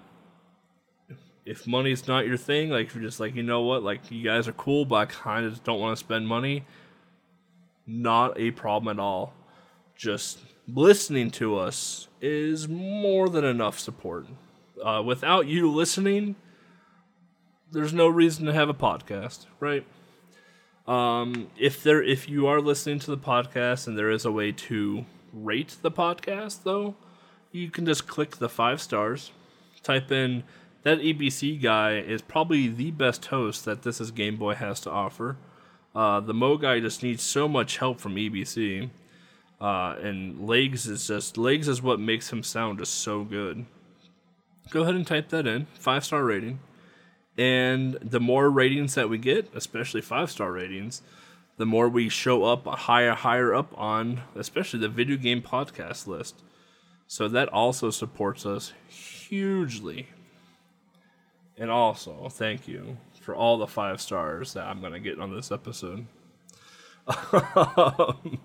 if 1.44 1.66
money's 1.66 2.08
not 2.08 2.26
your 2.26 2.36
thing, 2.36 2.70
like 2.70 2.86
if 2.86 2.94
you're 2.94 3.04
just 3.04 3.20
like, 3.20 3.34
you 3.34 3.42
know 3.42 3.62
what, 3.62 3.82
like 3.82 4.10
you 4.10 4.22
guys 4.22 4.48
are 4.48 4.52
cool, 4.52 4.84
but 4.84 4.96
I 4.96 5.06
kind 5.06 5.46
of 5.46 5.62
don't 5.62 5.80
want 5.80 5.96
to 5.96 6.04
spend 6.04 6.26
money, 6.26 6.64
not 7.86 8.38
a 8.38 8.50
problem 8.52 8.96
at 8.96 9.02
all. 9.02 9.34
Just 9.94 10.38
listening 10.66 11.30
to 11.32 11.58
us 11.58 12.08
is 12.20 12.68
more 12.68 13.28
than 13.28 13.44
enough 13.44 13.78
support. 13.78 14.26
Uh, 14.82 15.02
without 15.04 15.46
you 15.46 15.70
listening, 15.70 16.34
there's 17.70 17.92
no 17.92 18.08
reason 18.08 18.46
to 18.46 18.52
have 18.52 18.68
a 18.68 18.74
podcast, 18.74 19.46
right? 19.60 19.86
Um, 20.86 21.48
if 21.58 21.82
there, 21.82 22.02
if 22.02 22.28
you 22.28 22.46
are 22.46 22.60
listening 22.60 22.98
to 23.00 23.10
the 23.10 23.18
podcast 23.18 23.86
and 23.86 23.96
there 23.96 24.10
is 24.10 24.24
a 24.24 24.32
way 24.32 24.52
to 24.52 25.04
rate 25.32 25.76
the 25.82 25.90
podcast, 25.90 26.62
though, 26.62 26.94
you 27.52 27.70
can 27.70 27.86
just 27.86 28.06
click 28.06 28.36
the 28.36 28.48
five 28.48 28.80
stars, 28.80 29.30
type 29.82 30.10
in 30.10 30.42
that 30.84 31.00
EBC 31.00 31.60
guy 31.60 31.96
is 31.96 32.22
probably 32.22 32.68
the 32.68 32.90
best 32.90 33.26
host 33.26 33.64
that 33.64 33.82
This 33.82 34.00
Is 34.00 34.10
Game 34.10 34.36
Boy 34.36 34.54
has 34.54 34.80
to 34.80 34.90
offer. 34.90 35.36
Uh, 35.94 36.20
the 36.20 36.34
Mo 36.34 36.56
guy 36.56 36.80
just 36.80 37.02
needs 37.02 37.22
so 37.22 37.48
much 37.48 37.78
help 37.78 38.00
from 38.00 38.16
EBC. 38.16 38.90
Uh, 39.60 39.96
and 40.02 40.46
Legs 40.46 40.86
is 40.86 41.06
just 41.06 41.38
Legs 41.38 41.68
is 41.68 41.80
what 41.80 41.98
makes 41.98 42.30
him 42.30 42.42
sound 42.42 42.78
just 42.78 42.94
so 42.96 43.24
good. 43.24 43.64
Go 44.70 44.82
ahead 44.82 44.94
and 44.94 45.06
type 45.06 45.30
that 45.30 45.46
in. 45.46 45.66
Five 45.78 46.04
star 46.04 46.24
rating. 46.24 46.60
And 47.38 47.94
the 47.94 48.20
more 48.20 48.50
ratings 48.50 48.94
that 48.94 49.08
we 49.08 49.18
get, 49.18 49.50
especially 49.54 50.00
five 50.00 50.30
star 50.30 50.52
ratings, 50.52 51.02
the 51.56 51.66
more 51.66 51.88
we 51.88 52.08
show 52.08 52.44
up 52.44 52.66
higher 52.66 53.14
higher 53.14 53.54
up 53.54 53.72
on 53.78 54.22
especially 54.34 54.80
the 54.80 54.88
video 54.88 55.16
game 55.16 55.40
podcast 55.40 56.06
list. 56.06 56.42
So 57.06 57.28
that 57.28 57.48
also 57.48 57.90
supports 57.90 58.44
us 58.44 58.72
hugely. 58.88 60.08
And 61.56 61.70
also, 61.70 62.28
thank 62.30 62.66
you 62.66 62.96
for 63.20 63.34
all 63.34 63.58
the 63.58 63.66
five 63.66 64.00
stars 64.00 64.54
that 64.54 64.66
I'm 64.66 64.80
going 64.80 64.92
to 64.92 65.00
get 65.00 65.20
on 65.20 65.34
this 65.34 65.50
episode. 65.50 66.06
Um, 67.06 68.40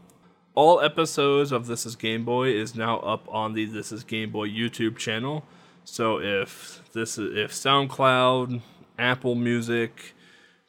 all 0.55 0.81
episodes 0.81 1.53
of 1.53 1.67
This 1.67 1.85
is 1.85 1.95
Game 1.95 2.25
Boy 2.25 2.49
is 2.49 2.75
now 2.75 2.99
up 2.99 3.25
on 3.29 3.53
the 3.53 3.63
This 3.63 3.93
is 3.93 4.03
Game 4.03 4.31
Boy 4.31 4.49
YouTube 4.49 4.97
channel. 4.97 5.45
So 5.85 6.19
if 6.19 6.83
this 6.91 7.17
is 7.17 7.37
if 7.37 7.53
SoundCloud, 7.53 8.61
Apple 8.97 9.35
Music, 9.35 10.13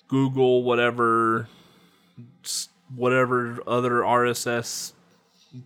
Google, 0.06 0.62
whatever 0.62 1.48
whatever 2.94 3.58
other 3.66 3.90
RSS 4.00 4.92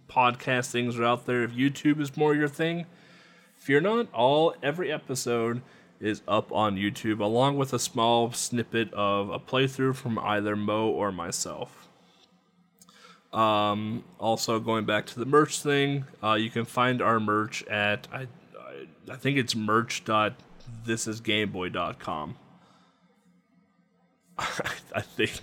podcast 0.09 0.71
things 0.71 0.99
are 0.99 1.05
out 1.05 1.27
there. 1.27 1.43
If 1.43 1.53
YouTube 1.53 2.01
is 2.01 2.17
more 2.17 2.35
your 2.35 2.49
thing, 2.49 2.87
fear 3.55 3.81
not. 3.81 4.11
All 4.15 4.55
every 4.63 4.91
episode 4.91 5.61
is 6.05 6.23
up 6.29 6.53
on 6.53 6.77
YouTube, 6.77 7.19
along 7.21 7.57
with 7.57 7.73
a 7.73 7.79
small 7.79 8.31
snippet 8.33 8.93
of 8.93 9.31
a 9.31 9.39
playthrough 9.39 9.97
from 9.97 10.19
either 10.19 10.55
Mo 10.55 10.87
or 10.89 11.11
myself. 11.11 11.89
Um, 13.33 14.05
also, 14.21 14.61
going 14.61 14.85
back 14.85 15.07
to 15.07 15.19
the 15.19 15.25
merch 15.25 15.61
thing, 15.61 16.05
uh, 16.23 16.35
you 16.35 16.51
can 16.51 16.67
find 16.67 17.03
our 17.03 17.19
merch 17.19 17.65
at 17.65 18.07
I, 18.13 18.29
I, 18.59 18.87
I 19.13 19.17
think 19.17 19.39
it's 19.39 19.57
merch.thisisgameboy.com. 19.57 22.37
I 24.39 25.01
think. 25.01 25.41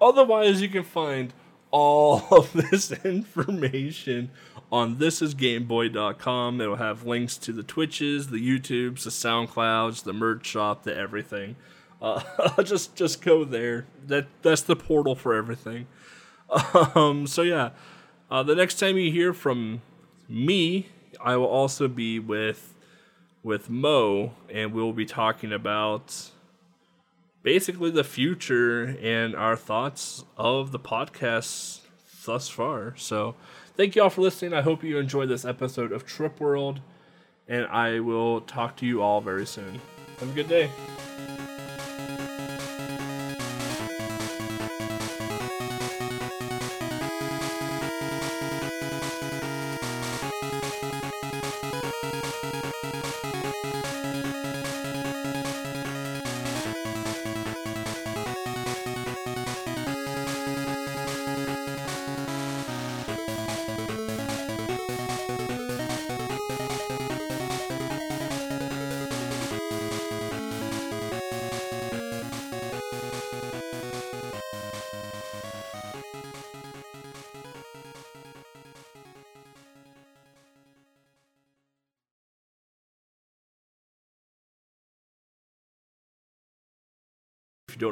Otherwise, 0.00 0.60
you 0.60 0.68
can 0.68 0.84
find 0.84 1.32
all 1.70 2.22
of 2.30 2.52
this 2.52 2.92
information 3.04 4.30
on 4.70 4.96
thisisgameboy.com. 4.96 6.60
It'll 6.60 6.76
have 6.76 7.04
links 7.04 7.36
to 7.38 7.52
the 7.52 7.62
Twitches, 7.62 8.28
the 8.28 8.38
YouTubes, 8.38 9.04
the 9.04 9.10
SoundClouds, 9.10 10.04
the 10.04 10.12
merch 10.12 10.46
shop, 10.46 10.84
the 10.84 10.96
everything. 10.96 11.56
Uh, 12.00 12.22
just 12.62 12.94
just 12.94 13.22
go 13.22 13.44
there. 13.44 13.86
That 14.06 14.26
that's 14.42 14.62
the 14.62 14.76
portal 14.76 15.14
for 15.14 15.34
everything. 15.34 15.86
Um, 16.94 17.26
so 17.26 17.42
yeah, 17.42 17.70
uh, 18.30 18.42
the 18.42 18.54
next 18.54 18.78
time 18.78 18.96
you 18.96 19.10
hear 19.10 19.32
from 19.32 19.82
me, 20.28 20.86
I 21.20 21.36
will 21.36 21.46
also 21.46 21.88
be 21.88 22.18
with 22.18 22.74
with 23.42 23.68
Mo, 23.70 24.32
and 24.48 24.72
we'll 24.72 24.92
be 24.92 25.06
talking 25.06 25.52
about 25.52 26.30
basically 27.48 27.90
the 27.90 28.04
future 28.04 28.94
and 29.02 29.34
our 29.34 29.56
thoughts 29.56 30.22
of 30.36 30.70
the 30.70 30.78
podcast 30.78 31.80
thus 32.26 32.46
far. 32.46 32.94
So, 32.98 33.36
thank 33.74 33.96
you 33.96 34.02
all 34.02 34.10
for 34.10 34.20
listening. 34.20 34.52
I 34.52 34.60
hope 34.60 34.84
you 34.84 34.98
enjoyed 34.98 35.30
this 35.30 35.46
episode 35.46 35.90
of 35.90 36.04
Trip 36.04 36.38
World, 36.40 36.80
and 37.48 37.64
I 37.68 38.00
will 38.00 38.42
talk 38.42 38.76
to 38.76 38.86
you 38.86 39.00
all 39.00 39.22
very 39.22 39.46
soon. 39.46 39.80
Have 40.20 40.28
a 40.28 40.34
good 40.34 40.48
day. 40.50 40.68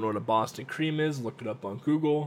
What 0.07 0.17
a 0.17 0.21
Boston 0.21 0.65
cream 0.65 1.01
is, 1.01 1.21
look 1.21 1.41
it 1.41 1.49
up 1.49 1.65
on 1.65 1.79
Google. 1.79 2.25